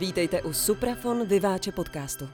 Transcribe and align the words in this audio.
Vítejte 0.00 0.42
u 0.42 0.52
Suprafon 0.52 1.26
Vyváče 1.26 1.72
podcastu. 1.72 2.28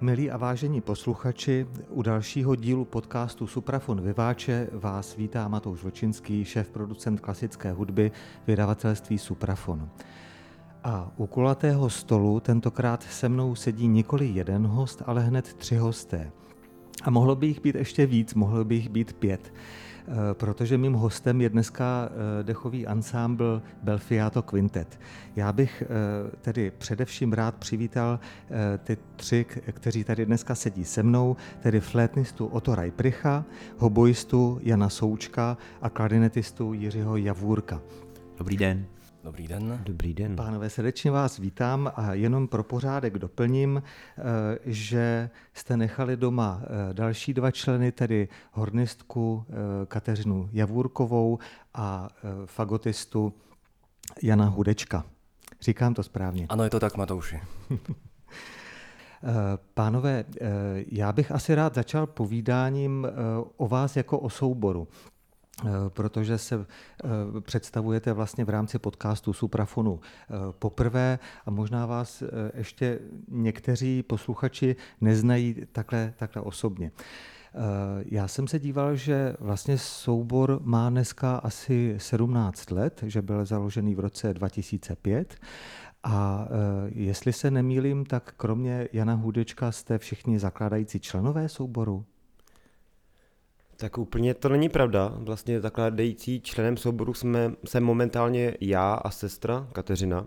Milí 0.00 0.30
a 0.30 0.36
vážení 0.36 0.80
posluchači, 0.80 1.66
u 1.88 2.02
dalšího 2.02 2.54
dílu 2.54 2.84
podcastu 2.84 3.46
Suprafon 3.46 4.00
Vyváče 4.00 4.68
vás 4.72 5.16
vítá 5.16 5.48
Matouš 5.48 5.82
Vlčinský, 5.82 6.44
šéf-producent 6.44 7.20
klasické 7.20 7.72
hudby 7.72 8.12
vydavatelství 8.46 9.18
Suprafon. 9.18 9.90
A 10.84 11.12
u 11.16 11.26
kulatého 11.26 11.90
stolu 11.90 12.40
tentokrát 12.40 13.02
se 13.02 13.28
mnou 13.28 13.54
sedí 13.54 13.88
nikoli 13.88 14.26
jeden 14.26 14.66
host, 14.66 15.02
ale 15.06 15.22
hned 15.22 15.54
tři 15.54 15.76
hosté. 15.76 16.32
A 17.02 17.10
mohlo 17.10 17.36
by 17.36 17.46
jich 17.46 17.60
být 17.60 17.74
ještě 17.74 18.06
víc, 18.06 18.34
mohlo 18.34 18.64
by 18.64 18.74
jich 18.74 18.88
být 18.88 19.12
pět. 19.12 19.52
Eh, 20.10 20.34
protože 20.34 20.78
mým 20.78 20.92
hostem 20.92 21.40
je 21.40 21.48
dneska 21.48 22.08
eh, 22.10 22.42
dechový 22.42 22.86
ansámbl 22.86 23.62
Belfiato 23.82 24.42
Quintet. 24.42 25.00
Já 25.36 25.52
bych 25.52 25.82
eh, 25.82 25.86
tedy 26.40 26.72
především 26.78 27.32
rád 27.32 27.54
přivítal 27.54 28.20
ty 28.84 28.96
tři, 29.16 29.46
kteří 29.72 30.04
tady 30.04 30.26
dneska 30.26 30.54
sedí 30.54 30.84
se 30.84 31.02
mnou, 31.02 31.36
tedy 31.60 31.80
flétnistu 31.80 32.46
Otto 32.46 32.74
Rajpricha, 32.74 33.44
hoboistu 33.78 34.60
Jana 34.62 34.88
Součka 34.88 35.56
a 35.82 35.90
klarinetistu 35.90 36.72
Jiřího 36.72 37.16
Javůrka. 37.16 37.80
Dobrý 38.38 38.56
den. 38.56 38.86
Dobrý 39.24 39.48
den. 39.48 39.80
Dobrý 39.84 40.14
den. 40.14 40.36
Pánové, 40.36 40.70
srdečně 40.70 41.10
vás 41.10 41.38
vítám 41.38 41.92
a 41.96 42.14
jenom 42.14 42.48
pro 42.48 42.62
pořádek 42.62 43.18
doplním, 43.18 43.82
eh, 43.82 44.22
že 44.64 45.30
jste 45.54 45.76
nechali 45.76 46.16
doma 46.16 46.62
eh, 46.62 46.94
další 46.94 47.34
dva 47.34 47.50
členy, 47.50 47.92
tedy 47.92 48.28
hornistku 48.52 49.44
eh, 49.48 49.54
Kateřinu 49.86 50.48
Javůrkovou 50.52 51.38
a 51.74 52.08
fagotistu 52.44 53.32
Jana 54.22 54.44
Hudečka. 54.44 55.04
Říkám 55.60 55.94
to 55.94 56.02
správně. 56.02 56.46
Ano, 56.48 56.64
je 56.64 56.70
to 56.70 56.80
tak, 56.80 56.96
Matouši. 56.96 57.40
Pánové, 59.74 60.24
já 60.86 61.12
bych 61.12 61.32
asi 61.32 61.54
rád 61.54 61.74
začal 61.74 62.06
povídáním 62.06 63.06
o 63.56 63.68
vás 63.68 63.96
jako 63.96 64.18
o 64.18 64.30
souboru. 64.30 64.88
Eh, 65.64 65.90
protože 65.90 66.38
se 66.38 66.66
eh, 67.04 67.08
představujete 67.40 68.12
vlastně 68.12 68.44
v 68.44 68.48
rámci 68.48 68.78
podcastu 68.78 69.32
Suprafonu 69.32 70.00
eh, 70.00 70.34
poprvé 70.58 71.18
a 71.46 71.50
možná 71.50 71.86
vás 71.86 72.22
ještě 72.54 72.98
někteří 73.28 74.02
posluchači 74.02 74.76
neznají 75.00 75.56
takhle, 75.72 76.14
takhle 76.16 76.42
osobně. 76.42 76.90
Já 78.04 78.28
jsem 78.28 78.48
se 78.48 78.58
díval, 78.58 78.96
že 78.96 79.36
vlastně 79.40 79.78
soubor 79.78 80.60
má 80.62 80.90
dneska 80.90 81.36
asi 81.36 81.94
17 81.98 82.70
let, 82.70 83.04
že 83.06 83.22
byl 83.22 83.44
založený 83.44 83.94
v 83.94 84.00
roce 84.00 84.34
2005 84.34 85.36
a 86.02 86.48
jestli 86.88 87.32
se 87.32 87.50
nemýlím, 87.50 88.06
tak 88.06 88.34
kromě 88.36 88.88
Jana 88.92 89.14
Hudečka 89.14 89.72
jste 89.72 89.98
všichni 89.98 90.38
zakládající 90.38 91.00
členové 91.00 91.48
souboru? 91.48 92.04
Tak 93.80 93.98
úplně 93.98 94.34
to 94.34 94.48
není 94.48 94.68
pravda. 94.68 95.14
Vlastně 95.16 95.60
zakládající 95.60 96.40
členem 96.40 96.76
souboru 96.76 97.14
jsme 97.14 97.52
se 97.64 97.80
momentálně 97.80 98.56
já 98.60 98.94
a 98.94 99.10
sestra 99.10 99.68
Kateřina, 99.72 100.26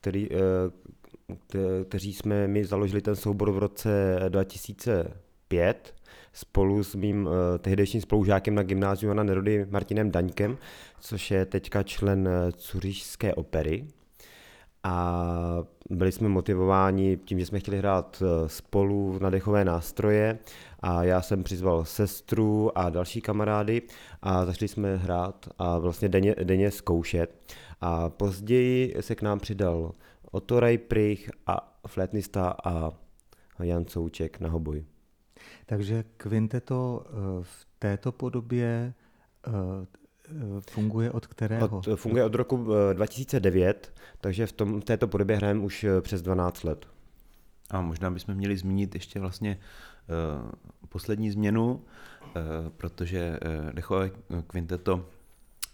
který, 0.00 0.28
eh, 0.32 1.84
kteří 1.84 2.12
jsme 2.12 2.48
mi 2.48 2.64
založili 2.64 3.02
ten 3.02 3.16
soubor 3.16 3.50
v 3.50 3.58
roce 3.58 4.20
2005 4.28 5.94
spolu 6.32 6.84
s 6.84 6.94
mým 6.94 7.28
eh, 7.28 7.58
tehdejším 7.58 8.00
spolužákem 8.00 8.54
na 8.54 8.62
gymnáziu 8.62 9.14
na 9.14 9.22
Nerody 9.22 9.66
Martinem 9.70 10.10
Daňkem, 10.10 10.58
což 11.00 11.30
je 11.30 11.46
teďka 11.46 11.82
člen 11.82 12.28
eh, 12.28 12.52
Cuřížské 12.52 13.34
opery 13.34 13.86
a 14.84 15.64
byli 15.90 16.12
jsme 16.12 16.28
motivováni 16.28 17.16
tím, 17.16 17.38
že 17.38 17.46
jsme 17.46 17.60
chtěli 17.60 17.78
hrát 17.78 18.22
eh, 18.22 18.48
spolu 18.48 19.18
na 19.18 19.30
dechové 19.30 19.64
nástroje 19.64 20.38
a 20.80 21.04
já 21.04 21.22
jsem 21.22 21.42
přizval 21.42 21.84
sestru 21.84 22.78
a 22.78 22.90
další 22.90 23.20
kamarády 23.20 23.82
a 24.22 24.44
začali 24.44 24.68
jsme 24.68 24.96
hrát 24.96 25.48
a 25.58 25.78
vlastně 25.78 26.08
denně, 26.08 26.34
denně 26.42 26.70
zkoušet. 26.70 27.54
A 27.80 28.08
později 28.08 28.94
se 29.00 29.14
k 29.14 29.22
nám 29.22 29.40
přidal 29.40 29.92
Otto 30.30 30.60
Rajprich 30.60 31.30
a 31.46 31.78
flétnista 31.86 32.54
a 32.64 32.90
Jan 33.62 33.84
Souček 33.86 34.40
na 34.40 34.48
hoboj. 34.48 34.84
Takže 35.66 36.04
kvinteto 36.16 37.04
eh, 37.06 37.10
v 37.42 37.66
této 37.78 38.12
podobě 38.12 38.94
eh, 39.46 39.52
Funguje 40.70 41.10
od 41.10 41.26
kterého? 41.26 41.68
Od, 41.68 41.88
funguje 41.96 42.24
od 42.24 42.34
roku 42.34 42.66
2009, 42.92 43.92
eh, 43.96 44.00
takže 44.20 44.46
v 44.46 44.52
tom, 44.52 44.82
této 44.82 45.08
podobě 45.08 45.36
hrajeme 45.36 45.60
už 45.60 45.84
eh, 45.84 46.00
přes 46.00 46.22
12 46.22 46.64
let. 46.64 46.86
A 47.70 47.80
možná 47.80 48.10
bychom 48.10 48.34
měli 48.34 48.56
zmínit 48.56 48.94
ještě 48.94 49.20
vlastně 49.20 49.58
uh, 50.08 50.50
poslední 50.88 51.30
změnu, 51.30 51.74
uh, 51.74 51.82
protože 52.76 53.38
uh, 53.66 53.72
dechové 53.72 54.10
kvinteto, 54.46 55.06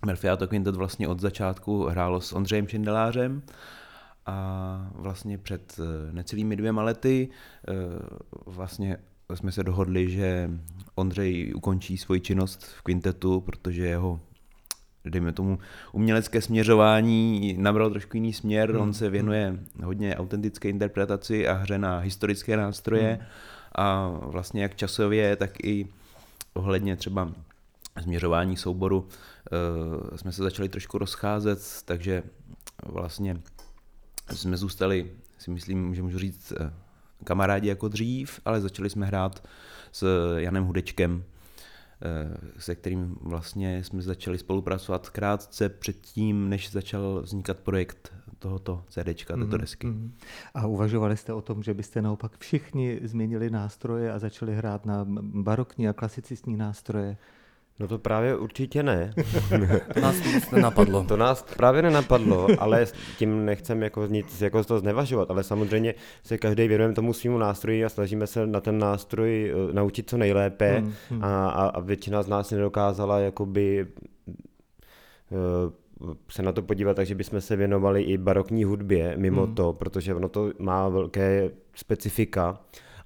Melfiato 0.06 0.48
Quintet 0.48 0.76
vlastně 0.76 1.09
od 1.09 1.20
začátku 1.20 1.84
hrálo 1.84 2.20
s 2.20 2.32
Ondřejem 2.32 2.66
Čindelářem 2.66 3.42
a 4.26 4.91
vlastně 4.94 5.38
před 5.38 5.80
necelými 6.12 6.56
dvěma 6.56 6.82
lety 6.82 7.28
vlastně 8.47 8.98
jsme 9.34 9.53
se 9.53 9.65
dohodli, 9.65 10.10
že 10.10 10.50
Ondřej 10.94 11.53
ukončí 11.56 11.97
svoji 11.97 12.20
činnost 12.20 12.65
v 12.65 12.82
kvintetu, 12.82 13.41
protože 13.41 13.86
jeho 13.86 14.20
dejme 15.10 15.32
tomu, 15.32 15.58
umělecké 15.92 16.42
směřování 16.42 17.56
nabral 17.58 17.91
trošku 17.91 18.16
jiný 18.16 18.32
směr, 18.32 18.70
hmm. 18.70 18.80
on 18.80 18.92
se 18.94 19.10
věnuje 19.10 19.58
hodně 19.84 20.16
autentické 20.16 20.69
interpretaci 20.69 21.48
a 21.48 21.52
hře 21.52 21.78
na 21.78 21.98
historické 21.98 22.56
nástroje 22.56 23.08
hmm. 23.08 23.26
a 23.74 24.08
vlastně 24.08 24.62
jak 24.62 24.76
časově, 24.76 25.36
tak 25.36 25.64
i 25.64 25.88
ohledně 26.54 26.97
třeba 26.97 27.32
směřování 28.02 28.56
souboru 28.56 28.98
uh, 28.98 30.16
jsme 30.16 30.32
se 30.32 30.42
začali 30.42 30.68
trošku 30.68 30.98
rozcházet, 30.98 31.82
takže 31.84 32.22
vlastně 32.86 33.41
jsme 34.34 34.56
zůstali, 34.56 35.10
si 35.38 35.50
myslím, 35.50 35.94
že 35.94 36.02
můžu 36.02 36.18
říct, 36.18 36.52
eh, 36.60 36.72
kamarádi 37.24 37.68
jako 37.68 37.88
dřív, 37.88 38.41
ale 38.44 38.60
začali 38.60 38.91
jsme 38.91 39.06
hrát 39.06 39.48
s 39.92 40.36
Janem 40.38 40.64
Hudečkem, 40.64 41.24
Eh, 41.24 41.38
se 42.59 42.75
kterým 42.75 43.16
vlastně 43.20 43.84
jsme 43.84 44.03
začali 44.03 44.38
spolupracovat 44.38 45.10
krátce 45.10 45.69
předtím, 45.69 46.48
než 46.48 46.72
začal 46.72 47.22
vznikat 47.22 47.60
projekt 47.60 48.12
tohoto 48.38 48.84
CD, 48.88 49.04
této 49.04 49.34
mm-hmm. 49.34 49.59
desky. 49.59 49.86
Mhm. 49.86 50.14
A 50.54 50.66
uvažovali 50.66 51.16
jste 51.16 51.32
o 51.32 51.42
tom, 51.42 51.62
že 51.62 51.75
byste 51.75 52.03
naopak 52.03 52.38
všichni 52.38 53.00
změnili 53.03 53.50
nástroje 53.50 54.12
a 54.12 54.19
začali 54.19 54.54
hrát 54.54 54.86
na 54.86 55.06
barokní 55.20 55.88
a 55.88 55.92
klasicistní 55.92 56.56
nástroje? 56.56 57.16
No 57.81 57.89
to 57.89 57.99
právě 57.99 58.37
určitě 58.37 58.83
ne. 58.83 59.15
to 59.95 60.01
nás 60.01 60.25
nic 60.25 60.51
nenapadlo. 60.51 61.04
To 61.04 61.16
nás 61.16 61.45
právě 61.57 61.83
nenapadlo, 61.83 62.47
ale 62.59 62.86
tím 63.19 63.45
nechcem 63.45 63.83
jako 63.83 64.07
nic 64.07 64.41
jako 64.41 64.65
to 64.65 64.78
znevažovat, 64.78 65.30
ale 65.30 65.45
samozřejmě 65.45 65.95
se 66.22 66.39
každý 66.39 66.69
věnujeme 66.69 66.95
tomu 66.95 67.13
svýmu 67.13 67.39
nástroji 67.39 67.84
a 67.84 67.89
snažíme 67.89 68.27
se 68.27 68.47
na 68.47 68.60
ten 68.60 68.78
nástroj 68.78 69.53
eh, 69.53 69.72
naučit 69.72 70.10
co 70.10 70.16
nejlépe 70.16 70.78
hmm, 70.78 70.92
hmm. 71.10 71.25
A, 71.25 71.48
a 71.48 71.80
většina 71.80 72.22
z 72.22 72.28
nás 72.28 72.51
nedokázala 72.51 73.19
jakoby 73.19 73.86
uh, 75.31 76.13
se 76.31 76.42
na 76.42 76.53
to 76.53 76.63
podívat, 76.63 76.95
takže 76.95 77.15
bychom 77.15 77.41
se 77.41 77.57
věnovali 77.57 78.03
i 78.03 78.19
barokní 78.19 78.65
hudbě 78.65 79.15
mimo 79.16 79.45
hmm. 79.45 79.54
to, 79.54 79.72
protože 79.72 80.15
ono 80.15 80.28
to 80.28 80.53
má 80.59 80.89
velké 80.89 81.51
specifika 81.74 82.60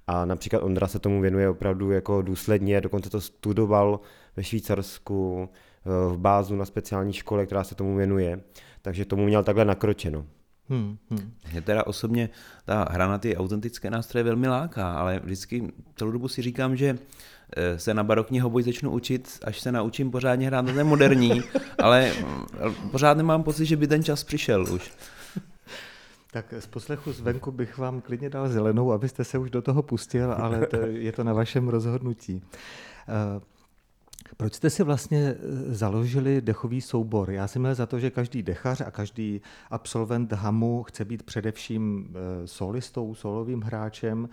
a 0.07 0.25
například 0.25 0.63
Ondra 0.63 0.87
se 0.87 0.99
tomu 0.99 1.21
věnuje 1.21 1.49
opravdu 1.49 1.91
jako 1.91 2.21
důsledně, 2.21 2.81
dokonce 2.81 3.09
to 3.09 3.21
studoval 3.21 3.99
ve 4.37 4.43
Švýcarsku, 4.43 5.49
eh, 5.49 6.13
v 6.13 6.17
bázu 6.17 6.55
na 6.55 6.65
speciální 6.65 7.13
škole, 7.13 7.45
která 7.45 7.63
se 7.63 7.75
tomu 7.75 7.95
věnuje, 7.95 8.39
takže 8.81 9.05
tomu 9.05 9.25
měl 9.25 9.43
takhle 9.43 9.65
nakročeno. 9.65 10.25
Hmm, 10.69 10.97
hmm. 11.09 11.33
Mě 11.51 11.61
teda 11.61 11.87
osobně 11.87 12.29
ta 12.65 12.87
hra 12.91 13.07
na 13.07 13.17
ty 13.17 13.37
autentické 13.37 13.89
nástroje 13.89 14.23
velmi 14.23 14.47
láká, 14.47 14.93
ale 14.93 15.19
vždycky 15.23 15.73
celou 15.95 16.11
dobu 16.11 16.27
si 16.27 16.41
říkám, 16.41 16.75
že 16.75 16.97
eh, 17.57 17.79
se 17.79 17.93
na 17.93 18.03
barokní 18.03 18.39
hoboj 18.39 18.63
začnu 18.63 18.91
učit, 18.91 19.39
až 19.43 19.59
se 19.59 19.71
naučím 19.71 20.11
pořádně 20.11 20.47
hrát 20.47 20.61
na 20.61 20.73
ten 20.73 20.87
moderní, 20.87 21.41
ale 21.79 22.11
mm, 22.21 22.89
pořád 22.91 23.17
nemám 23.17 23.43
pocit, 23.43 23.65
že 23.65 23.77
by 23.77 23.87
ten 23.87 24.03
čas 24.03 24.23
přišel 24.23 24.73
už. 24.73 24.91
Tak 26.33 26.53
z 26.59 26.67
poslechu 26.67 27.11
zvenku 27.11 27.51
bych 27.51 27.77
vám 27.77 28.01
klidně 28.01 28.29
dal 28.29 28.49
zelenou, 28.49 28.91
abyste 28.91 29.23
se 29.23 29.37
už 29.37 29.49
do 29.49 29.61
toho 29.61 29.83
pustil, 29.83 30.33
ale 30.33 30.67
to, 30.67 30.77
je 30.77 31.11
to 31.11 31.23
na 31.23 31.33
vašem 31.33 31.67
rozhodnutí. 31.67 32.41
Eh, 33.07 33.41
proč 34.37 34.53
jste 34.53 34.69
si 34.69 34.83
vlastně 34.83 35.19
eh, 35.19 35.37
založili 35.73 36.41
dechový 36.41 36.81
soubor? 36.81 37.31
Já 37.31 37.47
jsem 37.47 37.61
měl 37.61 37.75
za 37.75 37.85
to, 37.85 37.99
že 37.99 38.09
každý 38.09 38.43
dechař 38.43 38.81
a 38.81 38.91
každý 38.91 39.41
absolvent 39.69 40.33
hamu 40.33 40.83
chce 40.83 41.05
být 41.05 41.23
především 41.23 42.13
eh, 42.15 42.47
solistou, 42.47 43.15
solovým 43.15 43.61
hráčem. 43.61 44.29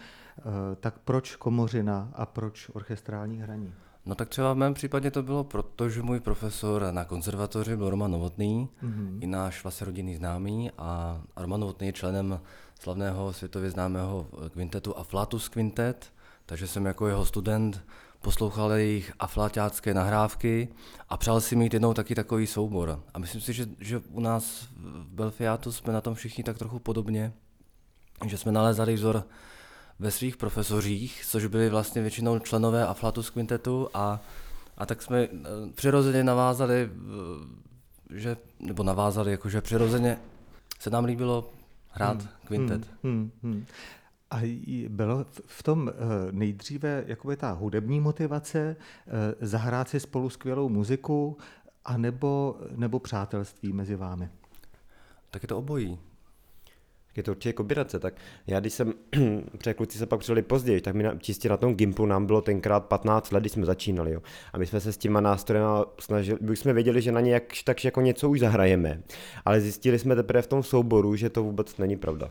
Tak 0.80 0.98
proč 0.98 1.36
komořina 1.36 2.10
a 2.14 2.26
proč 2.26 2.70
orchestrální 2.72 3.40
hraní? 3.40 3.74
No 4.06 4.14
tak 4.14 4.28
třeba 4.28 4.52
v 4.52 4.56
mém 4.56 4.74
případě 4.74 5.10
to 5.10 5.22
bylo 5.22 5.44
proto, 5.44 5.88
že 5.88 6.02
můj 6.02 6.20
profesor 6.20 6.86
na 6.90 7.04
konzervatoři 7.04 7.76
byl 7.76 7.90
Roman 7.90 8.10
Novotný, 8.10 8.68
mm-hmm. 8.82 9.18
i 9.20 9.26
náš 9.26 9.62
vlastně 9.62 9.84
rodinný 9.84 10.16
známý 10.16 10.70
a 10.78 11.20
Roman 11.36 11.60
Novotný 11.60 11.86
je 11.86 11.92
členem 11.92 12.40
slavného 12.80 13.32
světově 13.32 13.70
známého 13.70 14.26
kvintetu 14.52 14.98
Aflatus 14.98 15.48
Quintet, 15.48 16.12
takže 16.46 16.66
jsem 16.66 16.86
jako 16.86 17.08
jeho 17.08 17.26
student 17.26 17.84
poslouchal 18.20 18.72
jejich 18.72 19.12
afláťácké 19.18 19.94
nahrávky 19.94 20.68
a 21.08 21.16
přál 21.16 21.40
si 21.40 21.56
mít 21.56 21.74
jednou 21.74 21.94
taky 21.94 22.14
takový 22.14 22.46
soubor. 22.46 23.02
A 23.14 23.18
myslím 23.18 23.40
si, 23.40 23.52
že, 23.52 23.66
že 23.80 23.98
u 24.10 24.20
nás 24.20 24.68
v 24.76 25.06
Belfiátu 25.06 25.72
jsme 25.72 25.92
na 25.92 26.00
tom 26.00 26.14
všichni 26.14 26.44
tak 26.44 26.58
trochu 26.58 26.78
podobně, 26.78 27.32
že 28.26 28.38
jsme 28.38 28.52
nalezali 28.52 28.94
vzor 28.94 29.24
ve 30.00 30.10
svých 30.10 30.36
profesořích, 30.36 31.24
což 31.26 31.46
byli 31.46 31.68
vlastně 31.68 32.02
většinou 32.02 32.38
členové 32.38 32.86
Aflatus 32.86 33.30
Quintetu 33.30 33.88
a, 33.94 34.20
a 34.76 34.86
tak 34.86 35.02
jsme 35.02 35.18
eh, 35.18 35.28
přirozeně 35.74 36.24
navázali, 36.24 36.90
eh, 36.90 38.18
že, 38.18 38.36
nebo 38.60 38.82
navázali, 38.82 39.30
jakože 39.30 39.60
přirozeně 39.60 40.18
se 40.78 40.90
nám 40.90 41.04
líbilo 41.04 41.50
hrát 41.88 42.22
hmm, 42.22 42.28
kvintet. 42.44 42.86
Hmm, 43.02 43.12
hmm, 43.12 43.30
hmm. 43.42 43.66
A 44.30 44.58
bylo 44.88 45.26
v 45.46 45.62
tom 45.62 45.88
eh, 45.88 45.92
nejdříve 46.30 47.04
jakoby 47.06 47.36
ta 47.36 47.52
hudební 47.52 48.00
motivace, 48.00 48.76
zahrát 49.40 49.88
si 49.88 50.00
spolu 50.00 50.30
skvělou 50.30 50.68
muziku, 50.68 51.38
anebo, 51.84 52.56
nebo 52.76 52.98
přátelství 52.98 53.72
mezi 53.72 53.96
vámi? 53.96 54.30
Tak 55.30 55.42
je 55.42 55.48
to 55.48 55.58
obojí 55.58 55.98
je 57.16 57.22
to 57.22 57.30
určitě 57.30 57.52
kombinace. 57.52 57.98
Tak 57.98 58.14
já, 58.46 58.60
když 58.60 58.72
jsem, 58.72 58.94
protože 59.58 59.74
kluci 59.74 59.98
se 59.98 60.06
pak 60.06 60.20
přijeli 60.20 60.42
později, 60.42 60.80
tak 60.80 60.94
mi 60.94 61.04
čistě 61.18 61.48
na 61.48 61.56
tom 61.56 61.74
Gimplu 61.74 62.06
nám 62.06 62.26
bylo 62.26 62.40
tenkrát 62.40 62.84
15 62.84 63.32
let, 63.32 63.40
když 63.40 63.52
jsme 63.52 63.66
začínali. 63.66 64.12
Jo. 64.12 64.22
A 64.52 64.58
my 64.58 64.66
jsme 64.66 64.80
se 64.80 64.92
s 64.92 64.96
těma 64.96 65.20
nástroji 65.20 65.84
snažili, 66.00 66.38
už 66.38 66.58
jsme 66.58 66.72
věděli, 66.72 67.02
že 67.02 67.12
na 67.12 67.20
ně 67.20 67.32
jak, 67.32 67.44
tak 67.64 67.84
jako 67.84 68.00
něco 68.00 68.28
už 68.28 68.40
zahrajeme. 68.40 69.02
Ale 69.44 69.60
zjistili 69.60 69.98
jsme 69.98 70.16
teprve 70.16 70.42
v 70.42 70.46
tom 70.46 70.62
souboru, 70.62 71.16
že 71.16 71.30
to 71.30 71.42
vůbec 71.42 71.78
není 71.78 71.96
pravda 71.96 72.30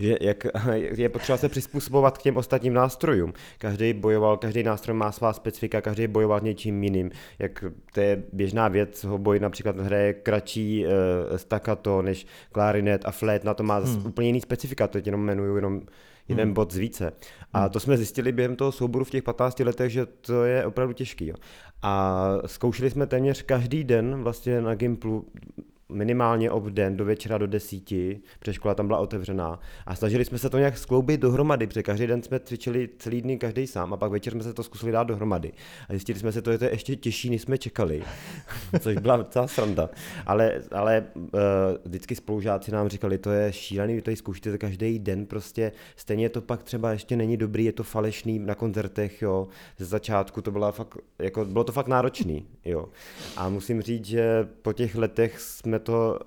že 0.00 0.16
jak, 0.20 0.46
je 0.96 1.08
potřeba 1.08 1.38
se 1.38 1.48
přizpůsobovat 1.48 2.18
k 2.18 2.22
těm 2.22 2.36
ostatním 2.36 2.74
nástrojům. 2.74 3.32
Každý 3.58 3.92
bojoval, 3.92 4.36
každý 4.36 4.62
nástroj 4.62 4.96
má 4.96 5.12
svá 5.12 5.32
specifika, 5.32 5.80
každý 5.80 6.06
bojoval 6.06 6.40
něčím 6.40 6.84
jiným. 6.84 7.10
Jak 7.38 7.64
to 7.94 8.00
je 8.00 8.22
běžná 8.32 8.68
věc, 8.68 9.06
boj 9.16 9.40
například 9.40 9.76
hraje 9.76 10.14
kratší 10.14 10.84
uh, 10.86 11.36
staccato 11.36 12.02
než 12.02 12.26
klarinet 12.52 13.02
a 13.04 13.10
flet, 13.10 13.44
na 13.44 13.54
to 13.54 13.62
má 13.62 13.78
hmm. 13.78 14.06
úplně 14.06 14.28
jiný 14.28 14.40
specifika, 14.40 14.86
to 14.86 14.98
jenom 15.04 15.20
jmenuju 15.20 15.56
jenom 15.56 15.82
jeden 16.28 16.44
hmm. 16.44 16.54
bod 16.54 16.72
z 16.72 16.76
více. 16.76 17.12
A 17.52 17.60
hmm. 17.60 17.70
to 17.70 17.80
jsme 17.80 17.96
zjistili 17.96 18.32
během 18.32 18.56
toho 18.56 18.72
souboru 18.72 19.04
v 19.04 19.10
těch 19.10 19.22
15 19.22 19.60
letech, 19.60 19.92
že 19.92 20.06
to 20.06 20.44
je 20.44 20.66
opravdu 20.66 20.94
těžký. 20.94 21.26
Jo. 21.26 21.34
A 21.82 22.24
zkoušeli 22.46 22.90
jsme 22.90 23.06
téměř 23.06 23.42
každý 23.42 23.84
den 23.84 24.22
vlastně 24.22 24.60
na 24.60 24.74
Gimplu 24.74 25.26
minimálně 25.92 26.50
ob 26.50 26.64
den 26.64 26.96
do 26.96 27.04
večera 27.04 27.38
do 27.38 27.46
desíti, 27.46 28.20
protože 28.38 28.52
škola 28.52 28.74
tam 28.74 28.86
byla 28.86 28.98
otevřená. 28.98 29.60
A 29.86 29.94
snažili 29.94 30.24
jsme 30.24 30.38
se 30.38 30.50
to 30.50 30.58
nějak 30.58 30.78
skloubit 30.78 31.20
dohromady, 31.20 31.66
protože 31.66 31.82
každý 31.82 32.06
den 32.06 32.22
jsme 32.22 32.40
cvičili 32.40 32.88
celý 32.98 33.22
dny 33.22 33.38
každý 33.38 33.66
sám 33.66 33.92
a 33.92 33.96
pak 33.96 34.10
večer 34.10 34.32
jsme 34.32 34.42
se 34.42 34.54
to 34.54 34.62
zkusili 34.62 34.92
dát 34.92 35.04
dohromady. 35.04 35.52
A 35.88 35.92
zjistili 35.92 36.18
jsme 36.18 36.32
se, 36.32 36.42
to, 36.42 36.52
že 36.52 36.58
to 36.58 36.64
je 36.64 36.70
ještě 36.70 36.96
těžší, 36.96 37.30
než 37.30 37.42
jsme 37.42 37.58
čekali, 37.58 38.02
což 38.80 38.96
byla 38.96 39.16
docela 39.16 39.46
sranda. 39.46 39.90
Ale, 40.26 40.62
ale 40.72 41.04
uh, 41.14 41.30
vždycky 41.84 42.14
spolužáci 42.14 42.72
nám 42.72 42.88
říkali, 42.88 43.18
to 43.18 43.30
je 43.30 43.52
šílený, 43.52 43.94
vy 43.94 44.02
to 44.02 44.16
zkoušíte 44.16 44.58
každý 44.58 44.98
den, 44.98 45.26
prostě 45.26 45.72
stejně 45.96 46.28
to 46.28 46.40
pak 46.40 46.62
třeba 46.62 46.92
ještě 46.92 47.16
není 47.16 47.36
dobrý, 47.36 47.64
je 47.64 47.72
to 47.72 47.82
falešný 47.82 48.38
na 48.38 48.54
koncertech, 48.54 49.22
jo. 49.22 49.48
Ze 49.78 49.84
začátku 49.84 50.42
to 50.42 50.50
bylo 50.50 50.72
fakt, 50.72 50.98
jako, 51.18 51.44
bylo 51.44 51.64
to 51.64 51.72
fakt 51.72 51.86
náročný, 51.86 52.46
jo. 52.64 52.88
A 53.36 53.48
musím 53.48 53.82
říct, 53.82 54.04
že 54.04 54.48
po 54.62 54.72
těch 54.72 54.94
letech 54.94 55.40
jsme 55.40 55.78
to, 55.80 56.18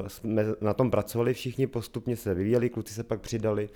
uh, 0.00 0.08
jsme 0.08 0.44
na 0.60 0.74
tom 0.74 0.90
pracovali 0.90 1.34
všichni, 1.34 1.66
postupně 1.66 2.16
se 2.16 2.34
vyvíjeli, 2.34 2.70
kluci 2.70 2.94
se 2.94 3.04
pak 3.04 3.20
přidali 3.20 3.68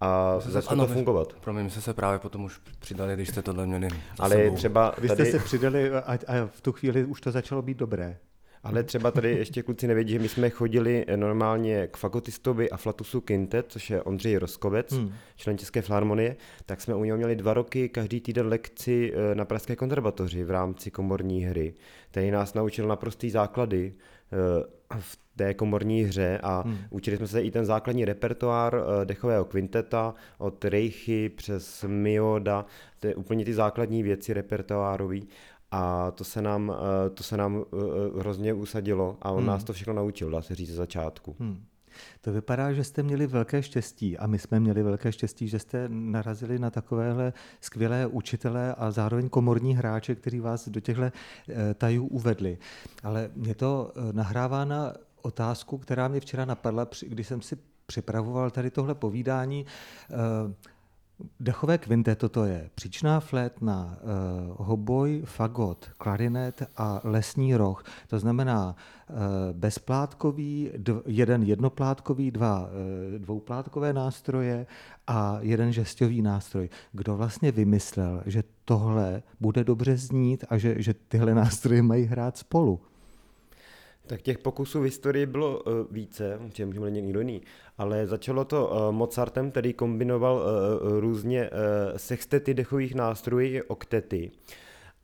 a 0.00 0.40
začalo 0.40 0.86
to 0.86 0.92
fungovat. 0.92 1.32
Pro 1.32 1.52
mě 1.52 1.70
jsme 1.70 1.82
se 1.82 1.94
právě 1.94 2.18
potom 2.18 2.44
už 2.44 2.60
přidali, 2.78 3.14
když 3.14 3.28
jste 3.28 3.42
tohle 3.42 3.66
měli 3.66 3.88
Ale 4.18 4.36
sebou. 4.36 4.56
třeba 4.56 4.90
tady... 4.90 5.08
Vy 5.08 5.14
jste 5.14 5.26
se 5.26 5.38
přidali 5.38 5.90
a, 5.90 6.18
a 6.26 6.46
v 6.46 6.60
tu 6.60 6.72
chvíli 6.72 7.04
už 7.04 7.20
to 7.20 7.30
začalo 7.30 7.62
být 7.62 7.76
dobré. 7.76 8.18
Ale 8.62 8.82
třeba 8.82 9.10
tady 9.10 9.30
ještě 9.30 9.62
kluci 9.62 9.86
nevědí, 9.86 10.12
že 10.12 10.18
my 10.18 10.28
jsme 10.28 10.50
chodili 10.50 11.06
normálně 11.16 11.86
k 11.86 11.96
fagotistovi 11.96 12.70
a 12.70 12.76
flatusu 12.76 13.20
Quintet, 13.20 13.66
což 13.68 13.90
je 13.90 14.02
Ondřej 14.02 14.36
Roskovec, 14.36 14.92
hmm. 14.92 15.12
člen 15.36 15.58
České 15.58 15.82
filharmonie, 15.82 16.36
tak 16.66 16.80
jsme 16.80 16.94
u 16.94 17.04
něho 17.04 17.16
měli 17.18 17.36
dva 17.36 17.54
roky 17.54 17.88
každý 17.88 18.20
týden 18.20 18.46
lekci 18.46 19.12
eh, 19.14 19.34
na 19.34 19.44
Pražské 19.44 19.76
konzervatoři 19.76 20.44
v 20.44 20.50
rámci 20.50 20.90
komorní 20.90 21.44
hry, 21.44 21.74
který 22.10 22.30
nás 22.30 22.54
naučil 22.54 22.88
naprostý 22.88 23.30
základy 23.30 23.92
eh, 23.94 24.19
v 24.98 25.18
té 25.36 25.54
komorní 25.54 26.02
hře 26.02 26.40
a 26.42 26.60
hmm. 26.60 26.78
učili 26.90 27.16
jsme 27.16 27.26
se 27.26 27.42
i 27.42 27.50
ten 27.50 27.64
základní 27.64 28.04
repertoár 28.04 28.76
eh, 28.76 29.04
dechového 29.04 29.44
kvinteta 29.44 30.14
od 30.38 30.64
Reichy 30.64 31.28
přes 31.28 31.84
Mioda, 31.88 32.66
to 33.00 33.06
je 33.06 33.14
úplně 33.14 33.44
ty 33.44 33.54
základní 33.54 34.02
věci 34.02 34.32
repertoárový 34.32 35.28
a 35.70 36.10
to 36.10 36.24
se 36.24 36.42
nám, 36.42 36.74
eh, 37.06 37.10
to 37.10 37.22
se 37.22 37.36
nám 37.36 37.64
eh, 37.64 38.20
hrozně 38.20 38.52
usadilo 38.52 39.18
a 39.22 39.30
on 39.30 39.38
hmm. 39.38 39.46
nás 39.46 39.64
to 39.64 39.72
všechno 39.72 39.92
naučil, 39.92 40.30
dá 40.30 40.42
se 40.42 40.54
říct, 40.54 40.68
ze 40.70 40.76
začátku. 40.76 41.36
Hmm. 41.38 41.64
To 42.20 42.32
vypadá, 42.32 42.72
že 42.72 42.84
jste 42.84 43.02
měli 43.02 43.26
velké 43.26 43.62
štěstí 43.62 44.18
a 44.18 44.26
my 44.26 44.38
jsme 44.38 44.60
měli 44.60 44.82
velké 44.82 45.12
štěstí, 45.12 45.48
že 45.48 45.58
jste 45.58 45.84
narazili 45.88 46.58
na 46.58 46.70
takovéhle 46.70 47.32
skvělé 47.60 48.06
učitele 48.06 48.74
a 48.74 48.90
zároveň 48.90 49.28
komorní 49.28 49.76
hráče, 49.76 50.14
kteří 50.14 50.40
vás 50.40 50.68
do 50.68 50.80
těchto 50.80 51.02
eh, 51.02 51.12
tajů 51.74 52.06
uvedli. 52.06 52.58
Ale 53.02 53.30
mě 53.36 53.54
to 53.54 53.92
nahrává 54.12 54.64
na 54.64 54.92
otázku, 55.22 55.78
která 55.78 56.08
mě 56.08 56.20
včera 56.20 56.44
napadla, 56.44 56.86
když 57.06 57.26
jsem 57.26 57.42
si 57.42 57.56
připravoval 57.86 58.50
tady 58.50 58.70
tohle 58.70 58.94
povídání. 58.94 59.66
Dechové 61.40 61.78
kvinteto 61.78 62.28
to 62.28 62.44
je 62.44 62.70
příčná 62.74 63.20
flétna, 63.20 63.98
uh, 64.02 64.66
hoboj, 64.66 65.22
fagot, 65.24 65.88
klarinet 65.98 66.62
a 66.76 67.00
lesní 67.04 67.56
roh. 67.56 67.84
To 68.08 68.18
znamená 68.18 68.76
uh, 69.08 69.16
bezplátkový, 69.52 70.70
dv, 70.76 71.02
jeden 71.06 71.42
jednoplátkový, 71.42 72.30
dva 72.30 72.60
uh, 72.60 72.68
dvouplátkové 73.18 73.92
nástroje 73.92 74.66
a 75.06 75.38
jeden 75.40 75.72
žestový 75.72 76.22
nástroj. 76.22 76.68
Kdo 76.92 77.16
vlastně 77.16 77.52
vymyslel, 77.52 78.22
že 78.26 78.42
tohle 78.64 79.22
bude 79.40 79.64
dobře 79.64 79.96
znít 79.96 80.44
a 80.48 80.58
že, 80.58 80.82
že 80.82 80.94
tyhle 80.94 81.34
nástroje 81.34 81.82
mají 81.82 82.04
hrát 82.04 82.36
spolu? 82.36 82.80
Tak 84.10 84.22
těch 84.22 84.38
pokusů 84.38 84.80
v 84.80 84.84
historii 84.84 85.26
bylo 85.26 85.62
uh, 85.62 85.72
více, 85.90 86.38
čem 86.52 86.68
můžeme 86.68 86.90
někdo 86.90 87.20
jiný, 87.20 87.42
ale 87.78 88.06
začalo 88.06 88.44
to 88.44 88.68
uh, 88.68 88.92
Mozartem, 88.92 89.50
který 89.50 89.72
kombinoval 89.72 90.36
uh, 90.36 91.00
různě 91.00 91.50
uh, 91.50 91.56
sextety 91.96 92.54
dechových 92.54 92.94
nástrojů 92.94 93.54
i 93.54 93.62
oktety. 93.62 94.30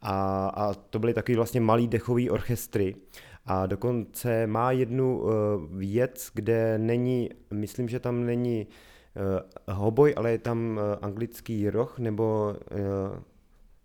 A, 0.03 0.47
a 0.55 0.75
to 0.75 0.99
byly 0.99 1.15
takový 1.15 1.37
vlastně 1.37 1.61
malý 1.61 1.89
dechový 1.89 2.31
orchestry. 2.31 2.95
A 3.45 3.67
dokonce 3.67 4.47
má 4.47 4.73
jednu 4.73 5.21
uh, 5.21 5.31
věc, 5.71 6.31
kde 6.35 6.79
není, 6.79 7.31
myslím, 7.51 7.89
že 7.89 8.01
tam 8.01 8.27
není 8.27 8.67
uh, 9.67 9.75
hoboj, 9.77 10.15
ale 10.17 10.31
je 10.31 10.39
tam 10.39 10.77
uh, 10.77 10.99
anglický 11.03 11.71
roh, 11.71 11.99
nebo 11.99 12.55
uh, 12.73 13.19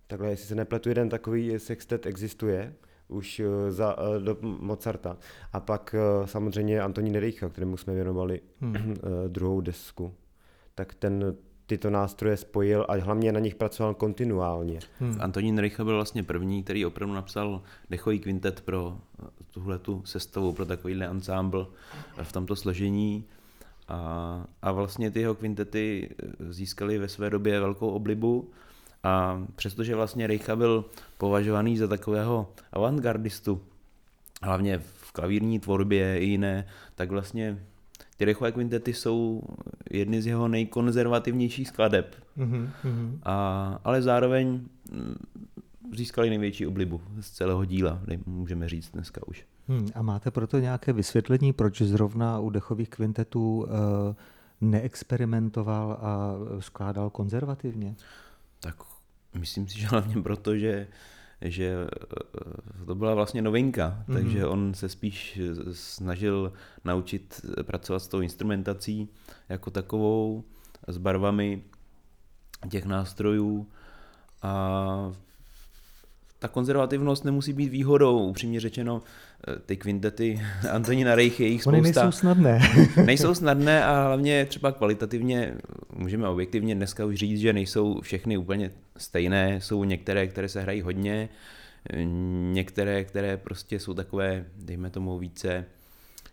takhle, 0.07 0.29
jestli 0.29 0.45
se 0.47 0.55
nepletu, 0.55 0.89
jeden 0.89 1.09
takový 1.09 1.59
sextet 1.59 2.05
existuje 2.05 2.73
už 3.11 3.39
eh, 3.39 3.71
za, 3.71 3.95
eh, 3.99 4.19
do 4.19 4.37
Mozarta. 4.41 5.17
A 5.53 5.59
pak 5.59 5.95
eh, 5.97 6.27
samozřejmě 6.27 6.81
Antonín 6.81 7.15
Rejcha, 7.15 7.49
kterému 7.49 7.77
jsme 7.77 7.93
věnovali 7.93 8.41
hmm. 8.61 8.95
druhou 9.27 9.61
desku. 9.61 10.13
Tak 10.75 10.93
ten 10.93 11.35
tyto 11.65 11.89
nástroje 11.89 12.37
spojil 12.37 12.85
a 12.89 12.95
hlavně 12.95 13.31
na 13.31 13.39
nich 13.39 13.55
pracoval 13.55 13.93
kontinuálně. 13.93 14.79
Hmm. 14.99 15.17
Antonín 15.19 15.57
Reicha 15.57 15.83
byl 15.83 15.95
vlastně 15.95 16.23
první, 16.23 16.63
který 16.63 16.85
opravdu 16.85 17.15
napsal 17.15 17.61
dechový 17.89 18.19
kvintet 18.19 18.61
pro 18.61 18.97
tuhle 19.51 19.79
tu 19.79 20.01
sestavu, 20.05 20.53
pro 20.53 20.65
takovýhle 20.65 21.07
ansámbl 21.07 21.71
v 22.23 22.31
tomto 22.31 22.55
složení. 22.55 23.25
A, 23.87 24.45
a 24.61 24.71
vlastně 24.71 25.11
ty 25.11 25.19
jeho 25.19 25.35
kvintety 25.35 26.09
získaly 26.49 26.97
ve 26.97 27.07
své 27.07 27.29
době 27.29 27.59
velkou 27.59 27.89
oblibu 27.89 28.51
a 29.03 29.43
přestože 29.55 29.95
vlastně 29.95 30.27
Reicha 30.27 30.55
byl 30.55 30.85
považovaný 31.17 31.77
za 31.77 31.87
takového 31.87 32.49
avantgardistu, 32.73 33.61
hlavně 34.41 34.79
v 34.79 35.11
klavírní 35.11 35.59
tvorbě 35.59 36.19
i 36.19 36.25
jiné, 36.25 36.67
tak 36.95 37.11
vlastně 37.11 37.63
ty 38.17 38.25
Reichové 38.25 38.51
kvintety 38.51 38.93
jsou 38.93 39.41
jedny 39.91 40.21
z 40.21 40.27
jeho 40.27 40.47
nejkonzervativnějších 40.47 41.67
skladeb. 41.67 42.15
Mm-hmm. 42.37 42.69
A, 43.23 43.79
ale 43.83 44.01
zároveň 44.01 44.47
mm, 44.91 45.15
získali 45.95 46.29
největší 46.29 46.67
oblibu 46.67 47.01
z 47.19 47.31
celého 47.31 47.65
díla, 47.65 48.01
můžeme 48.25 48.69
říct 48.69 48.91
dneska 48.91 49.21
už. 49.27 49.45
Hmm, 49.67 49.87
a 49.95 50.01
máte 50.01 50.31
proto 50.31 50.59
nějaké 50.59 50.93
vysvětlení, 50.93 51.53
proč 51.53 51.81
zrovna 51.81 52.39
u 52.39 52.49
dechových 52.49 52.89
kvintetů 52.89 53.57
uh, 53.57 53.69
neexperimentoval 54.61 55.91
a 56.01 56.33
skládal 56.59 57.09
konzervativně? 57.09 57.95
Tak 58.61 58.75
myslím 59.33 59.67
si, 59.67 59.79
že 59.79 59.87
hlavně 59.87 60.21
proto, 60.21 60.57
že 60.57 60.87
že 61.41 61.87
eh, 62.81 62.85
to 62.85 62.95
byla 62.95 63.13
vlastně 63.13 63.41
novinka, 63.41 64.03
mm-hmm. 64.07 64.13
takže 64.13 64.45
on 64.45 64.73
se 64.73 64.89
spíš 64.89 65.39
snažil 65.71 66.53
naučit 66.85 67.41
pracovat 67.63 67.99
s 67.99 68.07
tou 68.07 68.21
instrumentací 68.21 69.09
jako 69.49 69.71
takovou, 69.71 70.43
s 70.87 70.97
barvami 70.97 71.63
těch 72.69 72.85
nástrojů. 72.85 73.67
A 74.41 75.13
ta 76.39 76.47
konzervativnost 76.47 77.25
nemusí 77.25 77.53
být 77.53 77.69
výhodou, 77.69 78.27
upřímně 78.27 78.59
řečeno, 78.59 79.01
ty 79.65 79.77
kvintety 79.77 80.41
Antonína 80.71 81.15
Rejchy, 81.15 81.43
jejich 81.43 81.61
spousta. 81.61 81.77
Ony 81.77 81.81
nejsou 81.81 82.11
snadné. 82.11 82.59
nejsou 83.05 83.35
snadné 83.35 83.85
a 83.85 84.05
hlavně 84.05 84.45
třeba 84.45 84.71
kvalitativně, 84.71 85.55
můžeme 85.93 86.27
objektivně 86.27 86.75
dneska 86.75 87.05
už 87.05 87.15
říct, 87.15 87.39
že 87.39 87.53
nejsou 87.53 88.01
všechny 88.01 88.37
úplně 88.37 88.71
stejné, 88.97 89.61
jsou 89.61 89.83
některé, 89.83 90.27
které 90.27 90.49
se 90.49 90.61
hrají 90.61 90.81
hodně, 90.81 91.29
některé, 92.51 93.03
které 93.03 93.37
prostě 93.37 93.79
jsou 93.79 93.93
takové, 93.93 94.45
dejme 94.57 94.89
tomu, 94.89 95.19
více, 95.19 95.65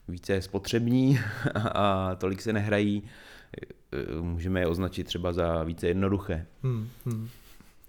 více 0.08 0.42
spotřební 0.42 1.18
a 1.54 2.14
tolik 2.14 2.42
se 2.42 2.52
nehrají, 2.52 3.02
eh, 3.92 4.20
můžeme 4.20 4.60
je 4.60 4.66
označit 4.66 5.04
třeba 5.04 5.32
za 5.32 5.62
více 5.62 5.88
jednoduché. 5.88 6.46
Hmm, 6.62 6.88
hmm. 7.06 7.28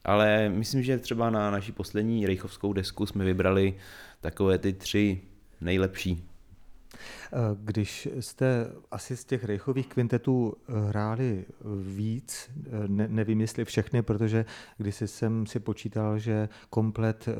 Ale 0.03 0.49
myslím, 0.49 0.83
že 0.83 0.97
třeba 0.97 1.29
na 1.29 1.51
naší 1.51 1.71
poslední 1.71 2.25
rejchovskou 2.25 2.73
desku 2.73 3.05
jsme 3.05 3.25
vybrali 3.25 3.75
takové 4.21 4.57
ty 4.57 4.73
tři 4.73 5.21
nejlepší. 5.61 6.29
Eh, 6.93 7.37
když 7.55 8.07
jste 8.19 8.67
asi 8.91 9.17
z 9.17 9.25
těch 9.25 9.43
rejchových 9.43 9.87
kvintetů 9.87 10.53
hráli 10.89 11.45
víc, 11.81 12.49
eh, 12.57 12.69
ne, 12.87 13.07
nevím 13.07 13.41
jestli 13.41 13.65
všechny, 13.65 14.01
protože 14.01 14.45
když 14.77 14.95
jsem 15.05 15.45
si 15.45 15.59
počítal, 15.59 16.19
že 16.19 16.49
komplet 16.69 17.27
eh, 17.27 17.33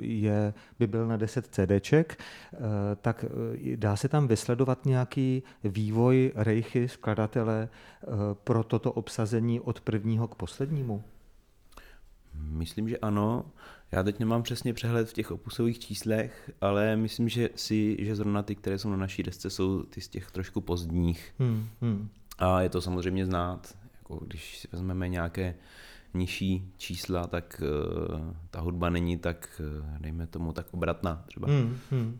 je, 0.00 0.54
by 0.78 0.86
byl 0.86 1.06
na 1.06 1.16
10 1.16 1.46
CDček, 1.46 2.22
tak 3.00 3.24
dá 3.76 3.96
se 3.96 4.08
tam 4.08 4.28
vysledovat 4.28 4.86
nějaký 4.86 5.42
vývoj 5.64 6.32
rejchy 6.34 6.88
skladatele 6.88 7.68
pro 8.44 8.64
toto 8.64 8.92
obsazení 8.92 9.60
od 9.60 9.80
prvního 9.80 10.28
k 10.28 10.34
poslednímu? 10.34 11.04
Myslím, 12.34 12.88
že 12.88 12.98
ano. 12.98 13.44
Já 13.92 14.02
teď 14.02 14.18
nemám 14.18 14.42
přesně 14.42 14.74
přehled 14.74 15.10
v 15.10 15.12
těch 15.12 15.30
opusových 15.30 15.78
číslech, 15.78 16.50
ale 16.60 16.96
myslím, 16.96 17.28
že 17.28 17.50
si, 17.54 17.96
že 18.00 18.16
zrovna 18.16 18.42
ty, 18.42 18.54
které 18.54 18.78
jsou 18.78 18.90
na 18.90 18.96
naší 18.96 19.22
desce, 19.22 19.50
jsou 19.50 19.82
ty 19.82 20.00
z 20.00 20.08
těch 20.08 20.30
trošku 20.30 20.60
pozdních. 20.60 21.34
Hmm, 21.38 21.68
hmm. 21.80 22.08
A 22.38 22.60
je 22.60 22.68
to 22.68 22.80
samozřejmě 22.80 23.26
znát. 23.26 23.78
Jako 23.98 24.24
když 24.26 24.58
si 24.58 24.68
vezmeme 24.72 25.08
nějaké 25.08 25.54
nižší 26.14 26.72
čísla, 26.76 27.26
tak 27.26 27.62
uh, 27.62 28.34
ta 28.50 28.60
hudba 28.60 28.90
není 28.90 29.18
tak, 29.18 29.60
uh, 29.80 29.98
dejme 29.98 30.26
tomu, 30.26 30.52
tak 30.52 30.66
obratná 30.70 31.24
třeba. 31.26 31.48
Hmm, 31.48 31.78
hmm. 31.90 32.18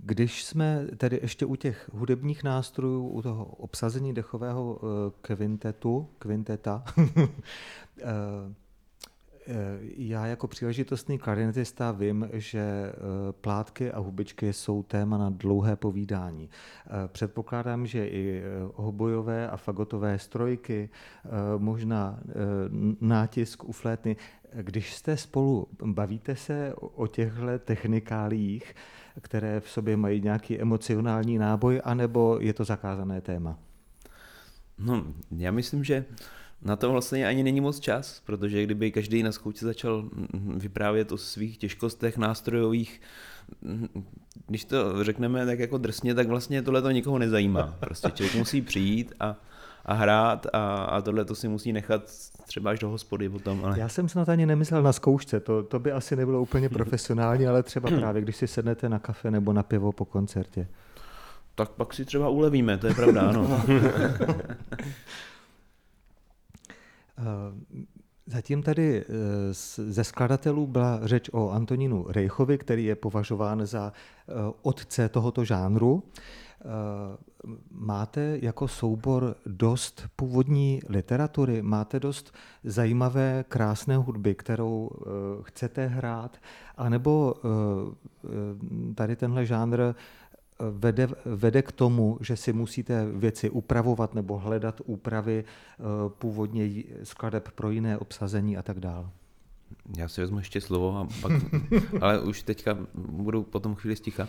Když 0.00 0.44
jsme 0.44 0.86
tedy 0.96 1.18
ještě 1.22 1.46
u 1.46 1.56
těch 1.56 1.90
hudebních 1.92 2.44
nástrojů, 2.44 3.08
u 3.08 3.22
toho 3.22 3.44
obsazení 3.44 4.14
dechového 4.14 4.80
kvintetu, 5.20 6.08
kvinteta, 6.18 6.84
Eh, 9.46 9.78
já 9.96 10.26
jako 10.26 10.48
příležitostný 10.48 11.18
klarinetista 11.18 11.92
vím, 11.92 12.28
že 12.32 12.60
eh, 12.60 12.92
plátky 13.32 13.92
a 13.92 13.98
hubičky 13.98 14.52
jsou 14.52 14.82
téma 14.82 15.18
na 15.18 15.30
dlouhé 15.30 15.76
povídání. 15.76 16.50
Eh, 16.86 17.08
předpokládám, 17.08 17.86
že 17.86 18.08
i 18.08 18.42
hobojové 18.74 19.50
a 19.50 19.56
fagotové 19.56 20.18
strojky, 20.18 20.90
možná 21.58 22.20
nátisk 23.00 23.64
u 23.64 23.72
flétny. 23.72 24.16
Když 24.62 24.94
jste 24.94 25.16
spolu, 25.16 25.68
bavíte 25.84 26.36
se 26.36 26.74
o 26.76 27.06
těchto 27.06 27.58
technikálích, 27.58 28.74
které 29.20 29.60
v 29.60 29.70
sobě 29.70 29.96
mají 29.96 30.20
nějaký 30.20 30.60
emocionální 30.60 31.38
náboj, 31.38 31.80
anebo 31.84 32.38
je 32.40 32.52
to 32.52 32.64
zakázané 32.64 33.20
téma? 33.20 33.58
No, 34.78 35.04
já 35.36 35.50
myslím, 35.50 35.84
že 35.84 36.04
na 36.62 36.76
to 36.76 36.90
vlastně 36.90 37.26
ani 37.26 37.42
není 37.42 37.60
moc 37.60 37.80
čas, 37.80 38.22
protože 38.26 38.62
kdyby 38.64 38.92
každý 38.92 39.22
na 39.22 39.32
zkoušce 39.32 39.66
začal 39.66 40.10
vyprávět 40.56 41.12
o 41.12 41.18
svých 41.18 41.58
těžkostech 41.58 42.18
nástrojových, 42.18 43.00
když 44.46 44.64
to 44.64 45.04
řekneme 45.04 45.46
tak 45.46 45.58
jako 45.58 45.78
drsně, 45.78 46.14
tak 46.14 46.28
vlastně 46.28 46.62
tohle 46.62 46.82
to 46.82 46.90
nikoho 46.90 47.18
nezajímá. 47.18 47.76
Prostě 47.80 48.10
člověk 48.10 48.34
musí 48.34 48.62
přijít 48.62 49.12
a, 49.20 49.36
a 49.84 49.94
hrát 49.94 50.46
a, 50.52 50.74
a 50.84 51.00
tohle 51.00 51.24
to 51.24 51.34
si 51.34 51.48
musí 51.48 51.72
nechat 51.72 52.02
třeba 52.46 52.70
až 52.70 52.78
do 52.78 52.88
hospody 52.88 53.28
potom. 53.28 53.64
Ale... 53.64 53.78
Já 53.78 53.88
jsem 53.88 54.08
snad 54.08 54.28
ani 54.28 54.46
nemyslel 54.46 54.82
na 54.82 54.92
zkoušce, 54.92 55.40
to, 55.40 55.62
to 55.62 55.78
by 55.78 55.92
asi 55.92 56.16
nebylo 56.16 56.42
úplně 56.42 56.68
profesionální, 56.68 57.46
ale 57.46 57.62
třeba 57.62 57.90
právě 57.90 58.22
když 58.22 58.36
si 58.36 58.46
sednete 58.46 58.88
na 58.88 58.98
kafe 58.98 59.30
nebo 59.30 59.52
na 59.52 59.62
pivo 59.62 59.92
po 59.92 60.04
koncertě. 60.04 60.68
Tak 61.54 61.70
pak 61.70 61.94
si 61.94 62.04
třeba 62.04 62.28
ulevíme, 62.28 62.78
to 62.78 62.86
je 62.86 62.94
pravda, 62.94 63.20
ano. 63.20 63.62
Eh, 67.18 67.76
zatím 68.26 68.62
tady 68.62 69.00
eh, 69.00 69.04
ze 69.92 70.04
skladatelů 70.04 70.66
byla 70.66 71.00
řeč 71.02 71.30
o 71.32 71.50
Antonínu 71.50 72.06
Rejchovi, 72.08 72.58
který 72.58 72.84
je 72.84 72.96
považován 72.96 73.66
za 73.66 73.92
eh, 73.92 74.32
otce 74.62 75.08
tohoto 75.08 75.44
žánru. 75.44 76.02
Máte 77.70 78.38
jako 78.42 78.68
soubor 78.68 79.36
dost 79.46 80.08
původní 80.16 80.80
literatury, 80.88 81.62
máte 81.62 82.00
dost 82.00 82.34
zajímavé, 82.64 83.44
krásné 83.48 83.96
hudby, 83.96 84.34
kterou 84.34 84.90
chcete 85.42 85.86
hrát, 85.86 86.36
anebo 86.76 87.34
tady 88.94 89.16
tenhle 89.16 89.46
žánr 89.46 89.94
vede, 90.70 91.08
vede 91.24 91.62
k 91.62 91.72
tomu, 91.72 92.18
že 92.20 92.36
si 92.36 92.52
musíte 92.52 93.06
věci 93.06 93.50
upravovat 93.50 94.14
nebo 94.14 94.38
hledat 94.38 94.80
úpravy 94.84 95.44
eh, 95.44 95.82
původně 96.08 96.70
skladeb 97.02 97.48
pro 97.50 97.70
jiné 97.70 97.98
obsazení 97.98 98.56
a 98.56 98.62
tak 98.62 98.80
dále. 98.80 99.10
Já 99.96 100.08
si 100.08 100.20
vezmu 100.20 100.38
ještě 100.38 100.60
slovo, 100.60 100.98
a 100.98 101.08
pak, 101.20 101.32
ale 102.00 102.20
už 102.20 102.42
teďka 102.42 102.78
budu 102.94 103.42
potom 103.42 103.74
chvíli 103.74 103.96
sticha. 103.96 104.28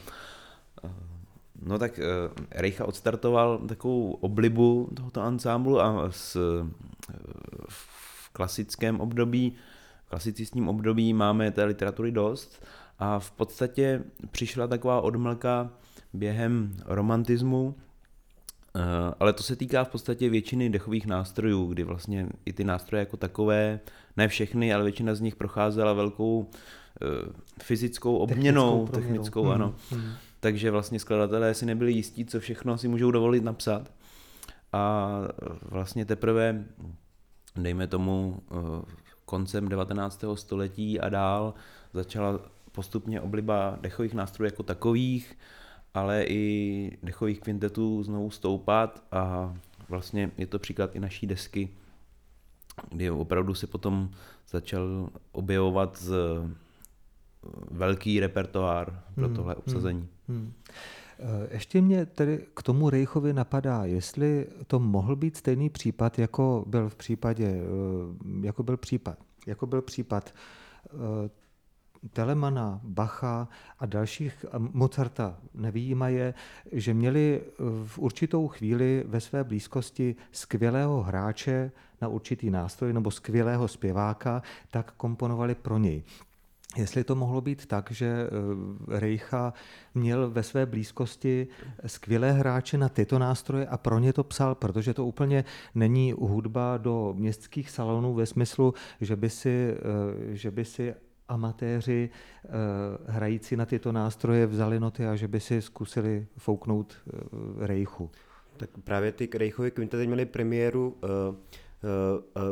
No 1.61 1.79
tak 1.79 1.99
eh, 1.99 2.03
Reicha 2.51 2.85
odstartoval 2.85 3.57
takovou 3.57 4.11
oblibu 4.11 4.89
tohoto 4.95 5.21
ansámblu 5.21 5.81
a 5.81 6.11
s, 6.11 6.37
v 7.69 8.29
klasickém 8.33 9.01
období, 9.01 9.55
v 10.05 10.09
klasicistním 10.09 10.69
období 10.69 11.13
máme 11.13 11.51
té 11.51 11.63
literatury 11.63 12.11
dost 12.11 12.65
a 12.99 13.19
v 13.19 13.31
podstatě 13.31 14.03
přišla 14.31 14.67
taková 14.67 15.01
odmlka 15.01 15.69
během 16.13 16.75
romantismu, 16.85 17.75
eh, 18.75 18.81
ale 19.19 19.33
to 19.33 19.43
se 19.43 19.55
týká 19.55 19.83
v 19.83 19.89
podstatě 19.89 20.29
většiny 20.29 20.69
dechových 20.69 21.07
nástrojů, 21.07 21.65
kdy 21.65 21.83
vlastně 21.83 22.27
i 22.45 22.53
ty 22.53 22.63
nástroje 22.63 22.99
jako 22.99 23.17
takové, 23.17 23.79
ne 24.17 24.27
všechny, 24.27 24.73
ale 24.73 24.83
většina 24.83 25.15
z 25.15 25.21
nich 25.21 25.35
procházela 25.35 25.93
velkou 25.93 26.49
fyzickou 27.61 28.17
obměnou, 28.17 28.87
technickou, 28.87 29.01
technickou 29.01 29.43
hmm, 29.43 29.51
ano. 29.51 29.75
Hmm. 29.91 30.13
Takže 30.45 30.71
vlastně 30.71 30.99
skladatelé 30.99 31.53
si 31.53 31.65
nebyli 31.65 31.91
jistí, 31.91 32.25
co 32.25 32.39
všechno 32.39 32.77
si 32.77 32.87
můžou 32.87 33.11
dovolit 33.11 33.43
napsat. 33.43 33.93
A 34.73 35.09
vlastně 35.61 36.05
teprve, 36.05 36.65
dejme 37.55 37.87
tomu, 37.87 38.39
eh, 38.51 38.91
koncem 39.25 39.69
19. 39.69 40.35
století 40.35 40.99
a 40.99 41.09
dál 41.09 41.53
začala 41.93 42.39
postupně 42.71 43.21
obliba 43.21 43.77
dechových 43.81 44.13
nástrojů 44.13 44.45
jako 44.45 44.63
takových, 44.63 45.37
ale 45.93 46.23
i 46.23 46.91
dechových 47.03 47.39
kvintetů 47.39 48.03
znovu 48.03 48.31
stoupat 48.31 49.03
a 49.11 49.53
vlastně 49.89 50.31
je 50.37 50.47
to 50.47 50.59
příklad 50.59 50.95
i 50.95 50.99
naší 50.99 51.27
desky, 51.27 51.69
kdy 52.91 53.11
opravdu 53.11 53.53
se 53.53 53.67
potom 53.67 54.09
začal 54.49 55.09
objevovat 55.31 55.97
z 55.97 56.13
velký 57.71 58.19
repertoár 58.19 59.03
pro 59.15 59.25
hmm, 59.25 59.35
tohle 59.35 59.53
hmm, 59.53 59.63
obsazení. 59.65 60.09
Hmm, 60.27 60.37
hmm. 60.37 60.53
Ještě 61.51 61.81
mě 61.81 62.05
tedy 62.05 62.45
k 62.53 62.63
tomu 62.63 62.89
Rejchovi 62.89 63.33
napadá, 63.33 63.85
jestli 63.85 64.47
to 64.67 64.79
mohl 64.79 65.15
být 65.15 65.37
stejný 65.37 65.69
případ, 65.69 66.19
jako 66.19 66.63
byl 66.67 66.89
v 66.89 66.95
případě, 66.95 67.45
eh, 67.45 68.45
jako 68.45 68.63
byl 68.63 68.77
případ, 68.77 69.17
jako 69.47 69.67
byl 69.67 69.81
případ 69.81 70.33
eh, 70.85 71.29
Telemana, 72.13 72.81
Bacha 72.83 73.47
a 73.79 73.85
dalších, 73.85 74.45
Mozarta 74.57 75.37
nevýjímaje, 75.53 76.33
že 76.71 76.93
měli 76.93 77.41
v 77.85 77.99
určitou 77.99 78.47
chvíli 78.47 79.03
ve 79.07 79.21
své 79.21 79.43
blízkosti 79.43 80.15
skvělého 80.31 81.03
hráče 81.03 81.71
na 82.01 82.07
určitý 82.07 82.49
nástroj 82.49 82.93
nebo 82.93 83.11
skvělého 83.11 83.67
zpěváka, 83.67 84.41
tak 84.71 84.91
komponovali 84.91 85.55
pro 85.55 85.77
něj. 85.77 86.03
Jestli 86.77 87.03
to 87.03 87.15
mohlo 87.15 87.41
být 87.41 87.65
tak, 87.65 87.91
že 87.91 88.05
eh, 88.05 88.99
Reicha 88.99 89.53
měl 89.93 90.29
ve 90.29 90.43
své 90.43 90.65
blízkosti 90.65 91.47
skvělé 91.85 92.31
hráče 92.31 92.77
na 92.77 92.89
tyto 92.89 93.19
nástroje 93.19 93.67
a 93.67 93.77
pro 93.77 93.99
ně 93.99 94.13
to 94.13 94.23
psal, 94.23 94.55
protože 94.55 94.93
to 94.93 95.05
úplně 95.05 95.43
není 95.75 96.13
hudba 96.19 96.77
do 96.77 97.13
městských 97.17 97.69
salonů 97.69 98.13
ve 98.13 98.25
smyslu, 98.25 98.73
že 99.01 99.15
by 99.15 99.29
si, 99.29 99.75
eh, 99.77 100.35
že 100.35 100.51
by 100.51 100.65
si 100.65 100.93
amatéři 101.27 102.09
eh, 102.09 102.49
hrající 103.07 103.55
na 103.55 103.65
tyto 103.65 103.91
nástroje 103.91 104.47
vzali 104.47 104.79
noty 104.79 105.07
a 105.07 105.15
že 105.15 105.27
by 105.27 105.39
si 105.39 105.61
zkusili 105.61 106.27
fouknout 106.37 106.97
rejchu. 107.59 108.11
Tak 108.57 108.69
právě 108.83 109.11
ty 109.11 109.29
Rejchovy 109.33 109.71
kvintety 109.71 110.07
měly 110.07 110.25
premiéru 110.25 110.97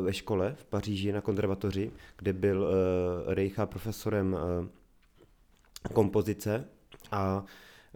ve 0.02 0.14
škole 0.14 0.56
v 0.58 0.66
Paříži 0.66 1.12
na 1.12 1.22
konzervatoři, 1.22 1.92
kde 2.18 2.34
byl 2.34 2.70
Rejcha 3.28 3.66
profesorem 3.66 4.38
kompozice 5.94 6.66
a 7.12 7.44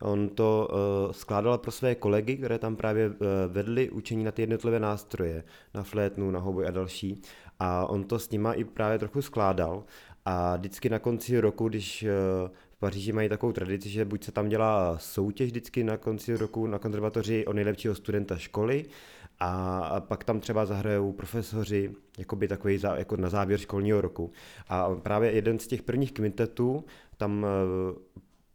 On 0.01 0.29
to 0.29 0.69
skládal 1.11 1.57
pro 1.57 1.71
své 1.71 1.95
kolegy, 1.95 2.37
které 2.37 2.59
tam 2.59 2.75
právě 2.75 3.11
vedli 3.47 3.89
učení 3.89 4.23
na 4.23 4.31
ty 4.31 4.41
jednotlivé 4.41 4.79
nástroje, 4.79 5.43
na 5.73 5.83
flétnu, 5.83 6.31
na 6.31 6.39
hoboj 6.39 6.67
a 6.67 6.71
další. 6.71 7.21
A 7.59 7.85
on 7.85 8.03
to 8.03 8.19
s 8.19 8.29
nima 8.29 8.53
i 8.53 8.63
právě 8.63 8.99
trochu 8.99 9.21
skládal. 9.21 9.83
A 10.25 10.55
vždycky 10.55 10.89
na 10.89 10.99
konci 10.99 11.39
roku, 11.39 11.69
když 11.69 12.05
v 12.69 12.79
Paříži 12.79 13.11
mají 13.11 13.29
takovou 13.29 13.51
tradici, 13.51 13.89
že 13.89 14.05
buď 14.05 14.23
se 14.23 14.31
tam 14.31 14.49
dělá 14.49 14.97
soutěž 14.97 15.47
vždycky 15.49 15.83
na 15.83 15.97
konci 15.97 16.37
roku 16.37 16.67
na 16.67 16.79
konzervatoři 16.79 17.45
o 17.45 17.53
nejlepšího 17.53 17.95
studenta 17.95 18.37
školy, 18.37 18.85
a 19.39 19.99
pak 19.99 20.23
tam 20.23 20.39
třeba 20.39 20.65
zahrajou 20.65 21.11
profesoři, 21.11 21.91
by 22.35 22.47
takový 22.47 22.77
za, 22.77 22.95
jako 22.95 23.17
na 23.17 23.29
závěr 23.29 23.59
školního 23.59 24.01
roku. 24.01 24.31
A 24.69 24.89
právě 24.95 25.31
jeden 25.31 25.59
z 25.59 25.67
těch 25.67 25.83
prvních 25.83 26.11
kvintetů 26.11 26.85
tam 27.17 27.45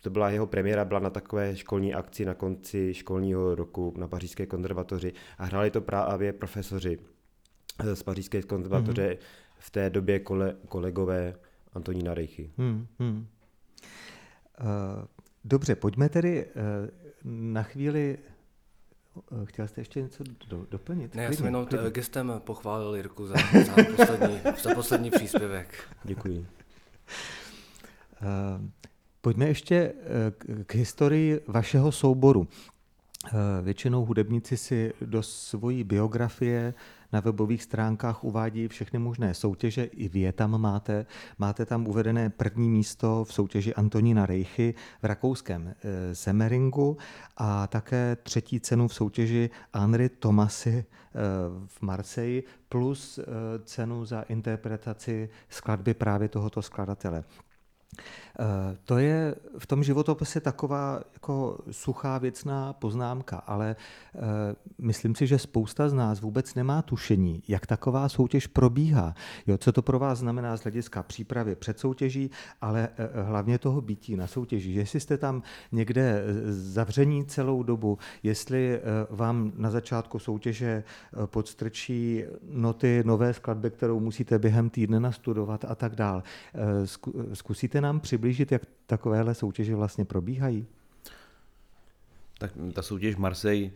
to 0.01 0.11
byla 0.11 0.31
jeho 0.31 0.47
premiéra, 0.47 0.85
byla 0.85 1.01
na 1.01 1.11
takové 1.11 1.57
školní 1.57 1.95
akci 1.95 2.25
na 2.25 2.35
konci 2.35 2.95
školního 2.95 3.55
roku 3.55 3.95
na 3.97 4.09
Pařížské 4.09 4.47
konzervatoři 4.47 5.13
a 5.39 5.45
hráli 5.45 5.71
to 5.71 5.81
právě 5.81 6.33
profesoři 6.33 6.99
z 7.95 8.03
Pařížské 8.03 8.43
konzervatoře 8.43 9.09
mm-hmm. 9.09 9.19
v 9.59 9.71
té 9.71 9.91
době 9.91 10.19
kole, 10.19 10.57
kolegové 10.69 11.35
Antonína 11.73 12.15
Rejchy. 12.15 12.51
Hmm, 12.59 12.87
hmm. 12.99 13.27
Uh, 14.61 15.05
dobře, 15.45 15.75
pojďme 15.75 16.09
tedy 16.09 16.47
uh, 16.47 16.53
na 17.25 17.63
chvíli 17.63 18.19
uh, 18.19 18.32
Chtěl 19.45 19.69
jste 19.69 19.81
ještě 19.81 20.03
něco 20.03 20.25
do, 20.49 20.67
doplnit? 20.71 21.15
Ne, 21.15 21.23
já 21.23 21.33
jsem 21.33 21.45
jenom 21.45 21.67
klidně. 21.67 21.91
gestem 21.91 22.33
pochválil 22.45 22.95
Jirku 22.95 23.27
za, 23.27 23.35
za, 23.67 23.85
poslední, 23.97 24.41
za 24.63 24.75
poslední 24.75 25.11
příspěvek. 25.11 25.89
Děkuji. 26.05 26.47
Uh, 28.23 28.69
Pojďme 29.23 29.49
ještě 29.49 29.75
eh, 29.77 30.65
k 30.65 30.75
historii 30.75 31.41
vašeho 31.47 31.93
souboru. 31.93 32.49
Eh, 33.27 33.31
většinou 33.63 34.05
hudebníci 34.05 34.57
si 34.57 34.93
do 35.01 35.23
svojí 35.23 35.85
biografie 35.85 36.75
na 37.13 37.21
webových 37.21 37.63
stránkách 37.63 38.25
uvádí 38.25 38.69
všechny 38.69 38.99
možné 38.99 39.35
soutěže, 39.35 39.85
i 39.85 40.09
vy 40.09 40.21
je 40.21 40.33
tam 40.33 40.61
máte. 40.61 41.07
Máte 41.39 41.67
tam 41.67 41.87
uvedené 41.87 42.31
první 42.31 42.71
místo 42.71 43.25
v 43.25 43.33
soutěži 43.33 43.75
Antonína 43.75 44.27
Rejchy 44.27 44.75
v 45.03 45.05
rakouském 45.05 45.75
Semeringu 46.13 46.97
a 47.37 47.67
také 47.67 48.17
třetí 48.23 48.61
cenu 48.61 48.89
v 48.89 48.95
soutěži 48.95 49.51
Henri 49.75 50.09
Tomasy 50.09 50.85
v 51.67 51.83
Marseille 51.83 52.43
plus 52.69 53.19
cenu 53.65 54.05
za 54.05 54.21
interpretaci 54.21 55.29
skladby 55.49 55.95
právě 55.95 56.29
tohoto 56.29 56.63
skladatele. 56.63 57.25
Eh, 58.41 58.77
to 58.85 58.99
je 58.99 59.35
v 59.59 59.67
tom 59.67 59.85
životopise 59.85 60.41
taková 60.41 61.03
jako 61.13 61.59
suchá 61.71 62.19
věcná 62.19 62.73
poznámka, 62.73 63.37
ale 63.37 63.77
eh, 64.15 64.19
myslím 64.79 65.15
si, 65.15 65.27
že 65.27 65.39
spousta 65.39 65.89
z 65.89 65.93
nás 65.93 66.21
vůbec 66.21 66.55
nemá 66.55 66.83
tušení, 66.83 67.43
jak 67.49 67.67
taková 67.67 68.09
soutěž 68.09 68.47
probíhá. 68.47 69.15
Jo, 69.47 69.59
co 69.59 69.73
to 69.73 69.83
pro 69.83 69.99
vás 69.99 70.19
znamená 70.19 70.57
z 70.57 70.63
hlediska 70.63 71.03
přípravy 71.03 71.55
před 71.55 71.79
soutěží, 71.79 72.31
ale 72.61 72.89
eh, 72.97 73.23
hlavně 73.23 73.59
toho 73.59 73.81
bytí 73.81 74.17
na 74.17 74.27
soutěži. 74.27 74.73
Jestli 74.73 75.01
jste 75.01 75.19
tam 75.19 75.43
někde 75.73 76.25
zavření 76.49 77.25
celou 77.25 77.63
dobu, 77.63 77.99
jestli 78.23 78.81
vám 79.11 79.53
na 79.57 79.71
začátku 79.71 80.19
soutěže 80.19 80.85
podstrčí 81.27 82.25
noty 82.51 83.03
nové 83.07 83.35
skladby, 83.35 83.71
kterou 83.71 84.01
musíte 84.01 84.39
během 84.39 84.71
týdne 84.71 85.01
nastudovat 85.01 85.65
a 85.69 85.75
tak 85.75 85.95
dál. 85.95 86.23
Zkusíte 87.33 87.82
nám 87.83 88.01
přiblížit, 88.01 88.53
jak 88.53 88.63
takovéhle 88.87 89.35
soutěže 89.35 89.77
vlastně 89.77 90.05
probíhají? 90.05 90.67
Tak 92.39 92.53
ta 92.73 92.83
soutěž 92.83 93.17
Marseille 93.17 93.71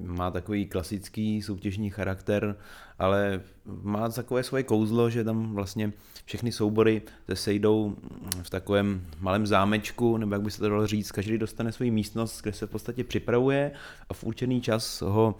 má 0.00 0.30
takový 0.30 0.66
klasický 0.66 1.42
soutěžní 1.42 1.90
charakter, 1.90 2.56
ale 2.98 3.40
má 3.82 4.08
takové 4.08 4.42
svoje 4.42 4.62
kouzlo, 4.62 5.10
že 5.10 5.24
tam 5.24 5.54
vlastně 5.54 5.92
všechny 6.24 6.52
soubory 6.52 7.02
se 7.28 7.36
sejdou 7.36 7.96
v 8.42 8.50
takovém 8.50 9.06
malém 9.20 9.46
zámečku, 9.46 10.16
nebo 10.16 10.34
jak 10.34 10.42
by 10.42 10.50
se 10.50 10.58
to 10.58 10.68
dalo 10.68 10.86
říct, 10.86 11.12
každý 11.12 11.38
dostane 11.38 11.72
svou 11.72 11.90
místnost, 11.90 12.42
kde 12.42 12.52
se 12.52 12.66
v 12.66 12.70
podstatě 12.70 13.04
připravuje 13.04 13.72
a 14.08 14.14
v 14.14 14.24
určený 14.24 14.60
čas 14.60 15.00
ho 15.00 15.34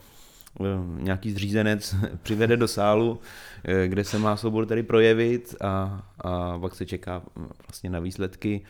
nějaký 0.99 1.31
zřízenec 1.31 1.95
přivede 2.23 2.57
do 2.57 2.69
sálu, 2.69 3.21
eh, 3.64 3.88
kde 3.88 4.05
se 4.05 4.19
má 4.19 4.37
soubor 4.37 4.67
tady 4.67 4.83
projevit 4.83 5.55
a, 5.61 6.03
a 6.19 6.59
pak 6.59 6.75
se 6.75 6.87
čeká 6.87 7.23
vlastně 7.69 7.90
na 7.90 8.01
výsledky 8.01 8.62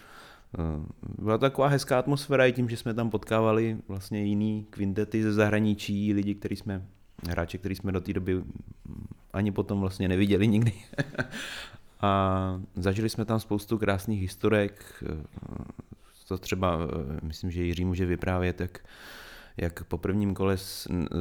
Eh, 0.58 0.86
byla 1.18 1.38
to 1.38 1.42
taková 1.42 1.68
hezká 1.68 1.98
atmosféra 1.98 2.46
i 2.46 2.52
tím, 2.52 2.68
že 2.68 2.76
jsme 2.76 2.94
tam 2.94 3.10
potkávali 3.10 3.76
vlastně 3.88 4.24
jiný 4.24 4.66
kvintety 4.70 5.22
ze 5.22 5.32
zahraničí, 5.32 6.12
lidi, 6.12 6.34
který 6.34 6.56
jsme, 6.56 6.86
hráče, 7.28 7.58
který 7.58 7.74
jsme 7.74 7.92
do 7.92 8.00
té 8.00 8.12
doby 8.12 8.42
ani 9.32 9.52
potom 9.52 9.80
vlastně 9.80 10.08
neviděli 10.08 10.48
nikdy. 10.48 10.72
a 12.00 12.60
zažili 12.74 13.10
jsme 13.10 13.24
tam 13.24 13.40
spoustu 13.40 13.78
krásných 13.78 14.20
historek, 14.20 15.04
eh, 15.10 15.24
to 16.28 16.38
třeba, 16.38 16.78
eh, 16.82 17.20
myslím, 17.22 17.50
že 17.50 17.62
Jiří 17.62 17.84
může 17.84 18.06
vyprávět, 18.06 18.56
tak 18.56 18.78
jak 19.56 19.84
po 19.84 19.98
prvním 19.98 20.34
kole 20.34 20.56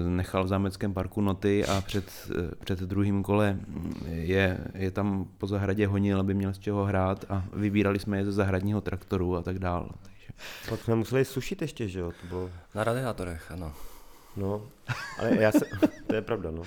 nechal 0.08 0.43
v 0.43 0.48
zámeckém 0.48 0.93
parku 0.93 1.22
noty 1.22 1.65
a 1.65 1.82
před, 1.82 2.30
před 2.63 2.80
druhým 2.80 3.24
kole 3.24 3.60
je, 4.06 4.58
je 4.74 4.91
tam 4.91 5.28
po 5.38 5.48
zahradě 5.48 5.88
honil, 5.88 6.19
aby 6.19 6.34
měl 6.34 6.54
z 6.54 6.60
čeho 6.60 6.86
hrát 6.86 7.26
a 7.30 7.46
vybírali 7.54 8.00
jsme 8.00 8.17
je 8.17 8.26
ze 8.26 8.32
zahradního 8.32 8.82
traktoru 8.82 9.36
a 9.36 9.41
tak 9.41 9.60
dále. 9.60 9.89
Takže... 10.02 10.28
Pak 10.69 10.84
jsme 10.84 10.96
museli 10.96 11.26
sušit 11.26 11.62
ještě, 11.62 11.88
že 11.88 12.00
jo? 12.00 12.12
To 12.22 12.28
bylo... 12.28 12.50
Na 12.76 12.84
radiátorech, 12.84 13.52
ano. 13.52 13.74
No, 14.38 14.62
ale 15.19 15.38
já 15.39 15.52
se, 15.52 15.65
to 16.08 16.15
je 16.15 16.22
pravda, 16.22 16.52
no. 16.52 16.63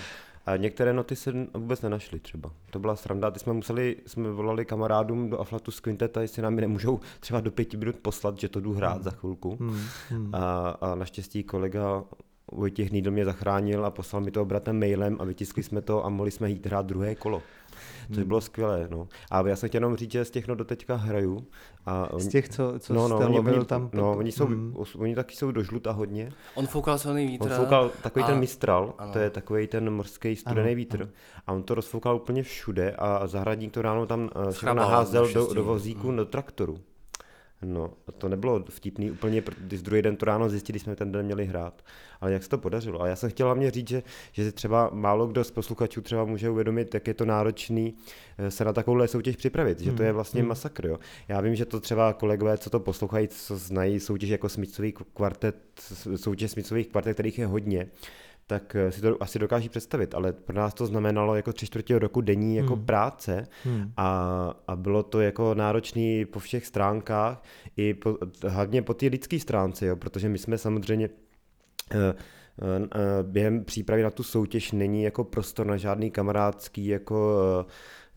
A 0.47 0.57
některé 0.57 0.93
noty 0.93 1.17
se 1.17 1.33
vůbec 1.55 1.83
nenašly 1.83 2.21
třeba. 2.21 2.51
To 2.71 2.79
byla 2.79 2.97
sranda, 2.97 3.31
ty 3.31 3.39
jsme 3.39 3.53
museli, 3.53 3.97
jsme 4.07 4.31
volali 4.31 4.65
kamarádům 4.65 5.31
do 5.31 5.41
Aflatu 5.41 5.71
z 5.71 5.81
Quinteta, 5.81 6.23
jestli 6.23 6.43
nám 6.43 6.57
nemůžou 6.57 7.01
třeba 7.21 7.41
do 7.41 7.51
pěti 7.51 7.77
minut 7.77 7.97
poslat, 7.97 8.39
že 8.39 8.49
to 8.49 8.61
jdu 8.61 8.73
hrát 8.73 8.95
hmm. 8.95 9.03
za 9.03 9.11
chvilku. 9.11 9.57
Hmm. 9.61 9.81
Hmm. 10.09 10.35
A, 10.35 10.69
a 10.81 10.95
naštěstí 10.95 11.43
kolega 11.43 12.05
Vojtěch 12.53 12.91
Nýdl 12.91 13.11
mě 13.11 13.25
zachránil 13.25 13.87
a 13.87 13.91
poslal 13.91 14.23
mi 14.23 14.31
to 14.31 14.45
bratem 14.45 14.79
mailem 14.79 15.17
a 15.21 15.25
vytiskli 15.25 15.63
jsme 15.63 15.83
to 15.83 16.05
a 16.07 16.09
mohli 16.09 16.31
jsme 16.31 16.51
jít 16.51 16.67
hrát 16.67 16.87
druhé 16.87 17.15
kolo. 17.15 17.43
To 18.09 18.15
hmm. 18.15 18.25
bylo 18.25 18.41
skvělé. 18.41 18.89
No. 18.91 19.09
A 19.31 19.49
já 19.49 19.57
jsem 19.57 19.69
chtěl 19.69 19.79
jenom 19.79 19.97
říct, 19.97 20.11
že 20.11 20.25
z 20.25 20.31
těch 20.31 20.49
no 20.49 20.55
doteďka 20.55 20.97
hraju. 20.97 21.47
A 21.87 22.13
on, 22.13 22.21
z 22.21 22.29
těch, 22.29 22.49
co, 22.49 22.75
co 22.79 22.95
no, 22.95 23.09
no, 23.09 23.17
jste 23.17 23.27
oni, 23.27 23.39
oni, 23.39 23.65
tam? 23.65 23.91
No, 23.93 24.17
oni, 24.17 24.33
jsou, 24.33 24.47
hmm. 24.47 24.77
oni 24.99 25.15
taky 25.15 25.37
jsou 25.37 25.51
do 25.51 25.63
žluta 25.63 25.93
hodně. 25.93 26.33
On 26.55 26.67
foukal 26.67 26.99
silný 26.99 27.27
vítr. 27.27 27.45
On 27.45 27.51
foukal 27.51 27.91
takový 28.03 28.25
a... 28.25 28.27
ten 28.27 28.39
mistral, 28.39 28.95
ano. 28.99 29.13
to 29.13 29.19
je 29.19 29.31
takový 29.31 29.67
ten 29.67 29.91
morský 29.91 30.37
studený 30.37 30.69
ano, 30.69 30.77
vítr. 30.77 31.03
Ano. 31.03 31.11
A 31.47 31.53
on 31.53 31.63
to 31.63 31.75
rozfoukal 31.75 32.17
úplně 32.17 32.43
všude 32.43 32.95
a 32.99 33.27
zahradník 33.27 33.73
to 33.73 33.83
ráno 33.83 34.07
tam 34.07 34.31
uh, 34.65 34.75
naházel 34.75 35.33
do, 35.33 35.55
do 35.55 35.65
vozíku, 35.65 36.09
hmm. 36.09 36.17
do 36.17 36.25
traktoru. 36.25 36.79
No, 37.63 37.93
to 38.19 38.29
nebylo 38.29 38.65
vtipný 38.71 39.11
úplně, 39.11 39.43
když 39.59 39.83
druhý 39.83 40.03
den 40.03 40.17
to 40.17 40.27
ráno 40.27 40.49
zjistili, 40.49 40.79
jsme 40.79 40.97
ten 40.97 41.13
den 41.13 41.27
měli 41.27 41.45
hrát. 41.47 41.85
Ale 42.21 42.33
jak 42.33 42.43
se 42.43 42.49
to 42.49 42.59
podařilo? 42.59 43.03
A 43.03 43.07
já 43.07 43.17
jsem 43.17 43.31
chtěl 43.31 43.47
hlavně 43.47 43.71
říct, 43.71 43.89
že, 43.89 44.03
že 44.33 44.53
třeba 44.53 44.91
málo 44.93 45.27
kdo 45.27 45.45
z 45.45 45.51
posluchačů 45.51 46.01
třeba 46.01 46.25
může 46.25 46.51
uvědomit, 46.51 46.95
jak 46.95 47.07
je 47.09 47.15
to 47.15 47.25
náročný 47.25 47.95
eh, 48.39 48.51
se 48.51 48.65
na 48.65 48.73
takovouhle 48.73 49.09
soutěž 49.09 49.37
připravit, 49.37 49.81
že 49.81 49.93
to 49.93 50.03
je 50.03 50.09
hmm, 50.09 50.15
vlastně 50.15 50.41
hmm. 50.41 50.49
masakr. 50.49 50.87
Jo. 50.87 50.99
Já 51.29 51.41
vím, 51.41 51.55
že 51.55 51.65
to 51.65 51.81
třeba 51.81 52.13
kolegové, 52.13 52.59
co 52.59 52.71
to 52.71 52.81
poslouchají, 52.81 53.29
co 53.29 53.57
znají 53.57 54.01
soutěž 54.01 54.31
jako 54.31 54.49
Smicový 54.49 54.93
kvartet, 55.15 55.57
soutěž 56.17 56.51
Smicových 56.51 56.89
kvartet, 56.89 57.15
kterých 57.15 57.39
je 57.39 57.47
hodně, 57.47 57.89
tak 58.47 58.77
eh, 58.77 58.93
si 58.93 59.01
to 59.01 59.23
asi 59.23 59.39
dokáží 59.39 59.69
představit, 59.69 60.15
ale 60.15 60.33
pro 60.33 60.57
nás 60.57 60.75
to 60.75 60.87
znamenalo 60.87 61.35
jako 61.35 61.53
tři 61.53 61.67
čtvrtě 61.67 61.99
roku 61.99 62.21
denní 62.21 62.57
jako 62.57 62.75
hmm. 62.75 62.87
práce 62.87 63.47
hmm. 63.65 63.93
A, 63.97 64.55
a 64.67 64.77
bylo 64.77 65.03
to 65.03 65.21
jako 65.21 65.55
náročný 65.55 66.25
po 66.25 66.39
všech 66.39 66.67
stránkách, 66.67 67.43
i 67.77 67.95
po, 67.95 68.19
hlavně 68.49 68.83
po 68.83 68.95
té 68.95 69.07
lidské 69.07 69.41
stránce, 69.41 69.87
jo, 69.87 69.97
protože 69.97 70.29
my 70.29 70.39
jsme 70.39 70.59
samozřejmě 70.59 71.09
uh, 71.09 72.01
během 73.23 73.65
přípravy 73.65 74.03
na 74.03 74.11
tu 74.11 74.23
soutěž 74.23 74.73
není 74.73 75.03
jako 75.03 75.25
prostor 75.25 75.67
na 75.67 75.77
žádný 75.77 76.11
kamarádský 76.11 76.87
jako 76.87 77.41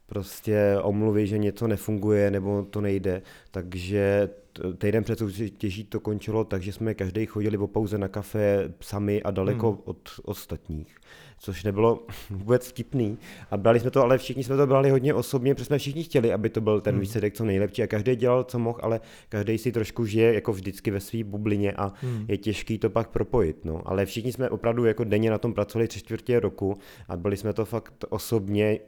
prostě 0.10 0.78
omluvy, 0.82 1.28
že 1.28 1.38
něco 1.38 1.68
nefunguje 1.68 2.32
nebo 2.32 2.64
to 2.64 2.82
nejde. 2.82 3.22
Takže 3.52 4.30
týden 4.78 5.04
před 5.04 5.20
soutěží 5.20 5.84
to 5.84 6.00
končilo 6.00 6.44
tak, 6.44 6.62
že 6.62 6.74
jsme 6.74 6.94
každý 6.94 7.26
chodili 7.26 7.58
po 7.58 7.68
pauze 7.68 7.98
na 7.98 8.08
kafe 8.08 8.74
sami 8.82 9.24
a 9.24 9.32
daleko 9.32 9.72
hmm. 9.72 9.82
od 9.86 10.10
ostatních 10.24 10.96
což 11.40 11.64
nebylo 11.64 12.06
vůbec 12.30 12.68
vtipný. 12.68 13.18
A 13.52 13.58
brali 13.58 13.80
jsme 13.80 13.92
to, 13.92 14.04
ale 14.04 14.18
všichni 14.18 14.44
jsme 14.44 14.58
to 14.58 14.68
brali 14.68 14.90
hodně 14.90 15.14
osobně, 15.14 15.56
protože 15.56 15.66
jsme 15.66 15.78
všichni 15.78 16.04
chtěli, 16.04 16.34
aby 16.34 16.50
to 16.50 16.62
byl 16.62 16.82
ten 16.82 16.94
hmm. 16.94 17.02
výsledek 17.02 17.34
co 17.34 17.46
nejlepší 17.46 17.84
a 17.84 17.88
každý 17.88 18.16
dělal, 18.16 18.44
co 18.44 18.60
mohl, 18.60 18.80
ale 18.82 19.02
každý 19.30 19.58
si 19.58 19.72
trošku 19.72 20.06
žije 20.06 20.34
jako 20.34 20.54
vždycky 20.54 20.92
ve 20.92 21.00
své 21.00 21.24
bublině 21.24 21.72
a 21.72 21.94
hmm. 22.02 22.26
je 22.28 22.38
těžký 22.38 22.78
to 22.78 22.90
pak 22.90 23.10
propojit. 23.10 23.66
No. 23.66 23.82
Ale 23.86 24.06
všichni 24.06 24.32
jsme 24.32 24.50
opravdu 24.50 24.86
jako 24.86 25.04
denně 25.04 25.30
na 25.30 25.38
tom 25.38 25.54
pracovali 25.54 25.88
tři 25.88 26.00
čtvrtě 26.00 26.40
roku 26.40 26.78
a 27.08 27.18
byli 27.18 27.38
jsme 27.38 27.54
to 27.54 27.66
fakt 27.66 28.06
osobně, 28.10 28.80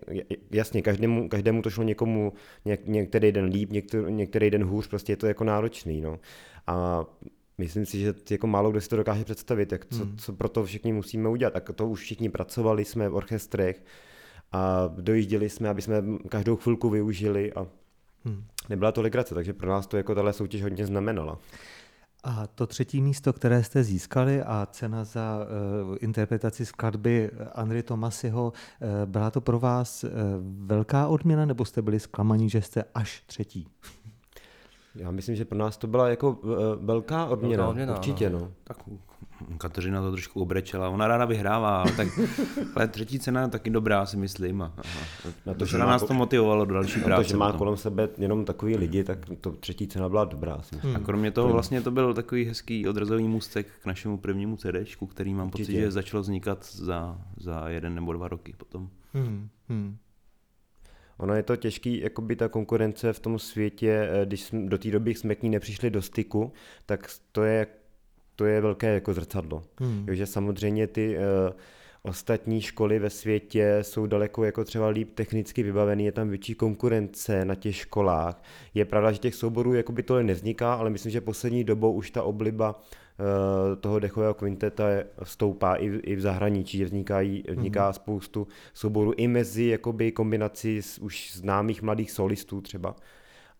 jasně, 0.51 0.81
každému, 0.81 1.29
každému 1.29 1.61
to 1.61 1.69
šlo 1.69 1.83
někomu 1.83 2.33
něk, 2.65 2.87
některý 2.87 3.31
den 3.31 3.45
líp, 3.45 3.71
některý, 3.71 4.13
některý 4.13 4.49
den 4.49 4.63
hůř, 4.63 4.87
prostě 4.87 5.11
je 5.11 5.17
to 5.17 5.27
jako 5.27 5.43
náročný. 5.43 6.01
No. 6.01 6.19
A 6.67 7.05
myslím 7.61 7.85
si, 7.85 7.99
že 7.99 8.13
jako 8.29 8.47
málo 8.47 8.71
kdo 8.71 8.81
si 8.81 8.89
to 8.89 8.95
dokáže 8.95 9.23
představit, 9.23 9.71
jak 9.71 9.85
co, 9.85 10.03
hmm. 10.03 10.17
co 10.17 10.33
pro 10.33 10.49
to 10.49 10.63
všichni 10.65 10.93
musíme 10.93 11.29
udělat. 11.29 11.53
Tak 11.53 11.69
to 11.75 11.87
už 11.87 11.99
všichni 11.99 12.29
pracovali, 12.29 12.85
jsme 12.85 13.09
v 13.09 13.15
orchestrech 13.15 13.83
a 14.51 14.87
dojížděli 14.87 15.49
jsme, 15.49 15.69
aby 15.69 15.81
jsme 15.81 16.03
každou 16.29 16.55
chvilku 16.55 16.89
využili 16.89 17.53
a 17.53 17.67
hmm. 18.25 18.43
nebyla 18.69 18.91
to 18.91 19.01
legrace, 19.01 19.35
takže 19.35 19.53
pro 19.53 19.69
nás 19.69 19.87
to 19.87 19.97
jako 19.97 20.15
tahle 20.15 20.33
soutěž 20.33 20.63
hodně 20.63 20.85
znamenala. 20.85 21.39
A 22.23 22.47
to 22.47 22.67
třetí 22.67 23.01
místo, 23.01 23.33
které 23.33 23.63
jste 23.63 23.83
získali 23.83 24.41
a 24.41 24.67
cena 24.71 25.03
za 25.03 25.39
uh, 25.39 25.97
interpretaci 26.01 26.65
skladby 26.65 27.31
Andry 27.53 27.83
Tomasiho, 27.83 28.53
uh, 28.53 28.87
byla 29.05 29.31
to 29.31 29.41
pro 29.41 29.59
vás 29.59 30.03
uh, 30.03 30.09
velká 30.67 31.07
odměna 31.07 31.45
nebo 31.45 31.65
jste 31.65 31.81
byli 31.81 31.99
zklamaní, 31.99 32.49
že 32.49 32.61
jste 32.61 32.83
až 32.95 33.23
třetí? 33.25 33.67
Já 34.95 35.11
myslím, 35.11 35.35
že 35.35 35.45
pro 35.45 35.57
nás 35.57 35.77
to 35.77 35.87
byla 35.87 36.09
jako 36.09 36.31
uh, 36.31 36.51
velká 36.81 37.25
odměna, 37.25 37.63
velká 37.63 37.69
odměna 37.69 37.95
určitě. 37.95 38.29
No. 38.29 38.39
no. 38.39 38.51
Tak 38.63 38.77
Kateřina 39.57 40.01
to 40.01 40.11
trošku 40.11 40.41
obrečela, 40.41 40.89
ona 40.89 41.07
ráda 41.07 41.25
vyhrává, 41.25 41.81
ale, 41.81 41.91
tak, 41.91 42.07
ale 42.75 42.87
třetí 42.87 43.19
cena 43.19 43.41
je 43.41 43.47
taky 43.47 43.69
dobrá, 43.69 44.05
si 44.05 44.17
myslím. 44.17 44.61
A, 44.61 44.65
a 44.65 44.81
na 45.45 45.53
to, 45.53 45.65
že 45.65 45.77
nás 45.77 46.03
to 46.03 46.13
motivovalo 46.13 46.65
do 46.65 46.73
další 46.73 46.99
práce. 46.99 47.23
To, 47.23 47.29
že 47.29 47.37
má 47.37 47.45
potom. 47.45 47.57
kolem 47.57 47.77
sebe 47.77 48.09
jenom 48.17 48.45
takový 48.45 48.75
lidi, 48.77 49.03
tak 49.03 49.17
to 49.41 49.51
třetí 49.51 49.87
cena 49.87 50.09
byla 50.09 50.25
dobrá. 50.25 50.61
Si 50.61 50.75
hmm. 50.75 50.95
A 50.95 50.99
kromě 50.99 51.31
toho 51.31 51.49
vlastně 51.49 51.81
to 51.81 51.91
byl 51.91 52.13
takový 52.13 52.45
hezký 52.45 52.87
odrazový 52.87 53.27
můstek 53.27 53.67
k 53.81 53.85
našemu 53.85 54.17
prvnímu 54.17 54.57
CDčku, 54.57 55.07
který 55.07 55.33
mám 55.33 55.47
Určitě. 55.47 55.63
pocit, 55.63 55.79
že 55.79 55.91
začalo 55.91 56.21
vznikat 56.21 56.65
za, 56.65 57.17
za 57.37 57.69
jeden 57.69 57.95
nebo 57.95 58.13
dva 58.13 58.27
roky 58.27 58.53
potom. 58.57 58.89
Hmm. 59.13 59.49
Hmm. 59.69 59.97
Ono 61.21 61.35
je 61.35 61.43
to 61.43 61.55
těžký, 61.55 62.01
jako 62.01 62.21
by 62.21 62.35
ta 62.35 62.47
konkurence 62.47 63.13
v 63.13 63.19
tom 63.19 63.39
světě, 63.39 64.09
eh, 64.11 64.25
když 64.25 64.41
jsme, 64.41 64.69
do 64.69 64.77
té 64.77 64.91
doby 64.91 65.15
jsme 65.15 65.35
k 65.35 65.43
ní 65.43 65.49
nepřišli 65.49 65.89
do 65.89 66.01
styku, 66.01 66.51
tak 66.85 67.07
to 67.31 67.43
je, 67.43 67.67
to 68.35 68.45
je 68.45 68.61
velké 68.61 68.93
jako 68.93 69.13
zrcadlo. 69.13 69.63
Hmm. 69.79 70.05
Jo, 70.07 70.15
že 70.15 70.25
samozřejmě 70.25 70.87
ty 70.87 71.17
uh, 71.17 71.23
ostatní 72.03 72.61
školy 72.61 72.99
ve 72.99 73.09
světě 73.09 73.77
jsou 73.81 74.05
daleko 74.05 74.43
jako 74.43 74.63
třeba 74.63 74.87
líp 74.87 75.11
technicky 75.13 75.63
vybavený, 75.63 76.05
je 76.05 76.11
tam 76.11 76.29
větší 76.29 76.55
konkurence 76.55 77.45
na 77.45 77.55
těch 77.55 77.75
školách. 77.75 78.43
Je 78.73 78.85
pravda, 78.85 79.11
že 79.11 79.17
těch 79.17 79.35
souborů 79.35 79.73
jako 79.73 79.91
by 79.91 80.03
tohle 80.03 80.23
nevzniká, 80.23 80.73
ale 80.73 80.89
myslím, 80.89 81.11
že 81.11 81.21
poslední 81.21 81.63
dobou 81.63 81.93
už 81.93 82.11
ta 82.11 82.23
obliba 82.23 82.81
toho 83.79 83.99
dechového 83.99 84.33
kvinteta 84.33 84.83
stoupá 85.23 85.75
i 85.75 85.89
v, 85.89 85.99
i 86.03 86.15
v 86.15 86.21
zahraničí, 86.21 86.77
že 86.77 86.85
vznikají, 86.85 87.43
vzniká 87.49 87.89
mm-hmm. 87.89 87.93
spoustu 87.93 88.47
souborů 88.73 89.13
i 89.17 89.27
mezi 89.27 89.65
jakoby 89.65 90.11
kombinací 90.11 90.81
z 90.81 90.99
už 90.99 91.31
známých 91.35 91.81
mladých 91.81 92.11
solistů 92.11 92.61
třeba. 92.61 92.95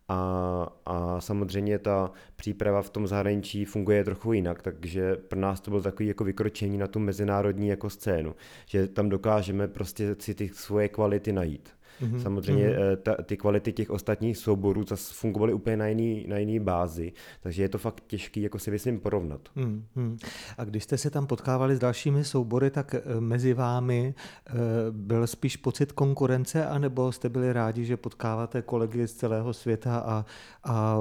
A, 0.08 0.68
a 0.86 1.20
samozřejmě 1.20 1.78
ta 1.78 2.10
příprava 2.36 2.82
v 2.82 2.90
tom 2.90 3.06
zahraničí 3.06 3.64
funguje 3.64 4.04
trochu 4.04 4.32
jinak, 4.32 4.62
takže 4.62 5.16
pro 5.16 5.40
nás 5.40 5.60
to 5.60 5.70
bylo 5.70 5.82
takové 5.82 6.06
jako 6.06 6.24
vykročení 6.24 6.78
na 6.78 6.86
tu 6.86 6.98
mezinárodní 6.98 7.68
jako 7.68 7.90
scénu, 7.90 8.34
že 8.66 8.88
tam 8.88 9.08
dokážeme 9.08 9.68
prostě 9.68 10.16
si 10.18 10.34
ty 10.34 10.48
svoje 10.48 10.88
kvality 10.88 11.32
najít. 11.32 11.70
Mm-hmm. 12.02 12.22
Samozřejmě 12.22 12.68
mm-hmm. 12.68 12.96
Ta, 12.96 13.14
ty 13.22 13.36
kvality 13.36 13.72
těch 13.72 13.90
ostatních 13.90 14.38
souborů 14.38 14.84
zase 14.88 15.14
fungovaly 15.14 15.52
úplně 15.52 15.76
na 15.76 15.86
jiný, 15.86 16.26
na 16.28 16.38
jiný 16.38 16.60
bázi, 16.60 17.12
takže 17.40 17.62
je 17.62 17.68
to 17.68 17.78
fakt 17.78 18.04
těžký 18.06 18.42
jako 18.42 18.58
si 18.58 18.70
myslím 18.70 19.00
porovnat. 19.00 19.40
Mm-hmm. 19.56 20.16
A 20.58 20.64
když 20.64 20.84
jste 20.84 20.98
se 20.98 21.10
tam 21.10 21.26
potkávali 21.26 21.76
s 21.76 21.78
dalšími 21.78 22.24
soubory, 22.24 22.70
tak 22.70 22.94
eh, 22.94 23.20
mezi 23.20 23.54
vámi 23.54 24.14
eh, 24.46 24.52
byl 24.90 25.26
spíš 25.26 25.56
pocit 25.56 25.92
konkurence, 25.92 26.66
anebo 26.66 27.12
jste 27.12 27.28
byli 27.28 27.52
rádi, 27.52 27.84
že 27.84 27.96
potkáváte 27.96 28.62
kolegy 28.62 29.06
z 29.06 29.12
celého 29.12 29.52
světa 29.52 29.98
a, 29.98 30.24
a 30.64 30.98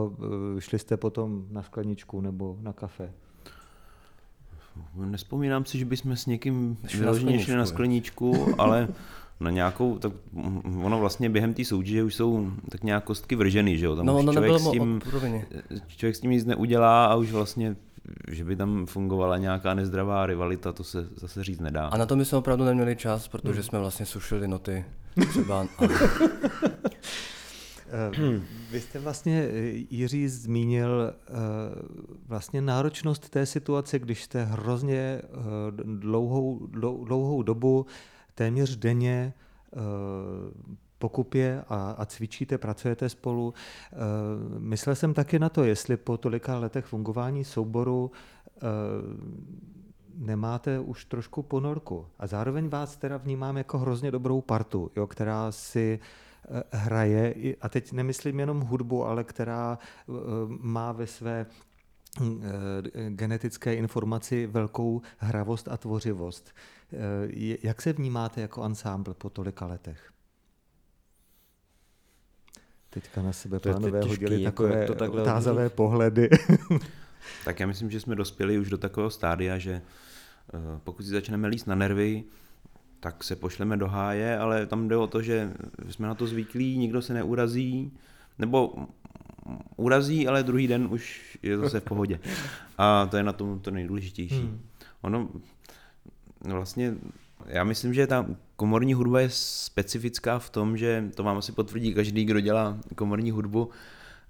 šli 0.60 0.80
jste 0.80 0.98
potom 0.98 1.46
na 1.50 1.64
skleničku 1.64 2.22
nebo 2.22 2.58
na 2.62 2.74
kafe? 2.74 3.14
Nespomínám 4.96 5.66
si, 5.66 5.78
že 5.78 5.86
bychom 5.86 6.16
s 6.16 6.26
někým 6.26 6.78
vyloženě 6.98 7.40
šli 7.40 7.56
na 7.56 7.66
skleničku, 7.66 8.56
ale 8.58 8.88
na 9.42 9.50
nějakou, 9.50 9.98
tak 9.98 10.12
ono 10.84 11.00
vlastně 11.00 11.30
během 11.30 11.54
té 11.54 11.66
soutěže 11.66 12.04
už 12.04 12.16
jsou 12.16 12.52
tak 12.70 12.84
nějak 12.84 13.04
kostky 13.04 13.36
vržený, 13.36 13.78
že 13.78 13.86
jo? 13.86 13.96
Tam 13.96 14.06
no, 14.06 14.20
už 14.20 14.32
člověk, 14.32 14.60
s 14.60 14.72
tím, 14.72 15.02
člověk 15.88 16.16
s 16.16 16.20
tím 16.20 16.32
nic 16.32 16.46
neudělá 16.46 17.06
a 17.06 17.16
už 17.16 17.32
vlastně 17.32 17.76
že 18.28 18.44
by 18.44 18.56
tam 18.56 18.86
fungovala 18.86 19.38
nějaká 19.38 19.74
nezdravá 19.74 20.26
rivalita, 20.26 20.72
to 20.72 20.84
se 20.84 21.08
zase 21.16 21.44
říct 21.44 21.60
nedá. 21.60 21.88
A 21.88 21.98
na 21.98 22.06
to 22.06 22.16
my 22.16 22.26
jsme 22.26 22.38
opravdu 22.38 22.66
neměli 22.66 22.96
čas, 22.96 23.28
protože 23.28 23.54
hmm. 23.54 23.64
jsme 23.64 23.80
vlastně 23.80 24.06
sušili 24.06 24.48
noty 24.48 24.86
třeba. 25.30 25.68
A... 27.92 28.12
Eh, 28.14 28.42
vy 28.72 28.82
jste 28.82 29.00
vlastně, 29.00 29.50
eh, 29.52 29.86
Jiří, 29.90 30.28
zmínil 30.28 31.14
eh, 31.14 31.34
vlastně 32.28 32.62
náročnost 32.62 33.30
té 33.30 33.46
situace, 33.46 34.00
když 34.00 34.24
jste 34.24 34.44
hrozně 34.44 35.22
dlouhou, 35.84 36.68
dlouhou 37.06 37.44
dobu 37.44 37.86
téměř 38.36 38.76
denně 38.76 39.34
eh, 39.34 39.80
pokupě 40.98 41.64
a, 41.70 41.92
a 41.92 42.06
cvičíte, 42.06 42.58
pracujete 42.58 43.10
spolu. 43.10 43.54
Eh, 43.54 43.96
myslel 44.60 44.96
jsem 44.96 45.14
taky 45.14 45.40
na 45.40 45.50
to, 45.50 45.64
jestli 45.64 45.98
po 45.98 46.18
tolika 46.18 46.58
letech 46.58 46.86
fungování 46.86 47.44
souboru 47.44 48.12
eh, 48.58 48.62
nemáte 50.16 50.80
už 50.80 51.06
trošku 51.06 51.44
ponorku. 51.44 52.06
A 52.20 52.28
zároveň 52.28 52.70
vás 52.70 52.98
teda 52.98 53.18
vnímám 53.18 53.58
jako 53.58 53.80
hrozně 53.80 54.12
dobrou 54.12 54.42
partu, 54.42 54.92
jo, 54.96 55.08
která 55.08 55.52
si 55.52 56.00
hraje, 56.72 57.36
a 57.62 57.70
teď 57.70 57.92
nemyslím 57.92 58.40
jenom 58.40 58.62
hudbu, 58.62 59.06
ale 59.06 59.24
která 59.24 59.80
má 60.48 60.92
ve 60.92 61.08
své 61.08 61.46
genetické 63.10 63.76
informaci 63.76 64.48
velkou 64.48 65.02
hravost 65.18 65.68
a 65.68 65.78
tvořivost. 65.78 66.54
Eh, 66.94 67.58
jak 67.64 67.82
se 67.82 67.94
vnímáte 67.94 68.42
jako 68.42 68.64
ansámbl 68.64 69.14
po 69.14 69.30
tolika 69.30 69.66
letech? 69.66 70.12
Teďka 72.90 73.22
na 73.22 73.34
sebe 73.34 73.60
to 73.60 73.74
pánové 73.74 74.02
hodili 74.02 74.42
jako 74.42 74.64
takové 74.64 74.88
to 74.88 74.96
takhle 74.96 75.22
otázavé 75.22 75.64
hodili. 75.64 75.76
pohledy. 75.76 76.30
tak 77.46 77.60
já 77.60 77.68
myslím, 77.68 77.92
že 77.92 78.00
jsme 78.00 78.16
dospěli 78.16 78.60
už 78.60 78.70
do 78.70 78.78
takového 78.78 79.10
stádia, 79.10 79.58
že 79.58 79.72
eh, 79.74 80.80
pokud 80.84 81.04
si 81.04 81.10
začneme 81.10 81.48
líst 81.48 81.68
na 81.68 81.76
nervy, 81.76 82.24
tak 83.00 83.24
se 83.24 83.36
pošleme 83.36 83.78
do 83.78 83.88
háje, 83.88 84.38
ale 84.38 84.66
tam 84.66 84.88
jde 84.88 84.98
o 84.98 85.08
to, 85.08 85.22
že 85.22 85.54
jsme 85.90 86.08
na 86.08 86.16
to 86.16 86.28
zvyklí, 86.28 86.78
nikdo 86.78 87.02
se 87.02 87.14
neurazí, 87.14 87.98
nebo 88.40 88.88
urazí, 89.78 90.28
ale 90.28 90.44
druhý 90.44 90.68
den 90.68 90.88
už 90.92 91.38
je 91.44 91.58
zase 91.58 91.80
v 91.80 91.84
pohodě. 91.84 92.20
A 92.78 93.06
to 93.06 93.18
je 93.18 93.24
na 93.24 93.34
tom 93.34 93.60
to 93.60 93.72
nejdůležitější. 93.72 94.42
Hmm. 94.42 94.62
Ono, 95.02 95.20
No 95.20 95.30
vlastně 96.46 96.96
já 97.46 97.64
myslím, 97.64 97.94
že 97.94 98.08
ta 98.08 98.26
komorní 98.56 98.94
hudba 98.94 99.20
je 99.20 99.30
specifická 99.30 100.40
v 100.40 100.50
tom, 100.50 100.78
že 100.78 101.10
to 101.16 101.24
vám 101.24 101.38
asi 101.38 101.52
potvrdí 101.52 101.94
každý, 101.94 102.26
kdo 102.26 102.40
dělá 102.40 102.78
komorní 102.96 103.32
hudbu, 103.32 103.70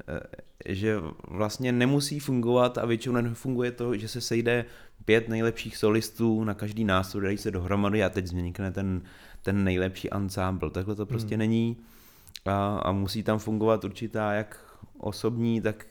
eh, 0.08 0.74
že 0.74 0.98
vlastně 1.28 1.72
nemusí 1.72 2.20
fungovat 2.20 2.78
a 2.78 2.86
většinou 2.86 3.22
nefunguje 3.22 3.72
to, 3.72 3.98
že 3.98 4.08
se 4.08 4.22
sejde 4.22 4.66
pět 5.06 5.30
nejlepších 5.30 5.78
solistů 5.78 6.44
na 6.44 6.54
každý 6.54 6.84
nástroj, 6.84 7.24
dají 7.24 7.38
se 7.38 7.52
dohromady 7.52 8.04
a 8.04 8.10
teď 8.10 8.26
vznikne 8.26 8.72
ten, 8.72 9.02
ten 9.42 9.64
nejlepší 9.64 10.10
ansámbl. 10.10 10.70
Takhle 10.70 10.96
to 10.96 11.06
prostě 11.06 11.36
hmm. 11.36 11.40
není 11.40 11.78
a, 12.46 12.78
a 12.78 12.92
musí 12.92 13.24
tam 13.24 13.40
fungovat 13.40 13.84
určitá 13.84 14.34
jak 14.34 14.60
osobní, 14.98 15.62
tak 15.62 15.86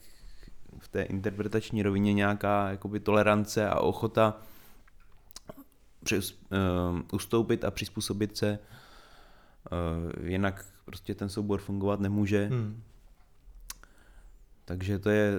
v 0.78 0.88
té 0.88 1.02
interpretační 1.02 1.82
rovině 1.82 2.12
nějaká 2.12 2.70
jakoby 2.70 3.00
tolerance 3.00 3.68
a 3.68 3.80
ochota 3.80 4.36
přes, 6.04 6.32
uh, 6.32 7.00
ustoupit 7.12 7.64
a 7.64 7.70
přizpůsobit 7.70 8.36
se, 8.36 8.58
uh, 10.18 10.26
jinak 10.26 10.66
prostě 10.84 11.14
ten 11.14 11.28
soubor 11.28 11.60
fungovat 11.60 12.00
nemůže. 12.00 12.46
Hmm. 12.46 12.82
Takže 14.64 14.98
to 14.98 15.10
je, 15.10 15.34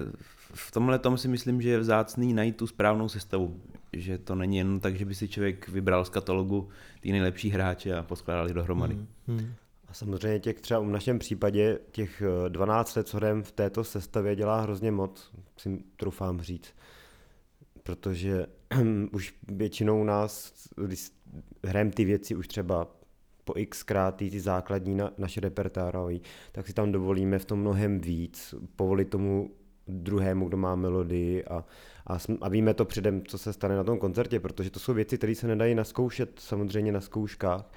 v 0.54 0.70
tomhle 0.70 0.98
tom 0.98 1.18
si 1.18 1.28
myslím, 1.28 1.62
že 1.62 1.68
je 1.68 1.78
vzácný 1.78 2.32
najít 2.32 2.56
tu 2.56 2.66
správnou 2.66 3.08
sestavu. 3.08 3.60
Že 3.92 4.18
to 4.18 4.34
není 4.34 4.56
jen 4.56 4.80
tak, 4.80 4.96
že 4.96 5.04
by 5.04 5.14
si 5.14 5.28
člověk 5.28 5.68
vybral 5.68 6.04
z 6.04 6.08
katalogu 6.08 6.68
ty 7.00 7.12
nejlepší 7.12 7.50
hráče 7.50 7.96
a 7.96 8.02
poskládali 8.02 8.54
dohromady. 8.54 8.94
Hmm. 8.94 9.06
Hmm. 9.26 9.54
A 9.88 9.94
samozřejmě 9.94 10.40
těch 10.40 10.60
třeba 10.60 10.80
v 10.80 10.86
našem 10.86 11.18
případě 11.18 11.78
těch 11.90 12.22
12 12.48 12.96
let, 12.96 13.08
co 13.08 13.20
v 13.42 13.52
této 13.52 13.84
sestavě, 13.84 14.36
dělá 14.36 14.60
hrozně 14.60 14.90
moc, 14.90 15.30
si 15.56 15.84
trufám 15.96 16.40
říct. 16.40 16.74
Protože 17.82 18.46
už 19.12 19.34
většinou 19.48 20.04
nás, 20.04 20.52
když 20.86 21.10
hrajeme 21.64 21.90
ty 21.90 22.04
věci 22.04 22.34
už 22.34 22.48
třeba 22.48 22.88
po 23.44 23.54
xkrát 23.68 24.16
ty, 24.16 24.30
ty 24.30 24.40
základní 24.40 24.94
na, 24.94 25.12
naše 25.18 25.40
repertoárové, 25.40 26.14
tak 26.52 26.66
si 26.66 26.72
tam 26.72 26.92
dovolíme 26.92 27.38
v 27.38 27.44
tom 27.44 27.60
mnohem 27.60 28.00
víc, 28.00 28.54
povolit 28.76 29.08
tomu 29.08 29.50
druhému, 29.88 30.48
kdo 30.48 30.56
má 30.56 30.74
melodii 30.74 31.44
a, 31.44 31.64
a, 32.06 32.18
a 32.40 32.48
víme 32.48 32.74
to 32.74 32.84
předem, 32.84 33.22
co 33.26 33.38
se 33.38 33.52
stane 33.52 33.76
na 33.76 33.84
tom 33.84 33.98
koncertě, 33.98 34.40
protože 34.40 34.70
to 34.70 34.80
jsou 34.80 34.94
věci, 34.94 35.18
které 35.18 35.34
se 35.34 35.46
nedají 35.46 35.74
naskoušet 35.74 36.38
samozřejmě 36.38 36.92
na 36.92 37.00
zkouškách 37.00 37.72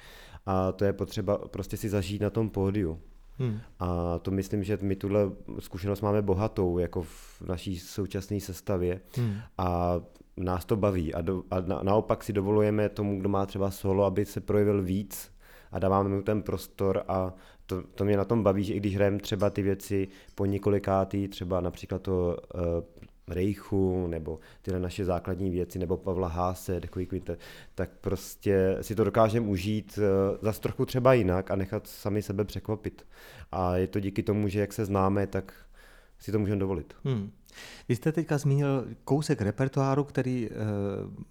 a 0.46 0.72
to 0.72 0.86
je 0.86 0.94
potřeba 0.94 1.38
prostě 1.38 1.78
si 1.78 1.90
zažít 1.90 2.22
na 2.22 2.30
tom 2.30 2.50
pódiu. 2.50 3.00
Hmm. 3.38 3.60
A 3.80 4.20
to 4.20 4.32
myslím, 4.32 4.64
že 4.64 4.78
my 4.82 4.96
tuhle 4.96 5.32
zkušenost 5.60 6.02
máme 6.02 6.22
bohatou, 6.22 6.78
jako 6.78 7.02
v 7.02 7.42
naší 7.42 7.80
současné 7.80 8.40
sestavě. 8.40 9.02
Hmm. 9.16 9.36
A 9.58 10.00
nás 10.38 10.66
to 10.66 10.76
baví. 10.76 11.14
A, 11.14 11.22
do, 11.22 11.44
a 11.52 11.62
na, 11.62 11.80
naopak 11.84 12.24
si 12.24 12.34
dovolujeme 12.34 12.90
tomu, 12.90 13.20
kdo 13.20 13.30
má 13.30 13.46
třeba 13.46 13.72
solo, 13.72 14.06
aby 14.06 14.26
se 14.26 14.42
projevil 14.42 14.82
víc 14.84 15.32
a 15.72 15.80
dáváme 15.80 16.10
mu 16.10 16.22
ten 16.22 16.42
prostor 16.42 17.04
a 17.08 17.34
to, 17.66 17.84
to 17.84 18.06
mě 18.06 18.18
na 18.18 18.26
tom 18.26 18.44
baví, 18.44 18.64
že 18.64 18.74
i 18.74 18.80
když 18.80 18.96
hrajeme 18.96 19.20
třeba 19.20 19.50
ty 19.50 19.62
věci 19.62 20.08
po 20.36 20.46
několikátý, 20.46 21.28
třeba 21.28 21.62
například 21.62 22.02
to 22.02 22.38
uh, 22.56 22.62
Rejchu, 23.28 24.08
nebo 24.08 24.40
tyhle 24.62 24.80
naše 24.80 25.06
základní 25.06 25.50
věci, 25.50 25.80
nebo 25.80 25.98
Pavla 25.98 26.28
Háse, 26.28 26.82
Quintet, 26.82 27.40
tak 27.76 27.90
prostě 28.02 28.78
si 28.82 28.96
to 28.96 29.04
dokážeme 29.04 29.48
užít 29.48 29.98
uh, 29.98 30.38
zase 30.42 30.62
trochu 30.62 30.86
třeba 30.86 31.14
jinak 31.14 31.52
a 31.52 31.56
nechat 31.56 31.88
sami 31.88 32.22
sebe 32.22 32.44
překvapit. 32.44 33.06
A 33.52 33.78
je 33.78 33.88
to 33.88 34.00
díky 34.00 34.24
tomu, 34.24 34.48
že 34.48 34.60
jak 34.60 34.74
se 34.74 34.86
známe, 34.86 35.28
tak 35.28 35.54
si 36.20 36.32
to 36.32 36.40
můžeme 36.40 36.60
dovolit. 36.60 36.94
Hmm. 37.04 37.32
Vy 37.90 37.96
jste 37.96 38.12
teďka 38.12 38.38
zmínil 38.38 38.88
kousek 39.04 39.42
repertoáru, 39.42 40.04
který 40.04 40.50
e, 40.50 40.52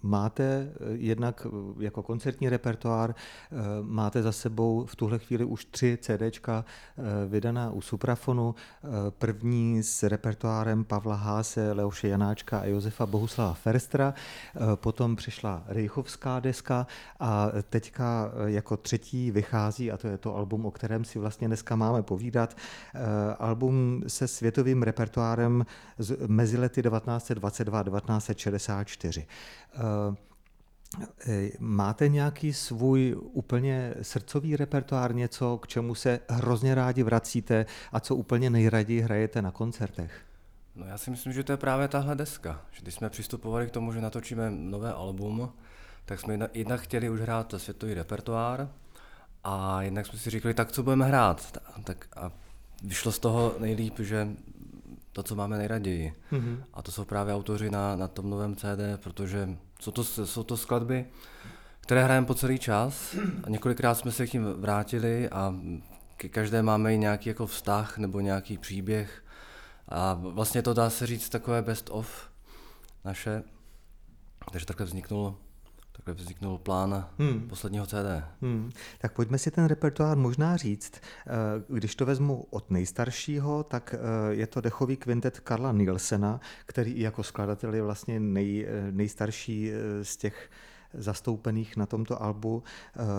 máte 0.01 0.43
eh, 0.43 0.85
jednak 0.91 1.47
eh, 1.49 1.83
jako 1.83 2.03
koncertní 2.03 2.49
repertoár, 2.49 3.09
e, 3.11 3.55
máte 3.81 4.21
za 4.21 4.31
sebou 4.31 4.85
v 4.85 4.95
tuhle 4.95 5.19
chvíli 5.19 5.45
už 5.45 5.65
tři 5.65 5.97
CDčka 6.01 6.65
e, 6.65 7.25
vydaná 7.27 7.71
u 7.71 7.81
Suprafonu. 7.81 8.55
E, 8.55 8.87
první 9.11 9.83
s 9.83 10.03
repertoárem 10.03 10.83
Pavla 10.83 11.15
Háse, 11.15 11.71
Leoše 11.71 12.07
Janáčka 12.07 12.59
a 12.59 12.65
Josefa 12.65 13.05
Bohuslava 13.05 13.53
Ferstra. 13.53 14.13
E, 14.13 14.75
potom 14.75 15.15
přišla 15.15 15.63
Rejchovská 15.67 16.39
deska 16.39 16.87
a 17.19 17.51
teďka 17.69 18.31
jako 18.45 18.77
třetí 18.77 19.31
vychází, 19.31 19.91
a 19.91 19.97
to 19.97 20.07
je 20.07 20.17
to 20.17 20.35
album, 20.35 20.65
o 20.65 20.71
kterém 20.71 21.05
si 21.05 21.19
vlastně 21.19 21.47
dneska 21.47 21.75
máme 21.75 22.03
povídat, 22.03 22.57
e, 22.93 23.35
album 23.35 24.03
se 24.07 24.27
světovým 24.27 24.83
repertoárem 24.83 25.65
z 25.97 26.14
mezi 26.27 26.57
lety 26.57 26.81
1922 26.81 27.79
a 27.79 27.83
1964. 27.83 29.27
Eh, 29.73 29.79
eh, 31.27 31.49
máte 31.59 32.07
nějaký 32.07 32.53
svůj 32.53 33.15
úplně 33.19 33.93
srdcový 34.01 34.55
repertoár, 34.55 35.15
něco, 35.15 35.57
k 35.57 35.67
čemu 35.67 35.95
se 35.95 36.19
hrozně 36.29 36.75
rádi 36.75 37.03
vracíte 37.03 37.65
a 37.91 37.99
co 37.99 38.15
úplně 38.15 38.49
nejraději 38.49 39.01
hrajete 39.01 39.41
na 39.41 39.51
koncertech? 39.51 40.21
No 40.75 40.85
já 40.85 40.97
si 40.97 41.11
myslím, 41.11 41.33
že 41.33 41.43
to 41.43 41.51
je 41.51 41.57
právě 41.57 41.87
tahle 41.87 42.15
deska. 42.15 42.61
Že 42.71 42.81
když 42.81 42.93
jsme 42.93 43.09
přistupovali 43.09 43.67
k 43.67 43.71
tomu, 43.71 43.93
že 43.93 44.01
natočíme 44.01 44.51
nové 44.51 44.93
album, 44.93 45.51
tak 46.05 46.19
jsme 46.19 46.49
jednak 46.53 46.81
chtěli 46.81 47.09
už 47.09 47.19
hrát 47.19 47.53
světový 47.57 47.93
repertoár 47.93 48.69
a 49.43 49.81
jednak 49.81 50.05
jsme 50.05 50.19
si 50.19 50.29
říkali, 50.29 50.53
tak 50.53 50.71
co 50.71 50.83
budeme 50.83 51.05
hrát. 51.05 51.59
Tak 51.83 52.07
a 52.15 52.31
vyšlo 52.83 53.11
z 53.11 53.19
toho 53.19 53.55
nejlíp, 53.59 53.99
že 53.99 54.27
to, 55.15 55.23
co 55.23 55.35
máme 55.35 55.57
nejraději. 55.57 56.13
Mm-hmm. 56.31 56.63
A 56.73 56.81
to 56.81 56.91
jsou 56.91 57.05
právě 57.05 57.33
autoři 57.33 57.69
na, 57.69 57.95
na 57.95 58.07
tom 58.07 58.29
novém 58.29 58.55
CD, 58.55 58.99
protože 59.03 59.49
jsou 59.79 59.91
to, 59.91 60.03
jsou 60.03 60.43
to 60.43 60.57
skladby, 60.57 61.05
které 61.81 62.03
hrajeme 62.03 62.27
po 62.27 62.33
celý 62.33 62.59
čas 62.59 63.15
a 63.43 63.49
několikrát 63.49 63.95
jsme 63.95 64.11
se 64.11 64.27
k 64.27 64.31
tím 64.31 64.45
vrátili 64.45 65.29
a 65.29 65.55
ke 66.17 66.29
každé 66.29 66.61
máme 66.63 66.93
i 66.93 66.97
nějaký 66.97 67.29
jako 67.29 67.47
vztah 67.47 67.97
nebo 67.97 68.19
nějaký 68.19 68.57
příběh 68.57 69.23
a 69.89 70.13
vlastně 70.13 70.61
to 70.61 70.73
dá 70.73 70.89
se 70.89 71.07
říct 71.07 71.29
takové 71.29 71.61
best 71.61 71.89
of 71.91 72.29
naše, 73.05 73.43
takže 74.51 74.65
takhle 74.65 74.85
vzniknul 74.85 75.37
takhle 76.05 76.23
vzniknul 76.23 76.57
plán 76.57 77.05
hmm. 77.19 77.47
posledního 77.49 77.85
CD. 77.85 78.23
Hmm. 78.41 78.71
Tak 78.97 79.13
pojďme 79.13 79.37
si 79.37 79.51
ten 79.51 79.65
repertoár 79.65 80.17
možná 80.17 80.57
říct. 80.57 80.91
Eh, 80.95 81.31
když 81.69 81.95
to 81.95 82.05
vezmu 82.05 82.45
od 82.49 82.71
nejstaršího, 82.71 83.63
tak 83.63 83.95
eh, 83.97 84.33
je 84.33 84.47
to 84.47 84.61
dechový 84.61 84.97
kvintet 84.97 85.39
Karla 85.39 85.71
Nielsena, 85.71 86.39
který 86.65 86.91
i 86.91 87.01
jako 87.01 87.23
skladatel 87.23 87.75
je 87.75 87.81
vlastně 87.81 88.19
nej, 88.19 88.67
eh, 88.67 88.91
nejstarší 88.91 89.71
z 90.01 90.17
těch 90.17 90.49
zastoupených 90.97 91.77
na 91.77 91.85
tomto 91.85 92.23
albu. 92.23 92.63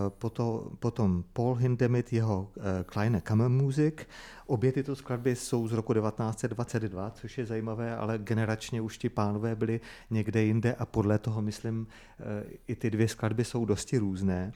Potom, 0.09 0.61
potom 0.79 1.23
Paul 1.33 1.55
Hindemith, 1.55 2.13
jeho 2.13 2.51
Kleine 2.85 3.21
Kammermusik. 3.21 4.09
Obě 4.45 4.71
tyto 4.71 4.95
skladby 4.95 5.35
jsou 5.35 5.67
z 5.67 5.71
roku 5.71 5.93
1922, 5.93 7.09
což 7.09 7.37
je 7.37 7.45
zajímavé, 7.45 7.97
ale 7.97 8.17
generačně 8.17 8.81
už 8.81 8.97
ti 8.97 9.09
pánové 9.09 9.55
byli 9.55 9.81
někde 10.09 10.43
jinde 10.43 10.73
a 10.73 10.85
podle 10.85 11.19
toho, 11.19 11.41
myslím, 11.41 11.87
i 12.67 12.75
ty 12.75 12.89
dvě 12.89 13.07
skladby 13.07 13.45
jsou 13.45 13.65
dosti 13.65 13.97
různé. 13.97 14.51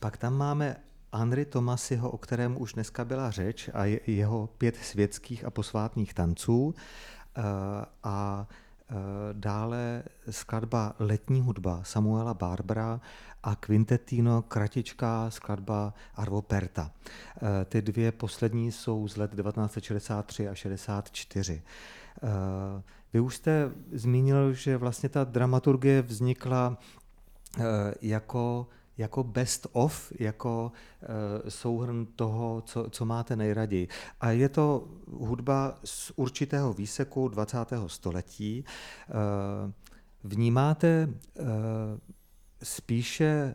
Pak 0.00 0.16
tam 0.16 0.36
máme 0.36 0.76
Henry 1.14 1.44
Tomasiho, 1.44 2.10
o 2.10 2.18
kterém 2.18 2.62
už 2.62 2.72
dneska 2.72 3.04
byla 3.04 3.30
řeč, 3.30 3.70
a 3.74 3.84
jeho 4.06 4.46
pět 4.46 4.76
světských 4.76 5.44
a 5.44 5.50
posvátných 5.50 6.14
tanců. 6.14 6.74
A 8.02 8.48
dále 9.32 10.02
skladba 10.30 10.94
Letní 10.98 11.40
hudba 11.40 11.80
Samuela 11.84 12.34
Barbara 12.34 13.00
a 13.42 13.54
Quintetino 13.54 14.42
kratičká 14.42 15.30
skladba 15.30 15.94
Arvo 16.14 16.42
Perta. 16.42 16.90
Eh, 17.36 17.64
ty 17.64 17.82
dvě 17.82 18.12
poslední 18.12 18.72
jsou 18.72 19.08
z 19.08 19.16
let 19.16 19.30
1963 19.30 20.48
a 20.48 20.54
64. 20.54 21.62
Eh, 22.22 22.82
vy 23.12 23.20
už 23.20 23.36
jste 23.36 23.70
zmínil, 23.92 24.52
že 24.52 24.76
vlastně 24.76 25.08
ta 25.08 25.24
dramaturgie 25.24 26.02
vznikla 26.02 26.78
eh, 27.58 27.62
jako 28.02 28.66
jako 28.98 29.24
best 29.24 29.66
of, 29.72 30.12
jako 30.18 30.72
uh, 31.02 31.08
souhrn 31.48 32.06
toho, 32.16 32.62
co, 32.66 32.90
co 32.90 33.04
máte 33.04 33.36
nejraději. 33.36 33.88
A 34.20 34.30
je 34.30 34.48
to 34.48 34.88
hudba 35.10 35.78
z 35.84 36.12
určitého 36.16 36.72
výseku 36.72 37.28
20. 37.28 37.58
století. 37.86 38.64
Uh, 39.08 39.72
vnímáte 40.24 41.08
uh, 41.08 41.46
spíše 42.62 43.54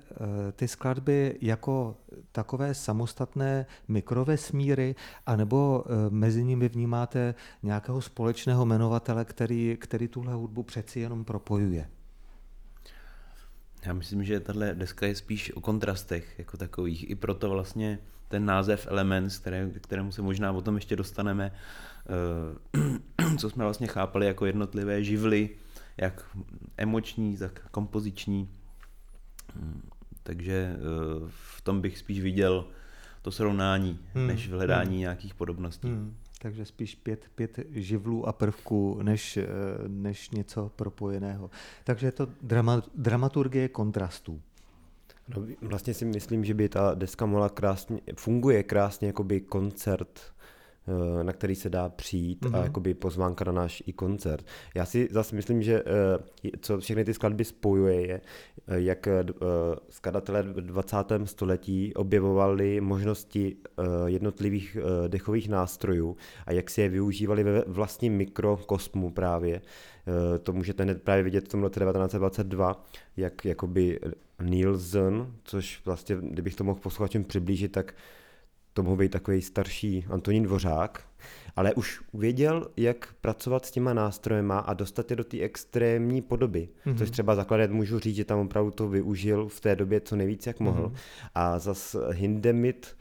ty 0.56 0.68
skladby 0.68 1.38
jako 1.42 1.98
takové 2.32 2.74
samostatné 2.74 3.66
mikrovesmíry, 3.88 4.96
anebo 5.26 5.84
mezi 6.10 6.44
nimi 6.44 6.70
vnímáte 6.70 7.36
nějakého 7.64 8.02
společného 8.02 8.66
jmenovatele, 8.66 9.26
který, 9.26 9.78
který 9.80 10.08
tuhle 10.08 10.34
hudbu 10.34 10.64
přeci 10.64 11.00
jenom 11.00 11.26
propojuje? 11.26 11.90
Já 13.88 13.94
myslím, 13.94 14.24
že 14.24 14.40
tahle 14.40 14.76
deska 14.76 15.08
je 15.08 15.16
spíš 15.16 15.52
o 15.56 15.62
kontrastech 15.62 16.36
jako 16.38 16.58
takových. 16.58 17.10
I 17.10 17.16
proto 17.16 17.50
vlastně 17.50 18.00
ten 18.28 18.46
název 18.46 18.88
Elements, 18.90 19.38
které, 19.38 19.70
kterému 19.82 20.12
se 20.12 20.22
možná 20.22 20.52
o 20.52 20.62
tom 20.62 20.76
ještě 20.76 20.96
dostaneme, 20.96 21.52
eh, 23.20 23.38
co 23.38 23.50
jsme 23.50 23.64
vlastně 23.64 23.88
chápali 23.88 24.26
jako 24.26 24.46
jednotlivé 24.46 25.04
živly, 25.04 25.50
jak 25.98 26.38
emoční, 26.78 27.38
tak 27.38 27.68
kompoziční. 27.72 28.50
Hmm, 29.56 29.90
takže 30.24 30.76
eh, 30.76 30.80
v 31.30 31.62
tom 31.62 31.82
bych 31.82 31.98
spíš 31.98 32.20
viděl 32.20 32.66
to 33.22 33.32
srovnání, 33.32 34.00
hmm. 34.14 34.28
než 34.28 34.48
v 34.48 34.52
hledání 34.52 34.90
hmm. 34.90 35.00
nějakých 35.00 35.34
podobností. 35.34 35.88
Hmm 35.88 36.16
takže 36.38 36.66
spíš 36.66 36.96
pět, 36.96 37.26
pět 37.36 37.60
živlů 37.72 38.28
a 38.28 38.34
prvků, 38.34 39.00
než, 39.04 39.38
eh, 39.38 39.46
než 39.88 40.30
něco 40.30 40.72
propojeného. 40.76 41.50
Takže 41.84 42.08
je 42.08 42.12
to 42.12 42.28
drama, 42.42 42.84
dramaturgie 42.96 43.68
kontrastů. 43.68 44.42
No, 45.36 45.46
vlastně 45.62 45.94
si 45.94 46.06
myslím, 46.06 46.46
že 46.46 46.54
by 46.54 46.70
ta 46.70 46.94
deska 46.94 47.26
mohla 47.26 47.50
krásně, 47.50 48.00
funguje 48.18 48.64
krásně 48.64 49.08
jako 49.08 49.24
by 49.24 49.42
koncert 49.42 50.22
na 51.24 51.34
který 51.34 51.56
se 51.56 51.70
dá 51.70 51.90
přijít 51.90 52.46
mm-hmm. 52.46 52.56
a 52.56 52.58
mhm. 52.58 52.64
jakoby 52.64 52.94
pozvánka 52.94 53.46
na 53.46 53.52
náš 53.52 53.84
i 53.86 53.94
koncert. 53.94 54.46
Já 54.76 54.86
si 54.86 55.08
zase 55.12 55.36
myslím, 55.36 55.62
že 55.62 55.84
eh, 56.46 56.50
co 56.62 56.80
všechny 56.80 57.06
ty 57.06 57.14
skladby 57.14 57.46
spojuje 57.46 58.08
je, 58.08 58.22
eh, 58.68 58.82
jak 58.82 59.08
skladatelé 59.90 60.44
v 60.44 60.62
20. 60.62 60.98
století 61.24 61.94
objevovali 61.94 62.82
možnosti 62.82 63.58
jednotlivých 64.06 64.78
dechových 65.08 65.50
nástrojů 65.50 66.18
a 66.46 66.52
jak 66.52 66.70
si 66.70 66.82
je 66.82 66.90
využívali 66.90 67.44
ve 67.44 67.64
vlastním 67.68 68.14
mikrokosmu 68.14 69.12
právě. 69.12 69.62
To 70.44 70.54
můžete 70.54 70.84
hned 70.84 71.04
právě 71.04 71.24
vidět 71.24 71.46
v 71.46 71.48
tom 71.48 71.64
roce 71.64 71.80
1922, 71.80 72.86
jak 73.18 73.46
jakoby 73.46 74.00
Nielsen, 74.44 75.34
což 75.44 75.82
vlastně, 75.86 76.18
kdybych 76.22 76.56
to 76.56 76.64
mohl 76.64 76.80
posluchačům 76.80 77.24
přiblížit, 77.24 77.72
tak 77.72 77.94
to 78.78 78.84
mohl 78.84 78.96
být 78.96 79.12
takový 79.12 79.42
starší 79.42 80.06
Antonín 80.10 80.44
Dvořák, 80.44 81.04
ale 81.56 81.74
už 81.74 82.02
věděl, 82.14 82.68
jak 82.78 83.14
pracovat 83.22 83.66
s 83.66 83.72
těma 83.72 83.94
nástrojema 83.94 84.60
a 84.60 84.74
dostat 84.74 85.10
je 85.10 85.16
do 85.16 85.24
té 85.24 85.40
extrémní 85.40 86.22
podoby. 86.22 86.70
Mm-hmm. 86.86 86.98
Což 86.98 87.10
třeba 87.10 87.36
zakladat 87.36 87.72
můžu 87.72 88.00
říct, 88.00 88.16
že 88.16 88.26
tam 88.26 88.40
opravdu 88.40 88.72
to 88.72 88.90
využil 88.90 89.48
v 89.48 89.60
té 89.60 89.76
době 89.76 90.02
co 90.02 90.16
nejvíc, 90.16 90.48
jak 90.48 90.60
mohl. 90.60 90.88
Mm-hmm. 90.88 91.30
A 91.36 91.60
zas 91.60 91.96
Hindemith, 92.12 92.96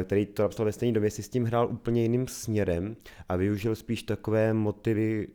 eh, 0.00 0.04
který 0.04 0.26
to 0.26 0.42
napsal 0.42 0.66
ve 0.66 0.72
stejné 0.72 0.94
době, 0.94 1.10
si 1.10 1.22
s 1.22 1.28
tím 1.28 1.44
hrál 1.44 1.68
úplně 1.70 2.02
jiným 2.02 2.28
směrem 2.28 2.96
a 3.28 3.36
využil 3.36 3.76
spíš 3.76 4.02
takové 4.02 4.54
motivy 4.54 5.28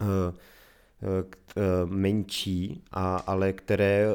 uh, 0.00 0.06
menší, 1.84 2.82
a, 2.92 3.16
ale 3.16 3.52
které 3.52 4.06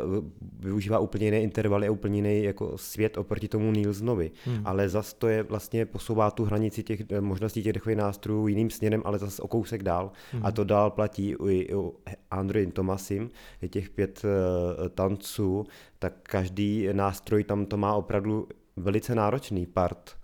využívá 0.59 0.99
úplně 0.99 1.25
jiné 1.25 1.41
intervaly 1.41 1.87
a 1.87 1.91
úplně 1.91 2.17
jiný 2.17 2.43
jako 2.43 2.77
svět 2.77 3.17
oproti 3.17 3.47
tomu 3.47 3.71
Nielsonovi. 3.71 4.31
Hmm. 4.45 4.61
Ale 4.65 4.89
zas 4.89 5.13
to 5.13 5.27
je 5.27 5.43
vlastně 5.43 5.85
posouvá 5.85 6.31
tu 6.31 6.43
hranici 6.45 6.83
těch 6.83 7.03
eh, 7.11 7.21
možností 7.21 7.63
těch 7.63 7.73
dechových 7.73 7.97
nástrojů 7.97 8.47
jiným 8.47 8.69
směrem, 8.69 9.01
ale 9.05 9.19
zase 9.19 9.41
o 9.41 9.47
kousek 9.47 9.83
dál. 9.83 10.11
Hmm. 10.31 10.45
A 10.45 10.51
to 10.51 10.63
dál 10.63 10.91
platí 10.91 11.35
u, 11.35 11.47
u 11.79 11.95
Android 12.31 12.73
Tomasim, 12.73 13.29
je 13.61 13.69
těch 13.69 13.89
pět 13.89 14.21
uh, 14.23 14.89
tanců, 14.89 15.65
tak 15.99 16.13
každý 16.23 16.89
nástroj 16.91 17.43
tam 17.43 17.65
to 17.65 17.77
má 17.77 17.95
opravdu 17.95 18.47
velice 18.75 19.15
náročný 19.15 19.65
part 19.65 20.15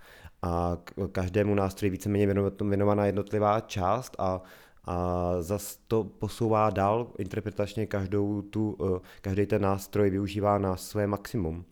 a 0.41 0.77
každému 1.11 1.55
nástroji 1.55 1.89
víceméně 1.89 2.33
věnovaná 2.61 3.05
jednotlivá 3.05 3.59
část 3.59 4.15
a 4.19 4.41
a 4.85 5.35
zase 5.41 5.77
to 5.87 6.03
posouvá 6.03 6.69
dál 6.69 7.07
interpretačně 7.17 7.85
každou 7.85 8.41
tu, 8.41 8.77
eh, 8.95 8.99
každý 9.21 9.45
ten 9.45 9.61
nástroj 9.61 10.09
využívá 10.09 10.57
na 10.57 10.75
své 10.75 11.07
maximum. 11.07 11.65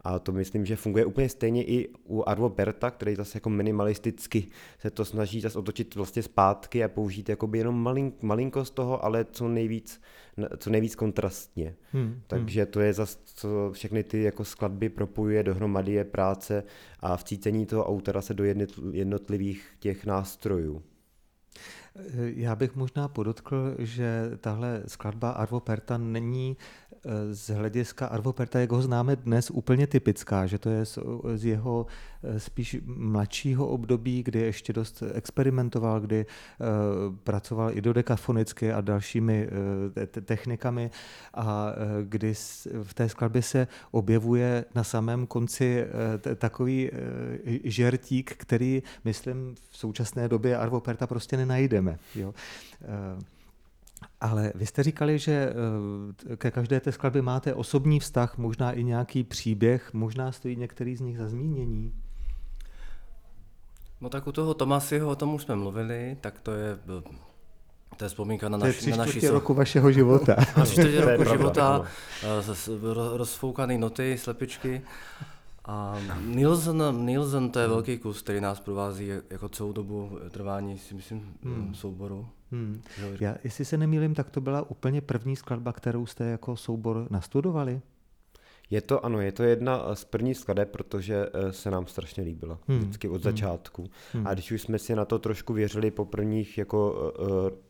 A 0.00 0.18
to 0.18 0.32
myslím, 0.32 0.66
že 0.66 0.76
funguje 0.76 1.04
úplně 1.04 1.28
stejně 1.28 1.64
i 1.64 1.88
u 2.04 2.22
Arvo 2.26 2.48
Berta, 2.48 2.90
který 2.90 3.14
zase 3.14 3.36
jako 3.36 3.50
minimalisticky 3.50 4.46
se 4.78 4.90
to 4.90 5.04
snaží 5.04 5.40
zase 5.40 5.58
otočit 5.58 5.94
vlastně 5.94 6.22
zpátky 6.22 6.84
a 6.84 6.88
použít 6.88 7.28
jakoby 7.28 7.58
jenom 7.58 7.82
malink, 7.82 8.22
malinkost 8.22 8.74
toho, 8.74 9.04
ale 9.04 9.24
co 9.24 9.48
nejvíc, 9.48 10.00
co 10.58 10.70
nejvíc 10.70 10.94
kontrastně. 10.94 11.74
Hmm, 11.92 12.04
hmm. 12.04 12.20
Takže 12.26 12.66
to 12.66 12.80
je 12.80 12.92
zase, 12.92 13.18
co 13.24 13.70
všechny 13.72 14.04
ty 14.04 14.22
jako 14.22 14.44
skladby 14.44 14.88
propojuje 14.88 15.42
dohromady 15.42 15.92
je 15.92 16.04
práce 16.04 16.64
a 17.00 17.16
vcícení 17.16 17.66
toho 17.66 17.86
autora 17.86 18.22
se 18.22 18.34
do 18.34 18.44
jednotlivých 18.92 19.68
těch 19.78 20.06
nástrojů. 20.06 20.82
Já 22.16 22.56
bych 22.56 22.76
možná 22.76 23.08
podotkl, 23.08 23.74
že 23.78 24.30
tahle 24.40 24.82
skladba 24.86 25.30
Arvo 25.30 25.60
Perta 25.60 25.98
není 25.98 26.56
z 27.30 27.50
hlediska 27.50 28.06
Arvo 28.06 28.32
Perta, 28.32 28.60
jak 28.60 28.70
ho 28.70 28.82
známe 28.82 29.16
dnes, 29.16 29.50
úplně 29.50 29.86
typická, 29.86 30.46
že 30.46 30.58
to 30.58 30.70
je 30.70 30.84
z 31.34 31.44
jeho 31.44 31.86
eh, 31.88 31.92
spíš 32.38 32.76
mladšího 32.84 33.68
období, 33.68 34.22
kdy 34.22 34.38
ještě 34.38 34.72
dost 34.72 35.02
experimentoval, 35.14 36.00
kdy 36.00 36.26
eh, 36.26 36.64
pracoval 37.24 37.70
i 37.76 37.80
dodekafonicky 37.80 38.72
a 38.72 38.80
dalšími 38.80 39.48
eh, 39.96 40.06
technikami 40.06 40.90
a 41.34 41.72
kdy 42.02 42.34
v 42.82 42.94
té 42.94 43.08
skladbě 43.08 43.42
se 43.42 43.68
objevuje 43.90 44.64
na 44.74 44.84
samém 44.84 45.26
konci 45.26 45.86
takový 46.36 46.90
žertík, 47.64 48.32
který, 48.36 48.82
myslím, 49.04 49.54
v 49.70 49.76
současné 49.76 50.28
době 50.28 50.56
Arvo 50.56 50.80
Perta 50.80 51.06
prostě 51.06 51.36
nenajdeme. 51.36 51.98
Jo. 52.14 52.34
Ale 54.20 54.52
vy 54.54 54.66
jste 54.66 54.82
říkali, 54.82 55.18
že 55.18 55.52
eh, 56.32 56.36
ke 56.36 56.50
každé 56.50 56.80
té 56.80 56.92
skladbě 56.92 57.22
máte 57.22 57.54
osobní 57.54 58.00
vztah, 58.00 58.38
možná 58.38 58.72
i 58.72 58.84
nějaký 58.84 59.24
příběh, 59.24 59.94
možná 59.94 60.32
stojí 60.32 60.56
některý 60.56 60.96
z 60.96 61.00
nich 61.00 61.18
za 61.18 61.28
zmínění. 61.28 61.92
No 64.00 64.08
tak 64.08 64.26
u 64.26 64.32
toho 64.32 64.54
Tomasiho, 64.54 65.08
o 65.08 65.16
tom 65.16 65.34
už 65.34 65.42
jsme 65.42 65.56
mluvili, 65.56 66.16
tak 66.20 66.40
to 66.40 66.52
je 66.52 66.78
to 67.96 68.04
je 68.04 68.08
vzpomínka 68.08 68.48
na, 68.48 68.58
naši, 68.58 68.90
na 68.90 68.96
naši 68.96 69.28
roku 69.28 69.54
vašeho 69.54 69.92
života. 69.92 70.36
na 70.56 70.64
tři 70.64 71.00
roku 71.00 71.24
života, 71.24 71.82
eh, 72.22 73.16
rozfoukané 73.16 73.78
noty, 73.78 74.18
slepičky. 74.18 74.82
A 75.64 75.98
Nielsen, 76.24 77.06
Nielsen 77.06 77.50
to 77.50 77.58
je 77.58 77.68
velký 77.68 77.98
kus, 77.98 78.22
který 78.22 78.40
nás 78.40 78.60
provází 78.60 79.08
jako 79.30 79.48
celou 79.48 79.72
dobu 79.72 80.18
trvání, 80.30 80.78
si 80.78 80.94
myslím, 80.94 81.34
hmm. 81.42 81.74
souboru. 81.74 82.28
Hmm. 82.52 82.82
Já, 83.20 83.34
jestli 83.44 83.64
se 83.64 83.76
nemýlím, 83.76 84.14
tak 84.14 84.30
to 84.30 84.40
byla 84.40 84.70
úplně 84.70 85.00
první 85.00 85.36
skladba, 85.36 85.72
kterou 85.72 86.06
jste 86.06 86.24
jako 86.24 86.56
soubor 86.56 87.06
nastudovali? 87.10 87.80
Je 88.70 88.80
to, 88.80 89.04
ano, 89.04 89.20
je 89.20 89.32
to 89.32 89.42
jedna 89.42 89.94
z 89.94 90.04
prvních 90.04 90.36
skladeb, 90.36 90.70
protože 90.70 91.26
eh, 91.32 91.52
se 91.52 91.70
nám 91.70 91.86
strašně 91.86 92.22
líbila. 92.22 92.58
Hmm. 92.68 92.78
Vždycky 92.78 93.08
od 93.08 93.12
hmm. 93.12 93.22
začátku. 93.22 93.90
Hmm. 94.12 94.26
A 94.26 94.34
když 94.34 94.52
už 94.52 94.62
jsme 94.62 94.78
si 94.78 94.96
na 94.96 95.04
to 95.04 95.18
trošku 95.18 95.52
věřili 95.52 95.90
po 95.90 96.04
prvních 96.04 96.58
jako 96.58 97.12
uh, 97.18 97.26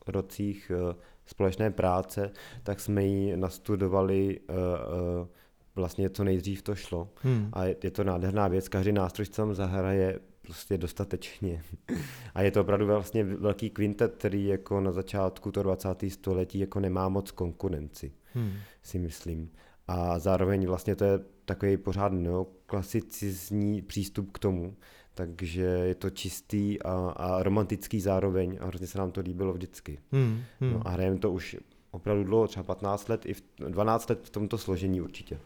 rocích 0.06 0.72
uh, 0.74 0.92
společné 1.26 1.70
práce, 1.70 2.30
tak 2.62 2.80
jsme 2.80 3.04
ji 3.04 3.36
nastudovali 3.36 4.40
uh, 4.40 4.56
uh, 4.56 5.26
vlastně 5.74 6.10
co 6.10 6.24
nejdřív 6.24 6.62
to 6.62 6.74
šlo. 6.74 7.08
Hmm. 7.22 7.48
A 7.52 7.64
je, 7.64 7.76
je 7.84 7.90
to 7.90 8.04
nádherná 8.04 8.48
věc, 8.48 8.68
každý 8.68 8.92
nástroj, 8.92 9.26
co 9.26 9.42
tam 9.42 9.54
zahraje, 9.54 10.18
prostě 10.42 10.78
dostatečně. 10.78 11.62
A 12.34 12.42
je 12.42 12.50
to 12.50 12.60
opravdu 12.60 12.86
vlastně 12.86 13.24
velký 13.24 13.70
kvintet, 13.70 14.14
který 14.14 14.46
jako 14.46 14.80
na 14.80 14.92
začátku 14.92 15.52
toho 15.52 15.64
20. 15.64 15.88
století 16.08 16.58
jako 16.58 16.80
nemá 16.80 17.08
moc 17.08 17.30
konkurenci, 17.30 18.12
hmm. 18.34 18.52
si 18.82 18.98
myslím. 18.98 19.50
A 19.88 20.18
zároveň 20.18 20.66
vlastně 20.66 20.96
to 20.96 21.04
je 21.04 21.20
takový 21.44 21.76
pořád 21.76 22.12
neoklasicizní 22.12 23.82
přístup 23.82 24.32
k 24.32 24.38
tomu, 24.38 24.76
takže 25.14 25.62
je 25.62 25.94
to 25.94 26.10
čistý 26.10 26.82
a, 26.82 26.92
a 27.16 27.42
romantický 27.42 28.00
zároveň 28.00 28.58
a 28.60 28.66
hrozně 28.66 28.86
se 28.86 28.98
nám 28.98 29.10
to 29.10 29.20
líbilo 29.20 29.52
vždycky. 29.52 29.98
Hmm, 30.12 30.42
hmm. 30.60 30.72
No 30.72 30.82
a 30.84 30.90
hrajeme 30.90 31.18
to 31.18 31.32
už 31.32 31.56
opravdu 31.90 32.24
dlouho, 32.24 32.48
třeba 32.48 32.62
15 32.62 33.08
let, 33.08 33.26
i 33.26 33.34
v, 33.34 33.42
12 33.68 34.10
let 34.10 34.20
v 34.22 34.30
tomto 34.30 34.58
složení 34.58 35.00
určitě. 35.00 35.38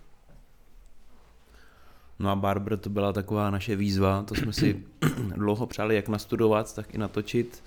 No 2.18 2.30
a 2.30 2.36
Barber 2.36 2.78
to 2.78 2.90
byla 2.90 3.12
taková 3.12 3.50
naše 3.50 3.76
výzva, 3.76 4.22
to 4.22 4.34
jsme 4.34 4.52
si 4.52 4.84
dlouho 5.36 5.66
přáli 5.66 5.96
jak 5.96 6.08
nastudovat, 6.08 6.74
tak 6.74 6.94
i 6.94 6.98
natočit. 6.98 7.62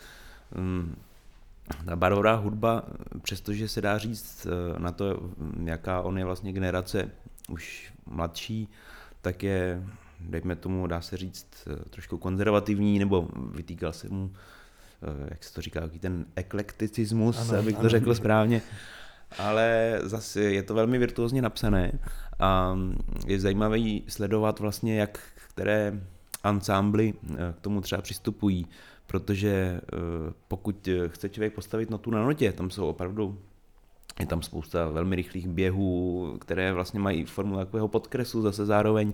Ta 1.85 1.95
barová 1.95 2.33
hudba, 2.33 2.83
přestože 3.21 3.67
se 3.67 3.81
dá 3.81 3.97
říct 3.97 4.47
eh, 4.47 4.79
na 4.79 4.91
to, 4.91 5.29
jaká 5.63 6.01
on 6.01 6.17
je 6.17 6.25
vlastně 6.25 6.53
generace 6.53 7.09
už 7.49 7.93
mladší, 8.05 8.69
tak 9.21 9.43
je, 9.43 9.83
dejme 10.19 10.55
tomu, 10.55 10.87
dá 10.87 11.01
se 11.01 11.17
říct, 11.17 11.47
eh, 11.67 11.89
trošku 11.89 12.17
konzervativní, 12.17 12.99
nebo 12.99 13.27
vytýkal 13.51 13.93
se 13.93 14.09
mu, 14.09 14.31
eh, 15.03 15.27
jak 15.29 15.43
se 15.43 15.53
to 15.53 15.61
říká, 15.61 15.89
ten 15.99 16.25
eklekticismus, 16.35 17.49
ano, 17.49 17.59
abych 17.59 17.75
ano. 17.75 17.81
to 17.81 17.89
řekl 17.89 18.15
správně 18.15 18.61
ale 19.37 19.99
zase 20.03 20.41
je 20.41 20.63
to 20.63 20.73
velmi 20.73 20.97
virtuózně 20.97 21.41
napsané 21.41 21.99
a 22.39 22.77
je 23.27 23.39
zajímavé 23.39 23.79
sledovat 24.07 24.59
vlastně, 24.59 24.99
jak 24.99 25.19
které 25.49 26.01
ansámbly 26.43 27.13
eh, 27.13 27.53
k 27.57 27.61
tomu 27.61 27.81
třeba 27.81 28.01
přistupují, 28.01 28.67
protože 29.07 29.49
eh, 29.49 29.97
pokud 30.47 30.89
chce 31.07 31.29
člověk 31.29 31.53
postavit 31.53 31.89
notu 31.89 32.11
na 32.11 32.23
notě, 32.23 32.51
tam 32.51 32.69
jsou 32.69 32.87
opravdu 32.87 33.37
je 34.19 34.25
tam 34.25 34.41
spousta 34.41 34.89
velmi 34.89 35.15
rychlých 35.15 35.47
běhů, 35.47 36.37
které 36.41 36.73
vlastně 36.73 36.99
mají 36.99 37.25
formu 37.25 37.55
takového 37.55 37.87
podkresu 37.87 38.41
zase 38.41 38.65
zároveň. 38.65 39.13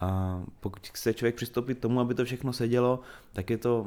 A 0.00 0.40
pokud 0.60 0.88
chce 0.88 1.14
člověk 1.14 1.34
přistoupit 1.34 1.78
k 1.78 1.80
tomu, 1.80 2.00
aby 2.00 2.14
to 2.14 2.24
všechno 2.24 2.52
sedělo, 2.52 3.00
tak 3.32 3.50
je 3.50 3.58
to 3.58 3.86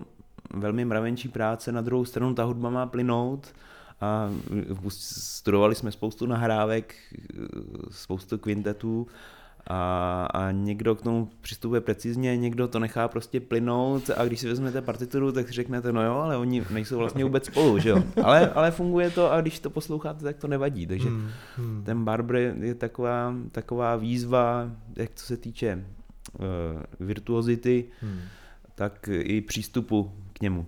velmi 0.54 0.86
mravenčí 0.86 1.30
práce. 1.30 1.72
Na 1.72 1.82
druhou 1.82 2.06
stranu 2.06 2.34
ta 2.34 2.44
hudba 2.44 2.70
má 2.70 2.86
plynout 2.86 3.54
a 4.02 4.30
studovali 4.90 5.76
jsme 5.76 5.92
spoustu 5.92 6.26
nahrávek, 6.26 6.96
spoustu 7.92 8.38
kvintetů 8.38 9.08
a, 9.68 10.26
a 10.26 10.52
někdo 10.52 10.96
k 10.96 11.02
tomu 11.02 11.30
přistupuje 11.42 11.82
precizně, 11.82 12.38
někdo 12.38 12.68
to 12.68 12.80
nechá 12.80 13.08
prostě 13.08 13.40
plynout 13.40 14.10
a 14.18 14.26
když 14.26 14.40
si 14.40 14.48
vezmete 14.48 14.82
partituru, 14.82 15.32
tak 15.32 15.48
si 15.48 15.54
řeknete, 15.54 15.92
no 15.92 16.06
jo, 16.06 16.14
ale 16.14 16.38
oni 16.38 16.64
nejsou 16.70 16.98
vlastně 16.98 17.24
vůbec 17.24 17.46
spolu, 17.46 17.80
že 17.80 17.90
jo. 17.90 18.04
Ale, 18.24 18.50
ale 18.50 18.72
funguje 18.72 19.10
to 19.10 19.32
a 19.32 19.42
když 19.42 19.60
to 19.60 19.70
posloucháte, 19.70 20.24
tak 20.24 20.38
to 20.38 20.48
nevadí. 20.48 20.88
Takže 20.88 21.10
hmm, 21.10 21.30
hmm. 21.58 21.84
ten 21.86 22.04
Barber 22.04 22.56
je 22.60 22.76
taková, 22.76 23.36
taková 23.52 23.96
výzva, 23.96 24.72
jak 24.96 25.10
co 25.16 25.26
se 25.26 25.38
týče 25.38 25.86
uh, 26.40 26.46
virtuozity, 27.00 27.86
hmm. 28.02 28.20
tak 28.76 29.10
i 29.12 29.42
přístupu 29.42 30.12
němu. 30.42 30.66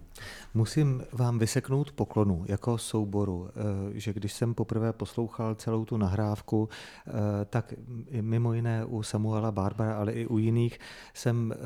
Musím 0.53 1.03
vám 1.11 1.39
vyseknout 1.39 1.91
poklonu 1.91 2.45
jako 2.47 2.77
souboru, 2.77 3.49
eh, 3.49 3.99
že 3.99 4.13
když 4.13 4.33
jsem 4.33 4.53
poprvé 4.53 4.93
poslouchal 4.93 5.55
celou 5.55 5.85
tu 5.85 5.97
nahrávku, 5.97 6.69
eh, 7.07 7.11
tak 7.45 7.73
mimo 8.21 8.53
jiné 8.53 8.85
u 8.85 9.03
Samuela 9.03 9.51
Barbara, 9.51 9.95
ale 9.95 10.11
i 10.11 10.25
u 10.25 10.37
jiných 10.37 10.79
jsem 11.13 11.53
eh, 11.53 11.57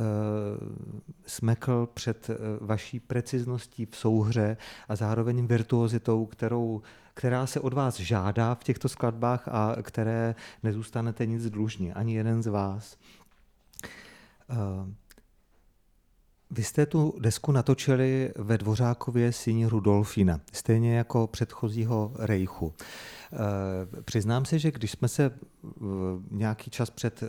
smekl 1.25 1.89
před 1.93 2.29
vaší 2.61 2.99
precizností 2.99 3.85
v 3.85 3.95
souhře 3.95 4.57
a 4.89 4.95
zároveň 4.95 5.47
virtuozitou, 5.47 6.25
kterou 6.25 6.81
která 7.13 7.47
se 7.47 7.59
od 7.59 7.73
vás 7.73 7.99
žádá 7.99 8.55
v 8.55 8.63
těchto 8.63 8.89
skladbách 8.89 9.47
a 9.47 9.75
které 9.81 10.35
nezůstanete 10.63 11.25
nic 11.25 11.49
dlužní, 11.49 11.93
ani 11.93 12.15
jeden 12.15 12.43
z 12.43 12.47
vás. 12.47 12.97
Vy 16.51 16.63
jste 16.63 16.85
tu 16.85 17.13
desku 17.19 17.51
natočili 17.51 18.31
ve 18.35 18.57
Dvořákově 18.57 19.31
síni 19.31 19.65
Rudolfína, 19.65 20.39
stejně 20.53 20.97
jako 20.97 21.27
předchozího 21.27 22.11
Rejchu. 22.15 22.73
Eh, 23.33 24.01
přiznám 24.01 24.45
se, 24.45 24.59
že 24.59 24.71
když 24.71 24.91
jsme 24.91 25.07
se 25.07 25.31
nějaký 26.31 26.71
čas 26.71 26.89
před, 26.89 27.23
eh, 27.23 27.27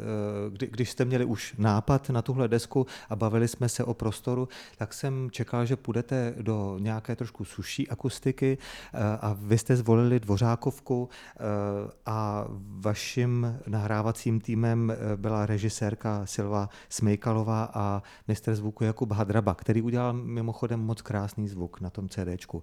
kdy, 0.51 0.67
když 0.67 0.91
jste 0.91 1.05
měli 1.05 1.25
už 1.25 1.55
nápad 1.59 2.11
na 2.11 2.23
tuhle 2.23 2.49
desku 2.49 2.87
a 3.09 3.17
bavili 3.17 3.49
jsme 3.49 3.69
se 3.69 3.85
o 3.85 3.95
prostoru, 3.95 4.49
tak 4.77 4.95
jsem 4.95 5.29
čekal, 5.31 5.67
že 5.67 5.77
půjdete 5.77 6.35
do 6.43 6.77
nějaké 6.81 7.17
trošku 7.17 7.45
suší 7.45 7.89
akustiky 7.89 8.59
a 9.21 9.37
vy 9.39 9.59
jste 9.59 9.77
zvolili 9.77 10.21
Dvořákovku 10.21 11.09
a 12.07 12.47
vaším 12.69 13.59
nahrávacím 13.67 14.41
týmem 14.41 14.93
byla 15.17 15.47
režisérka 15.47 16.27
Silva 16.27 16.69
Smejkalová 16.89 17.71
a 17.75 18.03
mistr 18.29 18.55
zvuku 18.55 18.85
Jakub 18.85 19.13
Hadraba, 19.13 19.55
který 19.55 19.83
udělal 19.83 20.13
mimochodem 20.13 20.81
moc 20.81 21.03
krásný 21.03 21.49
zvuk 21.49 21.81
na 21.81 21.91
tom 21.91 22.09
CDčku. 22.09 22.63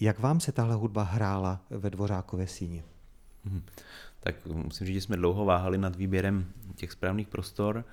Jak 0.00 0.18
vám 0.18 0.40
se 0.40 0.52
tahle 0.52 0.74
hudba 0.74 1.02
hrála 1.02 1.60
ve? 1.70 1.92
Dvořákově 1.92 2.46
síni. 2.46 2.84
Hmm. 3.44 3.62
Tak 4.24 4.46
musím 4.46 4.86
říct, 4.86 4.94
že 4.94 5.00
jsme 5.00 5.16
dlouho 5.16 5.44
váhali 5.44 5.78
nad 5.78 5.96
výběrem 5.96 6.46
těch 6.74 6.92
správných 6.92 7.28
prostor. 7.28 7.84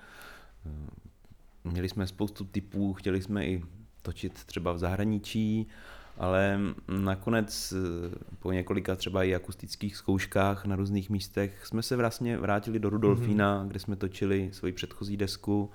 Měli 1.64 1.90
jsme 1.90 2.08
spoustu 2.08 2.44
typů, 2.44 2.94
chtěli 2.94 3.22
jsme 3.22 3.46
i 3.46 3.64
točit 4.02 4.44
třeba 4.44 4.74
v 4.74 4.78
zahraničí, 4.78 5.68
ale 6.18 6.60
nakonec 6.88 7.74
po 8.40 8.52
několika 8.52 8.96
třeba 8.96 9.24
i 9.24 9.36
akustických 9.36 9.96
zkouškách 9.96 10.66
na 10.66 10.76
různých 10.76 11.10
místech 11.10 11.66
jsme 11.66 11.84
se 11.84 11.96
vlastně 11.96 12.38
vrátili 12.38 12.80
do 12.80 12.90
Rudolfína, 12.90 13.64
mm-hmm. 13.64 13.68
kde 13.68 13.80
jsme 13.80 13.96
točili 13.96 14.50
svoji 14.54 14.74
předchozí 14.74 15.18
desku 15.18 15.72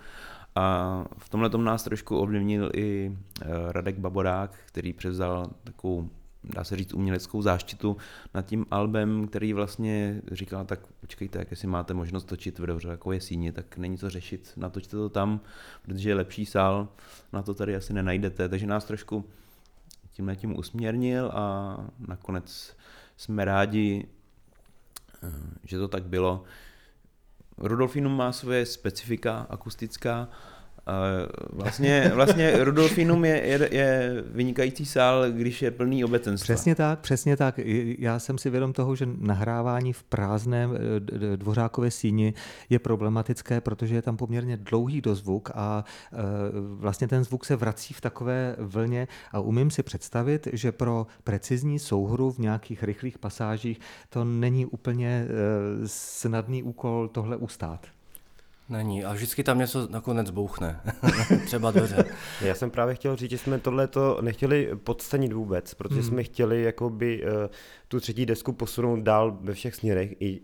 a 0.55 1.05
v 1.19 1.29
tomhle 1.29 1.51
tom 1.51 1.65
nás 1.65 1.85
trošku 1.85 2.19
ovlivnil 2.19 2.71
i 2.75 3.17
eh, 3.43 3.47
Radek 3.73 3.99
Baborák, 3.99 4.59
který 4.67 4.93
převzal 4.93 5.51
takovou 5.65 6.09
dá 6.45 6.65
se 6.65 6.77
říct, 6.77 6.95
uměleckou 6.95 7.43
záštitu 7.43 7.97
nad 8.35 8.47
tím 8.47 8.67
albem, 8.71 9.29
který 9.29 9.53
vlastně 9.53 10.23
říkal, 10.33 10.65
tak 10.65 10.87
počkejte, 10.87 11.39
jak 11.39 11.51
jestli 11.51 11.69
máte 11.69 11.95
možnost 11.95 12.25
točit 12.25 12.59
v 12.59 12.67
dobře 12.67 12.89
jako 12.89 13.13
je 13.13 13.21
síně, 13.21 13.53
tak 13.53 13.79
není 13.79 13.99
co 13.99 14.11
řešit, 14.11 14.53
natočte 14.57 14.97
to 14.97 15.09
tam, 15.09 15.41
protože 15.83 16.09
je 16.11 16.15
lepší 16.15 16.47
sál, 16.47 16.89
na 17.33 17.43
to 17.43 17.55
tady 17.55 17.77
asi 17.77 17.93
nenajdete, 17.93 18.49
takže 18.49 18.67
nás 18.67 18.85
trošku 18.85 19.25
tímhle 20.11 20.37
tím 20.37 20.59
usměrnil 20.59 21.31
a 21.35 21.77
nakonec 21.99 22.77
jsme 23.17 23.45
rádi, 23.45 24.07
eh, 25.23 25.33
že 25.65 25.79
to 25.79 25.89
tak 25.89 26.05
bylo. 26.05 26.45
Rudolfinum 27.59 28.17
má 28.17 28.33
svoje 28.33 28.67
specifika 28.67 29.47
akustická, 29.51 30.29
Vlastně, 31.53 32.13
vlastně 32.15 32.65
Rudolfinum 32.65 33.25
je, 33.25 33.47
je, 33.47 33.69
je 33.73 34.25
vynikající 34.27 34.87
sál, 34.87 35.31
když 35.31 35.63
je 35.63 35.71
plný 35.71 36.05
obecenstva. 36.05 36.55
Přesně 36.55 36.75
tak, 36.75 36.99
přesně 36.99 37.37
tak. 37.37 37.61
Já 37.99 38.19
jsem 38.19 38.39
si 38.39 38.51
vědom 38.51 38.73
toho, 38.73 38.97
že 38.97 39.09
nahrávání 39.19 39.93
v 39.93 40.03
prázdném 40.03 40.77
eh, 40.77 41.37
dvořákové 41.37 41.91
síni 41.91 42.35
je 42.71 42.79
problematické, 42.79 43.61
protože 43.61 43.95
je 43.95 44.03
tam 44.03 44.17
poměrně 44.17 44.57
dlouhý 44.57 45.01
dozvuk 45.01 45.51
a 45.55 45.85
eh, 46.13 46.17
vlastně 46.55 47.09
ten 47.09 47.25
zvuk 47.25 47.45
se 47.45 47.57
vrací 47.57 47.95
v 47.95 48.01
takové 48.01 48.57
vlně 48.59 49.09
a 49.33 49.41
umím 49.41 49.71
si 49.71 49.83
představit, 49.83 50.49
že 50.53 50.73
pro 50.73 51.07
precizní 51.25 51.79
souhru 51.79 52.31
v 52.31 52.39
nějakých 52.39 52.83
rychlých 52.83 53.19
pasážích 53.19 53.81
to 54.09 54.25
není 54.25 54.67
úplně 54.67 55.27
eh, 55.29 55.29
snadný 55.87 56.63
úkol 56.63 57.09
tohle 57.09 57.37
ustát. 57.37 57.94
Není. 58.69 59.05
A 59.05 59.13
vždycky 59.13 59.43
tam 59.43 59.59
něco 59.59 59.89
nakonec 59.91 60.31
bouchne. 60.31 60.81
Třeba 61.47 61.71
dveře. 61.71 62.05
Já 62.41 62.55
jsem 62.55 62.71
právě 62.71 62.95
chtěl 62.95 63.17
říct, 63.17 63.31
že 63.31 63.39
jsme 63.39 63.59
tohle 63.59 63.87
to 63.87 64.19
nechtěli 64.21 64.71
podcenit 64.85 65.33
vůbec, 65.33 65.75
protože 65.75 66.01
hmm. 66.01 66.09
jsme 66.09 66.23
chtěli 66.23 66.63
jakoby 66.63 67.23
uh, 67.23 67.29
tu 67.95 68.01
třetí 68.01 68.27
desku 68.27 68.53
posunout 68.53 69.01
dál 69.01 69.39
ve 69.41 69.55
všech 69.55 69.75
směrech, 69.75 70.15
i, 70.21 70.41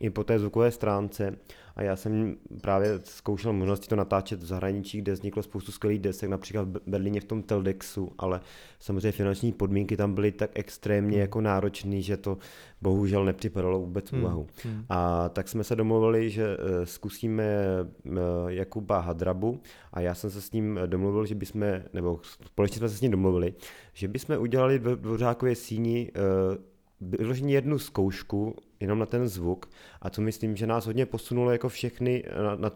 i 0.00 0.10
po 0.10 0.24
té 0.24 0.38
zvukové 0.38 0.70
stránce. 0.70 1.36
A 1.76 1.82
já 1.82 1.96
jsem 1.96 2.36
právě 2.60 3.00
zkoušel 3.04 3.52
možnosti 3.52 3.88
to 3.88 3.96
natáčet 3.96 4.42
v 4.42 4.46
zahraničí, 4.46 4.98
kde 4.98 5.12
vzniklo 5.12 5.42
spoustu 5.42 5.72
skvělých 5.72 6.00
desek, 6.00 6.30
například 6.30 6.68
v 6.68 6.80
Berlíně 6.86 7.20
v 7.20 7.24
tom 7.24 7.42
Teldexu, 7.42 8.12
ale 8.18 8.40
samozřejmě 8.80 9.12
finanční 9.12 9.52
podmínky 9.52 9.96
tam 9.96 10.14
byly 10.14 10.32
tak 10.32 10.50
extrémně 10.54 11.16
hmm. 11.16 11.20
jako 11.20 11.40
náročné, 11.40 12.00
že 12.00 12.16
to 12.16 12.38
bohužel 12.82 13.24
nepřipadalo 13.24 13.80
vůbec 13.80 14.12
hmm. 14.12 14.20
úvahu. 14.22 14.46
Hmm. 14.62 14.84
A 14.88 15.28
tak 15.28 15.48
jsme 15.48 15.64
se 15.64 15.76
domluvili, 15.76 16.30
že 16.30 16.56
eh, 16.56 16.86
zkusíme 16.86 17.44
eh, 17.44 18.10
Jakuba 18.48 19.00
Hadrabu 19.00 19.60
a 19.92 20.00
já 20.00 20.14
jsem 20.14 20.30
se 20.30 20.40
s 20.40 20.52
ním 20.52 20.80
domluvil, 20.86 21.26
že 21.26 21.34
bychom, 21.34 21.62
nebo 21.92 22.20
společně 22.46 22.78
jsme 22.78 22.88
se 22.88 22.96
s 22.96 23.00
ním 23.00 23.10
domluvili, 23.10 23.54
že 23.92 24.08
bychom 24.08 24.38
udělali 24.38 24.78
v 24.78 24.96
Dvořákově 24.96 25.54
síni 25.54 26.10
eh, 26.14 26.73
vyloženě 27.00 27.54
jednu 27.54 27.78
zkoušku 27.78 28.56
jenom 28.80 28.98
na 28.98 29.06
ten 29.06 29.28
zvuk 29.28 29.70
a 30.02 30.10
to 30.10 30.22
myslím, 30.22 30.56
že 30.56 30.66
nás 30.66 30.86
hodně 30.86 31.06
posunulo 31.06 31.50
jako 31.50 31.68
všechny 31.68 32.24
na, 32.42 32.56
na, 32.56 32.70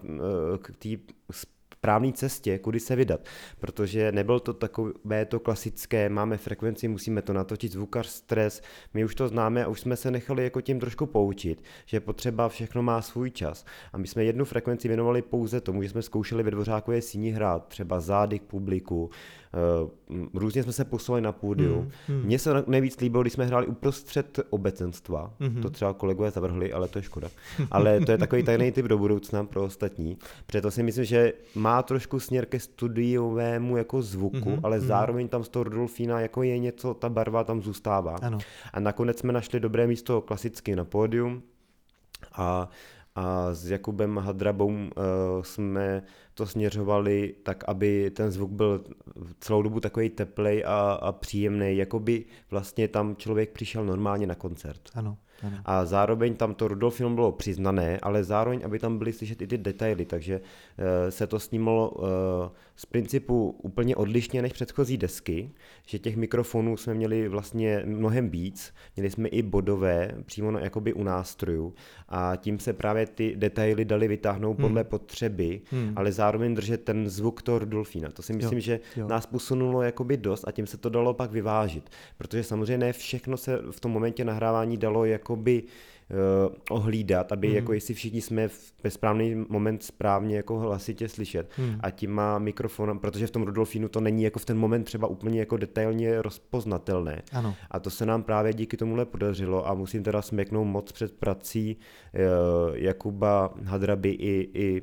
k 0.59 0.73
té 0.79 0.89
správné 1.79 2.13
cestě, 2.13 2.59
kudy 2.59 2.81
se 2.81 2.97
vydat, 2.97 3.21
protože 3.61 4.13
nebyl 4.13 4.41
to 4.41 4.53
takové 4.53 5.25
to 5.25 5.41
klasické, 5.41 6.09
máme 6.09 6.37
frekvenci, 6.37 6.89
musíme 6.89 7.23
to 7.23 7.33
natočit, 7.33 7.73
zvukař, 7.73 8.07
stres, 8.07 8.63
my 8.95 9.05
už 9.05 9.15
to 9.15 9.29
známe 9.29 9.65
a 9.65 9.69
už 9.69 9.81
jsme 9.81 9.97
se 9.97 10.11
nechali 10.11 10.45
jako 10.45 10.61
tím 10.61 10.81
trošku 10.81 11.07
poučit, 11.07 11.63
že 11.87 12.01
potřeba 12.01 12.49
všechno 12.49 12.83
má 12.83 13.03
svůj 13.03 13.31
čas. 13.31 13.65
A 13.93 13.99
my 13.99 14.07
jsme 14.07 14.25
jednu 14.25 14.45
frekvenci 14.45 14.89
věnovali 14.89 15.23
pouze 15.23 15.61
tomu, 15.61 15.83
že 15.83 15.89
jsme 15.89 16.03
zkoušeli 16.03 16.43
ve 16.43 16.51
dvořákové 16.51 17.03
síni 17.03 17.31
hrát, 17.31 17.69
třeba 17.69 18.01
zády 18.01 18.39
k 18.39 18.43
publiku, 18.43 19.11
Eh, 19.55 20.19
různě 20.35 20.63
jsme 20.63 20.73
se 20.73 20.85
poslali 20.85 21.21
na 21.21 21.33
pódium. 21.33 21.79
Hmm, 21.79 21.91
hmm. 22.07 22.27
Mně 22.27 22.39
se 22.39 22.65
nejvíc 22.67 23.01
líbilo, 23.01 23.23
když 23.23 23.33
jsme 23.33 23.47
hráli 23.47 23.67
uprostřed 23.67 24.41
obecenstva. 24.51 25.35
Hmm. 25.41 25.63
To 25.63 25.71
třeba 25.71 25.93
kolegové 25.93 26.31
zavrhli, 26.31 26.73
ale 26.73 26.89
to 26.89 26.99
je 26.99 27.03
škoda. 27.03 27.29
Ale 27.71 28.01
to 28.01 28.13
je 28.13 28.19
takový 28.19 28.43
tajný 28.43 28.73
typ 28.73 28.87
do 28.87 28.99
budoucna 28.99 29.45
pro 29.45 29.65
ostatní. 29.65 30.19
Proto 30.47 30.71
si 30.71 30.83
myslím, 30.83 31.05
že 31.05 31.33
má 31.55 31.68
trošku 31.83 32.21
směr 32.21 32.47
ke 32.47 32.61
studiovému 32.61 33.77
jako 33.77 34.03
zvuku, 34.03 34.51
hmm. 34.51 34.61
ale 34.63 34.79
hmm. 34.79 34.87
zároveň 34.87 35.29
tam 35.29 35.45
z 35.45 35.49
toho 35.49 35.63
Rudolfína 35.65 36.21
jako 36.21 36.43
je 36.43 36.59
něco, 36.59 36.95
ta 36.95 37.09
barva 37.09 37.45
tam 37.45 37.63
zůstává. 37.63 38.17
Ano. 38.23 38.39
A 38.73 38.81
nakonec 38.81 39.19
jsme 39.19 39.33
našli 39.33 39.61
dobré 39.61 39.87
místo 39.87 40.21
klasicky 40.21 40.77
na 40.77 40.85
pódium 40.85 41.43
a 42.33 42.69
a 43.19 43.55
s 43.55 43.71
Jakubem 43.71 44.17
Hadrabou 44.19 44.67
uh, 44.67 44.83
jsme 45.43 46.03
to 46.35 46.47
směřovali 46.47 47.35
tak, 47.43 47.65
aby 47.67 48.11
ten 48.11 48.31
zvuk 48.31 48.51
byl 48.51 48.85
celou 49.41 49.63
dobu 49.63 49.81
takový 49.81 50.11
teplej 50.11 50.65
a, 50.67 50.93
a 50.93 51.13
příjemný, 51.13 51.77
jako 51.77 52.01
by 52.01 52.25
vlastně 52.51 52.89
tam 52.89 53.17
člověk 53.17 53.51
přišel 53.51 53.85
normálně 53.85 54.27
na 54.27 54.35
koncert. 54.35 54.81
Ano. 54.95 55.17
A 55.65 55.85
zároveň 55.85 56.35
tam 56.35 56.55
to 56.55 56.69
Rudolfilm 56.69 57.15
bylo 57.15 57.33
přiznané, 57.33 57.99
ale 58.03 58.25
zároveň, 58.25 58.61
aby 58.65 58.79
tam 58.79 58.99
byly 58.99 59.13
slyšet 59.13 59.43
i 59.43 59.47
ty 59.47 59.59
detaily, 59.59 60.05
takže 60.05 60.41
uh, 60.41 60.85
se 61.09 61.27
to 61.27 61.41
snímalo 61.41 61.91
uh, 61.91 62.07
z 62.79 62.87
principu 62.87 63.57
úplně 63.63 63.97
odlišně 63.97 64.43
než 64.43 64.53
předchozí 64.53 64.97
desky, 64.97 65.51
že 65.87 65.99
těch 65.99 66.17
mikrofonů 66.17 66.77
jsme 66.77 66.95
měli 66.95 67.29
vlastně 67.29 67.83
mnohem 67.85 68.29
víc, 68.29 68.75
měli 68.97 69.11
jsme 69.11 69.29
i 69.29 69.43
bodové 69.43 70.15
přímo 70.25 70.51
na, 70.51 70.61
jakoby 70.61 70.93
u 70.93 71.03
nástrojů 71.03 71.75
a 72.09 72.37
tím 72.37 72.59
se 72.59 72.73
právě 72.73 73.07
ty 73.07 73.35
detaily 73.37 73.85
dali 73.85 74.09
vytáhnout 74.09 74.59
hmm. 74.59 74.69
podle 74.69 74.85
potřeby, 74.85 75.61
hmm. 75.71 75.93
ale 75.97 76.13
zároveň 76.13 76.55
držet 76.55 76.85
ten 76.85 77.09
zvuk 77.09 77.43
toho 77.43 77.59
Rudolfína. 77.59 78.11
To 78.11 78.23
si 78.23 78.33
myslím, 78.33 78.59
jo, 78.59 78.63
že 78.63 78.81
jo. 78.97 79.09
nás 79.09 79.27
posunulo 79.27 79.83
jakoby 79.83 80.17
dost 80.17 80.45
a 80.49 80.53
tím 80.53 80.67
se 80.67 80.77
to 80.77 80.89
dalo 80.89 81.15
pak 81.15 81.33
vyvážit, 81.33 81.91
protože 82.19 82.43
samozřejmě 82.43 82.79
ne 82.79 82.93
všechno 82.93 83.37
se 83.37 83.59
v 83.71 83.81
tom 83.81 83.93
momentě 83.93 84.25
nahrávání 84.25 84.77
dalo 84.77 85.05
jakoby 85.05 85.63
uh, 86.11 86.55
ohlídat, 86.71 87.33
aby 87.33 87.49
mm. 87.49 87.55
jako 87.55 87.73
jestli 87.73 87.95
všichni 87.95 88.21
jsme 88.21 88.49
v, 88.49 88.73
ve 88.85 88.91
správný 88.91 89.45
moment 89.49 89.83
správně 89.83 90.37
jako 90.37 90.59
hlasitě 90.59 91.09
slyšet. 91.09 91.51
Mm. 91.59 91.81
A 91.81 91.91
tím 91.91 92.11
má 92.11 92.39
mikrofon, 92.39 92.99
protože 92.99 93.27
v 93.27 93.31
tom 93.31 93.43
Rudolfínu 93.43 93.89
to 93.89 94.01
není 94.01 94.23
jako 94.23 94.39
v 94.39 94.45
ten 94.45 94.59
moment 94.59 94.85
třeba 94.85 95.09
úplně 95.09 95.41
jako 95.41 95.57
detailně 95.57 96.23
rozpoznatelné. 96.23 97.23
Ano. 97.33 97.55
A 97.71 97.81
to 97.81 97.91
se 97.91 98.07
nám 98.07 98.23
právě 98.23 98.53
díky 98.53 98.77
tomuhle 98.77 99.05
podařilo 99.05 99.69
a 99.69 99.75
musím 99.75 100.03
teda 100.03 100.23
smeknout 100.23 100.67
moc 100.67 100.93
před 100.93 101.13
prací 101.13 101.77
uh, 101.77 102.77
Jakuba 102.77 103.55
Hadraby 103.65 104.11
i, 104.11 104.51
i 104.55 104.83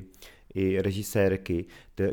i 0.56 0.82
režisérky, 0.82 1.66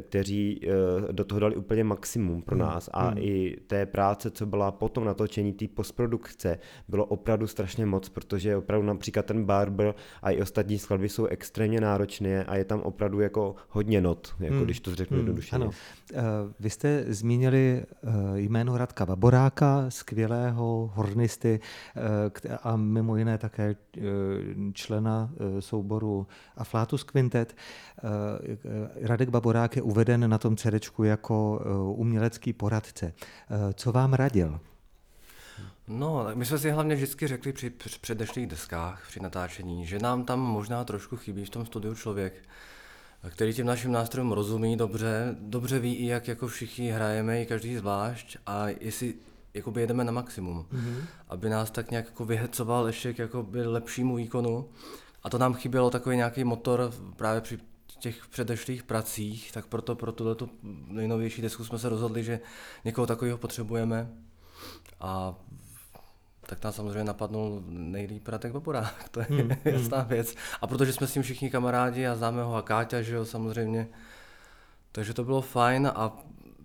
kteří 0.02 0.60
uh, 0.60 1.12
do 1.12 1.24
toho 1.24 1.38
dali 1.38 1.56
úplně 1.56 1.84
maximum 1.84 2.42
pro 2.42 2.56
hmm, 2.56 2.64
nás 2.64 2.90
a 2.92 3.08
hmm. 3.08 3.18
i 3.18 3.56
té 3.66 3.86
práce, 3.86 4.30
co 4.30 4.46
byla 4.46 4.72
potom 4.72 5.04
natočení 5.04 5.52
té 5.52 5.68
postprodukce, 5.68 6.58
bylo 6.88 7.04
opravdu 7.04 7.46
strašně 7.46 7.86
moc, 7.86 8.08
protože 8.08 8.56
opravdu 8.56 8.86
například 8.86 9.26
ten 9.26 9.44
Barber 9.44 9.94
a 10.22 10.30
i 10.30 10.40
ostatní 10.40 10.78
skladby 10.78 11.08
jsou 11.08 11.26
extrémně 11.26 11.80
náročné 11.80 12.44
a 12.44 12.56
je 12.56 12.64
tam 12.64 12.80
opravdu 12.80 13.20
jako 13.20 13.54
hodně 13.68 14.00
not, 14.00 14.34
jako 14.40 14.54
hmm. 14.54 14.64
když 14.64 14.80
to 14.80 14.94
řeknu 14.94 15.14
hmm. 15.14 15.26
jednoduše. 15.26 15.56
Ano. 15.56 15.66
Uh, 15.66 15.72
vy 16.60 16.70
jste 16.70 17.04
zmínili 17.08 17.84
uh, 18.02 18.36
jméno 18.36 18.78
Radka 18.78 19.06
Baboráka, 19.06 19.84
skvělého 19.88 20.90
hornisty 20.94 21.60
a 22.62 22.76
mimo 22.76 23.16
jiné 23.16 23.38
také 23.38 23.76
člena 24.72 25.30
souboru 25.60 26.26
Aflatus 26.56 27.02
Quintet. 27.04 27.56
Radek 29.02 29.28
Baborák 29.28 29.71
je 29.76 29.82
uveden 29.82 30.30
na 30.30 30.38
tom 30.38 30.56
CD 30.56 30.90
jako 31.04 31.62
uh, 31.64 32.00
umělecký 32.00 32.52
poradce. 32.52 33.06
Uh, 33.50 33.72
co 33.72 33.92
vám 33.92 34.12
radil? 34.12 34.60
No, 35.88 36.26
my 36.34 36.44
jsme 36.44 36.58
si 36.58 36.70
hlavně 36.70 36.94
vždycky 36.94 37.26
řekli 37.28 37.52
při 37.52 37.70
předešlých 38.00 38.46
deskách, 38.46 39.04
při 39.08 39.20
natáčení, 39.20 39.86
že 39.86 39.98
nám 39.98 40.24
tam 40.24 40.40
možná 40.40 40.84
trošku 40.84 41.16
chybí 41.16 41.44
v 41.44 41.50
tom 41.50 41.66
studiu 41.66 41.94
člověk, 41.94 42.34
který 43.30 43.54
těm 43.54 43.66
našim 43.66 43.92
nástrojům 43.92 44.32
rozumí 44.32 44.76
dobře, 44.76 45.36
dobře 45.40 45.78
ví 45.78 45.94
i 45.94 46.06
jak 46.06 46.28
jako 46.28 46.46
všichni 46.46 46.90
hrajeme, 46.90 47.42
i 47.42 47.46
každý 47.46 47.76
zvlášť 47.76 48.36
a 48.46 48.68
jestli 48.68 49.14
jakoby 49.54 49.80
jedeme 49.80 50.04
na 50.04 50.12
maximum, 50.12 50.66
mm-hmm. 50.72 51.04
aby 51.28 51.50
nás 51.50 51.70
tak 51.70 51.90
nějak 51.90 52.06
jako 52.06 52.24
vyhecoval 52.24 52.86
ještě 52.86 53.12
k 53.12 53.18
jakoby 53.18 53.66
lepšímu 53.66 54.16
výkonu. 54.16 54.68
A 55.22 55.30
to 55.30 55.38
nám 55.38 55.54
chybělo 55.54 55.90
takový 55.90 56.16
nějaký 56.16 56.44
motor 56.44 56.92
právě 57.16 57.40
při 57.40 57.58
těch 58.02 58.26
předešlých 58.26 58.82
pracích, 58.82 59.52
tak 59.52 59.66
proto 59.66 59.94
pro 59.94 60.12
tuto 60.12 60.48
nejnovější 60.86 61.42
desku 61.42 61.64
jsme 61.64 61.78
se 61.78 61.88
rozhodli, 61.88 62.24
že 62.24 62.40
někoho 62.84 63.06
takového 63.06 63.38
potřebujeme. 63.38 64.10
A 65.00 65.34
tak 66.46 66.60
tam 66.60 66.72
samozřejmě 66.72 67.04
napadnul 67.04 67.62
nejlíp 67.68 68.28
Radek 68.28 68.52
Baborák, 68.52 69.08
to 69.10 69.20
je 69.20 69.26
hmm, 69.30 69.40
hmm. 69.40 69.58
jasná 69.64 70.02
věc. 70.02 70.34
A 70.60 70.66
protože 70.66 70.92
jsme 70.92 71.06
s 71.06 71.14
ním 71.14 71.22
všichni 71.22 71.50
kamarádi 71.50 72.06
a 72.06 72.16
známe 72.16 72.42
ho 72.42 72.54
a 72.54 72.62
Káťa, 72.62 73.02
že 73.02 73.14
jo, 73.14 73.24
samozřejmě. 73.24 73.88
Takže 74.92 75.14
to 75.14 75.24
bylo 75.24 75.40
fajn 75.40 75.86
a 75.94 76.18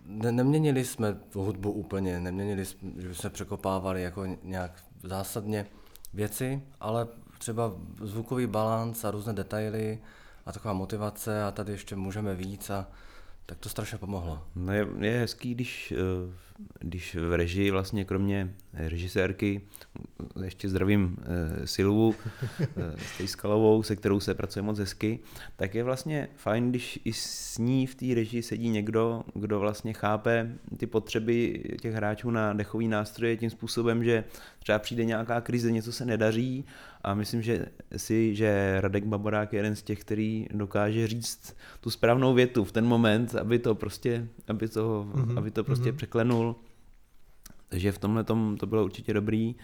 ne, 0.05 0.31
neměnili 0.31 0.85
jsme 0.85 1.17
hudbu 1.33 1.71
úplně, 1.71 2.19
neměnili 2.19 2.65
jsme, 2.65 2.91
že 2.97 3.15
jsme 3.15 3.29
překopávali 3.29 4.03
jako 4.03 4.25
nějak 4.43 4.83
zásadně 5.03 5.65
věci, 6.13 6.61
ale 6.79 7.07
třeba 7.37 7.71
zvukový 8.01 8.47
balans 8.47 9.05
a 9.05 9.11
různé 9.11 9.33
detaily 9.33 9.99
a 10.47 10.51
taková 10.51 10.73
motivace 10.73 11.43
a 11.43 11.51
tady 11.51 11.71
ještě 11.71 11.95
můžeme 11.95 12.35
víc 12.35 12.69
a 12.69 12.87
tak 13.45 13.57
to 13.57 13.69
strašně 13.69 13.97
pomohlo. 13.97 14.43
No 14.55 14.73
je, 14.73 14.87
je 14.99 15.19
hezký, 15.19 15.55
když, 15.55 15.91
eh, 15.91 16.33
když 16.79 17.15
v 17.15 17.37
režii 17.37 17.71
vlastně 17.71 18.05
kromě 18.05 18.53
režisérky, 18.73 19.61
ještě 20.43 20.69
zdravím 20.69 21.17
eh, 21.21 21.67
Silvu 21.67 22.15
eh, 22.59 22.67
s 22.97 23.17
Tejskalovou, 23.17 23.83
se 23.83 23.95
kterou 23.95 24.19
se 24.19 24.33
pracuje 24.33 24.63
moc 24.63 24.79
hezky, 24.79 25.19
tak 25.55 25.75
je 25.75 25.83
vlastně 25.83 26.27
fajn, 26.35 26.69
když 26.69 26.99
i 27.05 27.13
s 27.13 27.57
ní 27.57 27.87
v 27.87 27.95
té 27.95 28.05
režii 28.15 28.43
sedí 28.43 28.69
někdo, 28.69 29.23
kdo 29.33 29.59
vlastně 29.59 29.93
chápe 29.93 30.51
ty 30.77 30.87
potřeby 30.87 31.63
těch 31.81 31.93
hráčů 31.93 32.31
na 32.31 32.53
dechový 32.53 32.87
nástroje 32.87 33.37
tím 33.37 33.49
způsobem, 33.49 34.03
že 34.03 34.23
třeba 34.59 34.79
přijde 34.79 35.05
nějaká 35.05 35.41
krize, 35.41 35.71
něco 35.71 35.91
se 35.91 36.05
nedaří 36.05 36.65
a 37.01 37.13
myslím, 37.13 37.41
že 37.41 37.65
si, 37.97 38.35
že 38.35 38.81
Radek 38.81 39.05
Baborák 39.05 39.53
je 39.53 39.59
jeden 39.59 39.75
z 39.75 39.81
těch, 39.81 39.99
který 39.99 40.47
dokáže 40.53 41.07
říct 41.07 41.55
tu 41.81 41.89
správnou 41.89 42.33
větu 42.33 42.63
v 42.63 42.71
ten 42.71 42.85
moment, 42.85 43.35
aby 43.35 43.59
to 43.59 43.75
prostě, 43.75 44.27
aby 44.47 44.67
to, 44.67 45.07
mm-hmm. 45.13 45.37
aby 45.37 45.51
to 45.51 45.63
prostě 45.63 45.91
mm-hmm. 45.91 45.95
překlenul. 45.95 46.46
Takže 47.69 47.91
v 47.91 47.97
tomhle 47.97 48.23
tom 48.23 48.57
to 48.57 48.65
bylo 48.65 48.83
určitě 48.83 49.13
dobrý. 49.13 49.55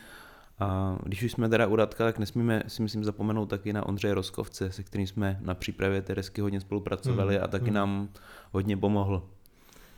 A 0.60 0.98
když 1.04 1.24
už 1.24 1.32
jsme 1.32 1.50
teda 1.50 1.68
u 1.68 1.76
Radka, 1.76 2.04
tak 2.04 2.20
nesmíme 2.20 2.64
si 2.68 2.82
myslím 2.82 3.04
zapomenout 3.04 3.46
taky 3.46 3.74
na 3.74 3.86
Ondřeje 3.86 4.14
Roskovce, 4.14 4.72
se 4.72 4.84
kterým 4.84 5.08
jsme 5.08 5.40
na 5.42 5.54
přípravě 5.54 6.02
Teresky 6.02 6.42
hodně 6.42 6.62
spolupracovali 6.62 7.38
mm, 7.38 7.44
a 7.44 7.48
taky 7.48 7.68
mm. 7.70 7.74
nám 7.74 8.10
hodně 8.52 8.78
pomohl. 8.78 9.30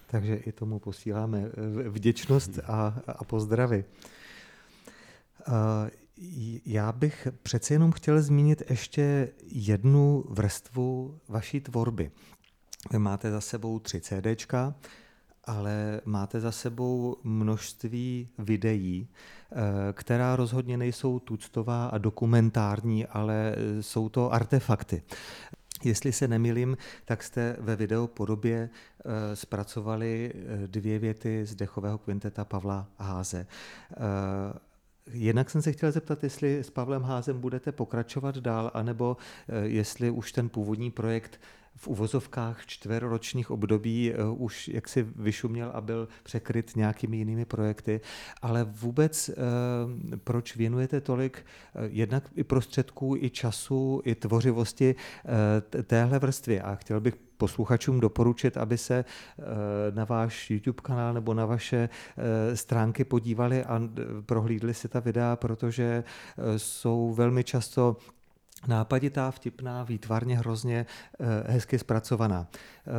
Takže 0.07 0.35
i 0.35 0.51
tomu 0.51 0.79
posíláme 0.79 1.43
eh, 1.85 1.89
vděčnost 1.89 2.59
a, 2.67 3.01
a 3.07 3.23
pozdravy. 3.23 3.85
Uh, 5.47 5.53
já 6.65 6.91
bych 6.91 7.27
přece 7.43 7.73
jenom 7.73 7.91
chtěl 7.91 8.21
zmínit 8.21 8.63
ještě 8.69 9.29
jednu 9.45 10.23
vrstvu 10.29 11.19
vaší 11.27 11.61
tvorby. 11.61 12.11
Vy 12.91 12.99
máte 12.99 13.31
za 13.31 13.41
sebou 13.41 13.79
tři 13.79 14.01
CDčka, 14.01 14.75
ale 15.45 16.01
máte 16.05 16.39
za 16.39 16.51
sebou 16.51 17.17
množství 17.23 18.29
videí, 18.37 19.07
eh, 19.07 19.55
která 19.93 20.35
rozhodně 20.35 20.77
nejsou 20.77 21.19
tuctová 21.19 21.85
a 21.85 21.97
dokumentární, 21.97 23.05
ale 23.05 23.55
jsou 23.81 24.09
to 24.09 24.33
artefakty. 24.33 25.03
Jestli 25.83 26.11
se 26.11 26.27
nemilím, 26.27 26.77
tak 27.05 27.23
jste 27.23 27.57
ve 27.59 27.75
videopodobě 27.75 28.69
eh, 28.69 29.35
zpracovali 29.35 30.33
eh, 30.35 30.67
dvě 30.67 30.99
věty 30.99 31.45
z 31.45 31.55
dechového 31.55 31.97
kvinteta 31.97 32.45
Pavla 32.45 32.87
Háze. 32.97 33.47
Jinak 35.11 35.49
jsem 35.49 35.61
se 35.61 35.71
chtěl 35.71 35.91
zeptat, 35.91 36.23
jestli 36.23 36.59
s 36.59 36.69
Pavlem 36.69 37.03
Házem 37.03 37.39
budete 37.39 37.71
pokračovat 37.71 38.37
dál, 38.37 38.71
anebo 38.73 39.17
jestli 39.63 40.09
už 40.09 40.31
ten 40.31 40.49
původní 40.49 40.91
projekt 40.91 41.39
v 41.75 41.87
uvozovkách 41.87 42.65
čtveroročních 42.65 43.51
období 43.51 44.13
uh, 44.13 44.43
už 44.43 44.67
jaksi 44.67 45.07
vyšuměl 45.15 45.71
a 45.73 45.81
byl 45.81 46.07
překryt 46.23 46.75
nějakými 46.75 47.17
jinými 47.17 47.45
projekty, 47.45 48.01
ale 48.41 48.63
vůbec 48.63 49.29
uh, 49.29 49.35
proč 50.23 50.55
věnujete 50.55 51.01
tolik 51.01 51.45
uh, 51.75 51.81
jednak 51.85 52.23
i 52.35 52.43
prostředků, 52.43 53.15
i 53.15 53.29
času, 53.29 54.01
i 54.05 54.15
tvořivosti 54.15 54.95
téhle 55.83 56.19
vrstvě? 56.19 56.61
A 56.61 56.75
chtěl 56.75 57.01
bych 57.01 57.15
posluchačům 57.37 57.99
doporučit, 57.99 58.57
aby 58.57 58.77
se 58.77 59.05
na 59.93 60.05
váš 60.05 60.51
YouTube 60.51 60.81
kanál 60.81 61.13
nebo 61.13 61.33
na 61.33 61.45
vaše 61.45 61.89
stránky 62.53 63.03
podívali 63.03 63.63
a 63.63 63.81
prohlídli 64.25 64.73
si 64.73 64.87
ta 64.87 64.99
videa, 64.99 65.35
protože 65.35 66.03
jsou 66.57 67.13
velmi 67.13 67.43
často 67.43 67.97
nápaditá, 68.67 69.31
vtipná, 69.31 69.83
výtvarně 69.83 70.37
hrozně 70.37 70.85
eh, 71.19 71.51
hezky 71.51 71.79
zpracovaná. 71.79 72.47
Eh, 72.51 72.91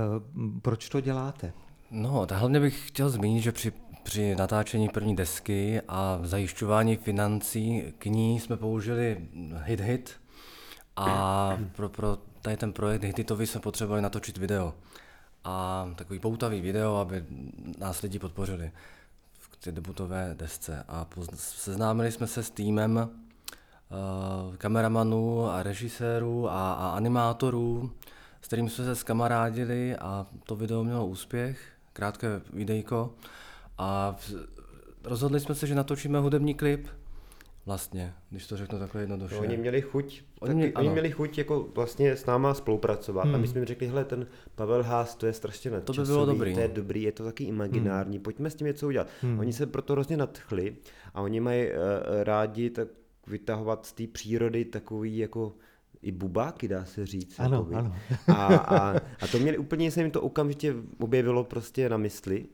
proč 0.63 0.89
to 0.89 1.01
děláte? 1.01 1.53
No, 1.91 2.27
hlavně 2.33 2.61
bych 2.61 2.89
chtěl 2.89 3.11
zmínit, 3.11 3.41
že 3.41 3.53
při, 3.53 3.73
při 4.03 4.37
natáčení 4.37 4.89
první 4.89 5.17
desky 5.17 5.81
a 5.89 6.19
zajišťování 6.23 6.97
financí 6.97 7.83
k 7.99 8.05
ní 8.07 8.41
jsme 8.41 8.57
použili 8.57 9.29
Hit 9.65 9.81
Hit 9.81 10.21
a 10.97 11.59
pro, 11.77 11.89
pro 11.89 12.19
tady 12.43 12.57
ten 12.57 12.73
projekt 12.73 13.05
Hititový 13.05 13.47
jsme 13.47 13.61
potřebovali 13.61 14.03
natočit 14.03 14.39
video. 14.39 14.75
A 15.45 15.89
takový 15.97 16.19
poutavý 16.19 16.61
video, 16.61 16.97
aby 16.97 17.25
nás 17.79 18.03
lidi 18.03 18.19
podpořili 18.19 18.73
v 19.39 19.57
té 19.57 19.73
debutové 19.73 20.35
desce. 20.39 20.85
A 20.89 21.07
seznámili 21.35 22.13
jsme 22.13 22.27
se 22.27 22.43
s 22.43 22.51
týmem 22.51 23.11
kameramanů 24.59 25.51
a 25.51 25.63
režisérů 25.63 26.49
a, 26.49 26.73
a 26.73 26.91
animátorů, 26.91 27.91
s 28.43 28.47
kterými 28.47 28.71
jsme 28.71 28.85
se 28.85 28.95
skamarádili 28.95 29.97
a 29.97 30.27
to 30.45 30.57
video 30.57 30.85
mělo 30.85 31.07
úspěch, 31.07 31.61
krátké 31.93 32.41
videjko 32.53 33.15
a 33.79 34.17
rozhodli 35.05 35.41
jsme 35.41 35.55
se, 35.55 35.67
že 35.67 35.75
natočíme 35.75 36.19
hudební 36.19 36.55
klip, 36.55 36.87
vlastně, 37.67 38.15
když 38.31 38.47
to 38.47 38.57
řeknu 38.57 38.79
takhle 38.79 39.01
jednoduše. 39.01 39.35
No, 39.35 39.41
oni 39.41 39.57
měli 39.57 39.83
chuť, 39.83 40.23
oni, 40.41 40.55
mě, 40.55 40.73
oni 40.73 40.89
měli 40.89 41.11
chuť 41.11 41.39
jako 41.39 41.69
vlastně 41.75 42.17
s 42.17 42.27
náma 42.27 42.55
spolupracovat 42.55 43.25
hmm. 43.25 43.35
a 43.35 43.39
my 43.39 43.49
jsme 43.49 43.59
jim 43.59 43.67
řekli, 43.67 43.87
hele, 43.87 44.05
ten 44.05 44.27
Pavel 44.55 44.83
Haas, 44.83 45.15
to 45.15 45.27
je 45.27 45.33
strašně 45.33 45.71
nadčasový, 45.71 45.97
to 45.97 46.03
by 46.03 46.07
bylo 46.07 46.27
dobrý, 46.27 46.55
to 46.55 46.61
je 46.61 46.69
no. 46.69 46.75
dobrý, 46.75 47.03
je 47.03 47.13
to 47.13 47.25
taky 47.25 47.45
imaginární, 47.45 48.17
hmm. 48.17 48.23
pojďme 48.23 48.51
s 48.51 48.55
tím 48.55 48.67
něco 48.67 48.87
udělat. 48.87 49.09
Hmm. 49.23 49.39
Oni 49.39 49.53
se 49.53 49.67
proto 49.67 49.93
hrozně 49.93 50.17
nadchli 50.17 50.77
a 51.15 51.21
oni 51.21 51.41
mají 51.41 51.67
uh, 51.67 51.73
rádi 52.23 52.71
tak 52.71 52.89
vytahovat 53.27 53.87
z 53.87 53.93
té 53.93 54.07
přírody 54.07 54.65
takový 54.65 55.19
jako 55.19 55.55
i 56.03 56.13
bubáky, 56.13 56.69
dá 56.69 56.85
se 56.85 57.07
říct. 57.07 57.41
Ano, 57.41 57.57
jakoby. 57.57 57.75
ano. 57.75 57.97
A, 58.29 58.57
a, 58.57 58.97
a 58.97 59.27
to 59.33 59.39
měli 59.39 59.59
úplně, 59.59 59.91
se 59.91 60.03
jim 60.03 60.11
to 60.11 60.23
okamžitě 60.23 60.75
objevilo 60.99 61.45
prostě 61.45 61.89
na 61.89 61.97
mysli. 61.97 62.47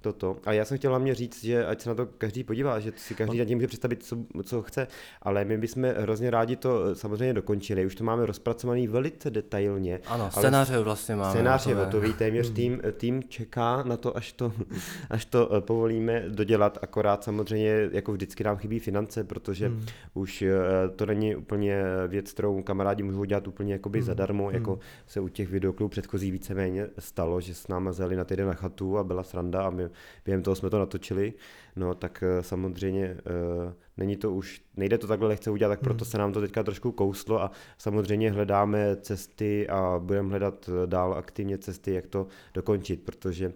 Toto. 0.00 0.36
A 0.44 0.52
já 0.52 0.64
jsem 0.64 0.78
chtěl 0.78 0.90
hlavně 0.90 1.14
říct, 1.14 1.44
že 1.44 1.66
ať 1.66 1.80
se 1.80 1.88
na 1.88 1.94
to 1.94 2.06
každý 2.06 2.44
podívá, 2.44 2.80
že 2.80 2.92
si 2.96 3.14
každý 3.14 3.38
nad 3.38 3.44
tím 3.44 3.58
může 3.58 3.66
představit, 3.66 4.04
co, 4.04 4.16
co 4.42 4.62
chce, 4.62 4.86
ale 5.22 5.44
my 5.44 5.58
bychom 5.58 5.84
hrozně 5.84 6.30
rádi 6.30 6.56
to 6.56 6.94
samozřejmě 6.94 7.34
dokončili. 7.34 7.86
Už 7.86 7.94
to 7.94 8.04
máme 8.04 8.26
rozpracovaný 8.26 8.88
velice 8.88 9.30
detailně. 9.30 10.00
Ano, 10.06 10.30
scénáře 10.30 10.78
vlastně 10.78 11.16
máme. 11.16 11.30
Scénář 11.30 11.66
je 11.66 11.74
hotový, 11.74 12.12
téměř 12.12 12.46
hmm. 12.46 12.54
tým, 12.56 12.80
tým 12.92 13.22
čeká 13.22 13.82
na 13.82 13.96
to, 13.96 14.16
až 14.16 14.32
to, 14.32 14.52
až 15.10 15.24
to 15.24 15.54
eh, 15.54 15.60
povolíme 15.60 16.24
dodělat, 16.28 16.78
akorát 16.82 17.24
samozřejmě 17.24 17.88
jako 17.92 18.12
vždycky 18.12 18.44
nám 18.44 18.56
chybí 18.56 18.78
finance, 18.78 19.24
protože 19.24 19.68
hmm. 19.68 19.86
už 20.14 20.42
eh, 20.42 20.54
to 20.96 21.06
není 21.06 21.36
úplně 21.36 21.82
věc, 22.08 22.32
kterou 22.32 22.62
kamarádi 22.62 23.02
můžou 23.02 23.24
dělat 23.24 23.48
úplně 23.48 23.72
jakoby 23.72 23.98
hmm. 23.98 24.06
zadarmo, 24.06 24.44
hmm. 24.46 24.54
jako 24.54 24.78
se 25.06 25.20
u 25.20 25.28
těch 25.28 25.48
videoklubů 25.48 25.88
předchozí 25.88 26.30
víceméně 26.30 26.86
stalo, 26.98 27.40
že 27.40 27.54
s 27.54 27.68
náma 27.68 27.92
zjeli 27.92 28.16
na 28.16 28.24
týden 28.24 28.46
na 28.46 28.54
chatu 28.54 28.98
a 28.98 29.04
byla 29.04 29.22
sranda 29.22 29.62
a 29.62 29.70
my 29.70 29.87
během 30.24 30.42
toho 30.42 30.54
jsme 30.54 30.70
to 30.70 30.78
natočili, 30.78 31.32
no 31.76 31.94
tak 31.94 32.22
eh, 32.26 32.42
samozřejmě 32.42 33.04
eh, 33.04 33.74
není 33.96 34.16
to 34.16 34.32
už, 34.32 34.62
nejde 34.76 34.98
to 34.98 35.06
takhle 35.06 35.28
lehce 35.28 35.50
udělat, 35.50 35.70
tak 35.70 35.80
proto 35.80 36.04
hmm. 36.04 36.10
se 36.10 36.18
nám 36.18 36.32
to 36.32 36.40
teďka 36.40 36.62
trošku 36.62 36.92
kouslo 36.92 37.42
a 37.42 37.50
samozřejmě 37.78 38.30
hledáme 38.30 38.96
cesty 38.96 39.68
a 39.68 39.98
budeme 39.98 40.28
hledat 40.28 40.70
eh, 40.72 40.86
dál 40.86 41.14
aktivně 41.14 41.58
cesty, 41.58 41.92
jak 41.92 42.06
to 42.06 42.26
dokončit, 42.54 43.02
protože 43.02 43.52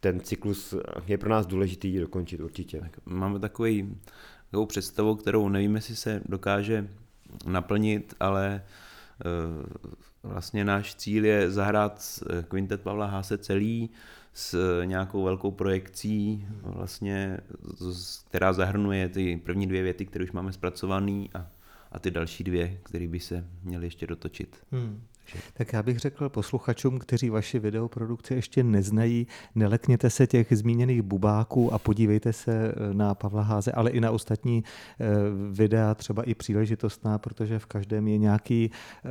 ten 0.00 0.20
cyklus 0.20 0.74
je 1.06 1.18
pro 1.18 1.30
nás 1.30 1.46
důležitý 1.46 1.98
dokončit 1.98 2.40
určitě. 2.40 2.80
Tak 2.80 2.96
máme 3.04 3.38
takový, 3.38 3.96
takovou 4.44 4.66
představu, 4.66 5.14
kterou 5.14 5.48
nevím, 5.48 5.74
jestli 5.74 5.96
se 5.96 6.22
dokáže 6.28 6.88
naplnit, 7.46 8.14
ale 8.20 8.62
vlastně 10.22 10.64
náš 10.64 10.94
cíl 10.94 11.24
je 11.24 11.50
zahrát 11.50 12.22
kvintet 12.48 12.80
Pavla 12.80 13.06
Háse 13.06 13.38
celý, 13.38 13.90
s 14.34 14.80
nějakou 14.84 15.22
velkou 15.22 15.50
projekcí, 15.50 16.46
vlastně, 16.62 17.38
která 18.28 18.52
zahrnuje 18.52 19.08
ty 19.08 19.36
první 19.36 19.66
dvě 19.66 19.82
věty, 19.82 20.06
které 20.06 20.24
už 20.24 20.32
máme 20.32 20.52
zpracované 20.52 21.26
a, 21.34 21.46
a 21.92 21.98
ty 21.98 22.10
další 22.10 22.44
dvě, 22.44 22.78
které 22.82 23.08
by 23.08 23.20
se 23.20 23.48
měly 23.62 23.86
ještě 23.86 24.06
dotočit. 24.06 24.56
Hmm. 24.72 25.02
Tak 25.54 25.72
já 25.72 25.82
bych 25.82 25.98
řekl 25.98 26.28
posluchačům, 26.28 26.98
kteří 26.98 27.30
vaši 27.30 27.58
videoprodukci 27.58 28.34
ještě 28.34 28.62
neznají, 28.62 29.26
nelekněte 29.54 30.10
se 30.10 30.26
těch 30.26 30.46
zmíněných 30.50 31.02
bubáků 31.02 31.72
a 31.72 31.78
podívejte 31.78 32.32
se 32.32 32.52
eh, 32.52 32.94
na 32.94 33.14
Pavla 33.14 33.42
Háze, 33.42 33.72
ale 33.72 33.90
i 33.90 34.00
na 34.00 34.10
ostatní 34.10 34.64
eh, 34.64 35.06
videa, 35.50 35.94
třeba 35.94 36.22
i 36.22 36.34
příležitostná, 36.34 37.18
protože 37.18 37.58
v 37.58 37.66
každém 37.66 38.08
je 38.08 38.18
nějaký 38.18 38.70
eh, 38.70 39.08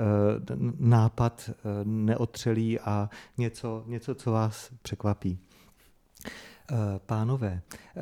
nápad 0.79 1.49
neotřelý 1.83 2.79
a 2.79 3.09
něco, 3.37 3.83
něco 3.87 4.15
co 4.15 4.31
vás 4.31 4.71
překvapí. 4.81 5.39
Eh, 6.71 6.99
pánové, 7.05 7.61
eh, 7.71 8.01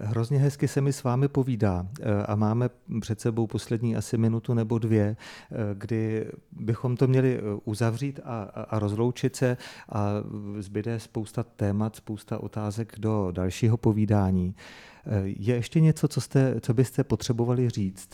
hrozně 0.00 0.38
hezky 0.38 0.68
se 0.68 0.80
mi 0.80 0.92
s 0.92 1.02
vámi 1.02 1.28
povídá 1.28 1.86
eh, 2.00 2.26
a 2.26 2.34
máme 2.34 2.70
před 3.00 3.20
sebou 3.20 3.46
poslední 3.46 3.96
asi 3.96 4.18
minutu 4.18 4.54
nebo 4.54 4.78
dvě, 4.78 5.16
kdy 5.74 6.30
bychom 6.52 6.96
to 6.96 7.06
měli 7.06 7.40
uzavřít 7.64 8.20
a, 8.24 8.42
a 8.42 8.78
rozloučit 8.78 9.36
se 9.36 9.56
a 9.88 10.08
zbyde 10.58 11.00
spousta 11.00 11.42
témat, 11.42 11.96
spousta 11.96 12.38
otázek 12.38 12.94
do 12.98 13.30
dalšího 13.30 13.76
povídání. 13.76 14.54
Je 15.24 15.54
ještě 15.54 15.80
něco, 15.80 16.08
co, 16.08 16.20
jste, 16.20 16.60
co 16.60 16.74
byste 16.74 17.04
potřebovali 17.04 17.70
říct? 17.70 18.10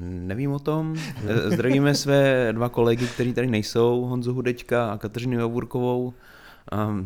Nevím 0.00 0.52
o 0.52 0.58
tom. 0.58 0.96
Zdravíme 1.46 1.94
své 1.94 2.52
dva 2.52 2.68
kolegy, 2.68 3.06
kteří 3.06 3.34
tady 3.34 3.46
nejsou, 3.46 4.04
Honzu 4.04 4.34
Hudečka 4.34 4.92
a 4.92 4.98
Kateřinu 4.98 5.38
Javurkovou. 5.38 6.14
A 6.72 7.04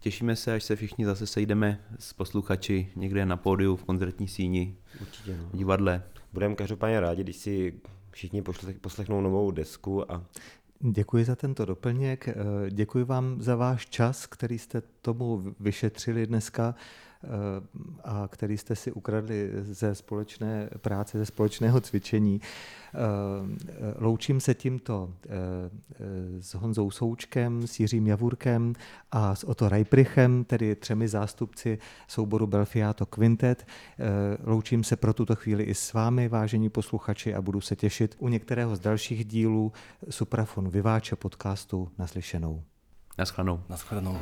těšíme 0.00 0.36
se, 0.36 0.54
až 0.54 0.64
se 0.64 0.76
všichni 0.76 1.04
zase 1.04 1.26
sejdeme 1.26 1.80
s 1.98 2.12
posluchači 2.12 2.88
někde 2.96 3.26
na 3.26 3.36
pódiu 3.36 3.76
v 3.76 3.84
koncertní 3.84 4.28
síni, 4.28 4.76
Určitě, 5.00 5.36
no. 5.36 5.48
divadle. 5.52 6.02
Budeme 6.32 6.54
každopádně 6.54 7.00
rádi, 7.00 7.22
když 7.22 7.36
si 7.36 7.74
všichni 8.10 8.42
poslechnou 8.80 9.20
novou 9.20 9.50
desku 9.50 10.12
a 10.12 10.24
Děkuji 10.80 11.24
za 11.24 11.36
tento 11.36 11.64
doplněk. 11.64 12.28
Děkuji 12.70 13.04
vám 13.04 13.42
za 13.42 13.56
váš 13.56 13.86
čas, 13.86 14.26
který 14.26 14.58
jste 14.58 14.82
tomu 15.02 15.54
vyšetřili 15.60 16.26
dneska. 16.26 16.74
Eh, 17.24 17.60
a 18.04 18.28
který 18.28 18.58
jste 18.58 18.76
si 18.76 18.92
ukradli 18.92 19.50
ze 19.54 19.94
společné 19.94 20.70
práce, 20.78 21.18
ze 21.18 21.26
společného 21.26 21.80
cvičení. 21.80 22.40
Eh, 22.40 22.98
loučím 23.98 24.40
se 24.40 24.54
tímto 24.54 25.12
eh, 25.24 25.30
s 26.40 26.54
Honzou 26.54 26.90
Součkem, 26.90 27.66
s 27.66 27.80
Jiřím 27.80 28.06
Javurkem 28.06 28.72
a 29.12 29.34
s 29.34 29.44
Otto 29.44 29.68
Rajprichem, 29.68 30.44
tedy 30.44 30.76
třemi 30.76 31.08
zástupci 31.08 31.78
souboru 32.08 32.46
Belfiato 32.46 33.06
Quintet. 33.06 33.66
Loučím 34.44 34.84
se 34.84 34.96
pro 34.96 35.12
tuto 35.12 35.36
chvíli 35.36 35.64
i 35.64 35.74
s 35.74 35.92
vámi, 35.92 36.28
vážení 36.28 36.68
posluchači, 36.68 37.34
a 37.34 37.42
budu 37.42 37.60
se 37.60 37.76
těšit 37.76 38.14
u 38.18 38.28
některého 38.28 38.76
z 38.76 38.80
dalších 38.80 39.24
dílů 39.24 39.72
Suprafon 40.10 40.68
Vyváče 40.68 41.16
podcastu 41.16 41.88
naslyšenou. 41.98 42.62
Naschledanou. 43.18 43.60
Naschledanou. 43.68 44.18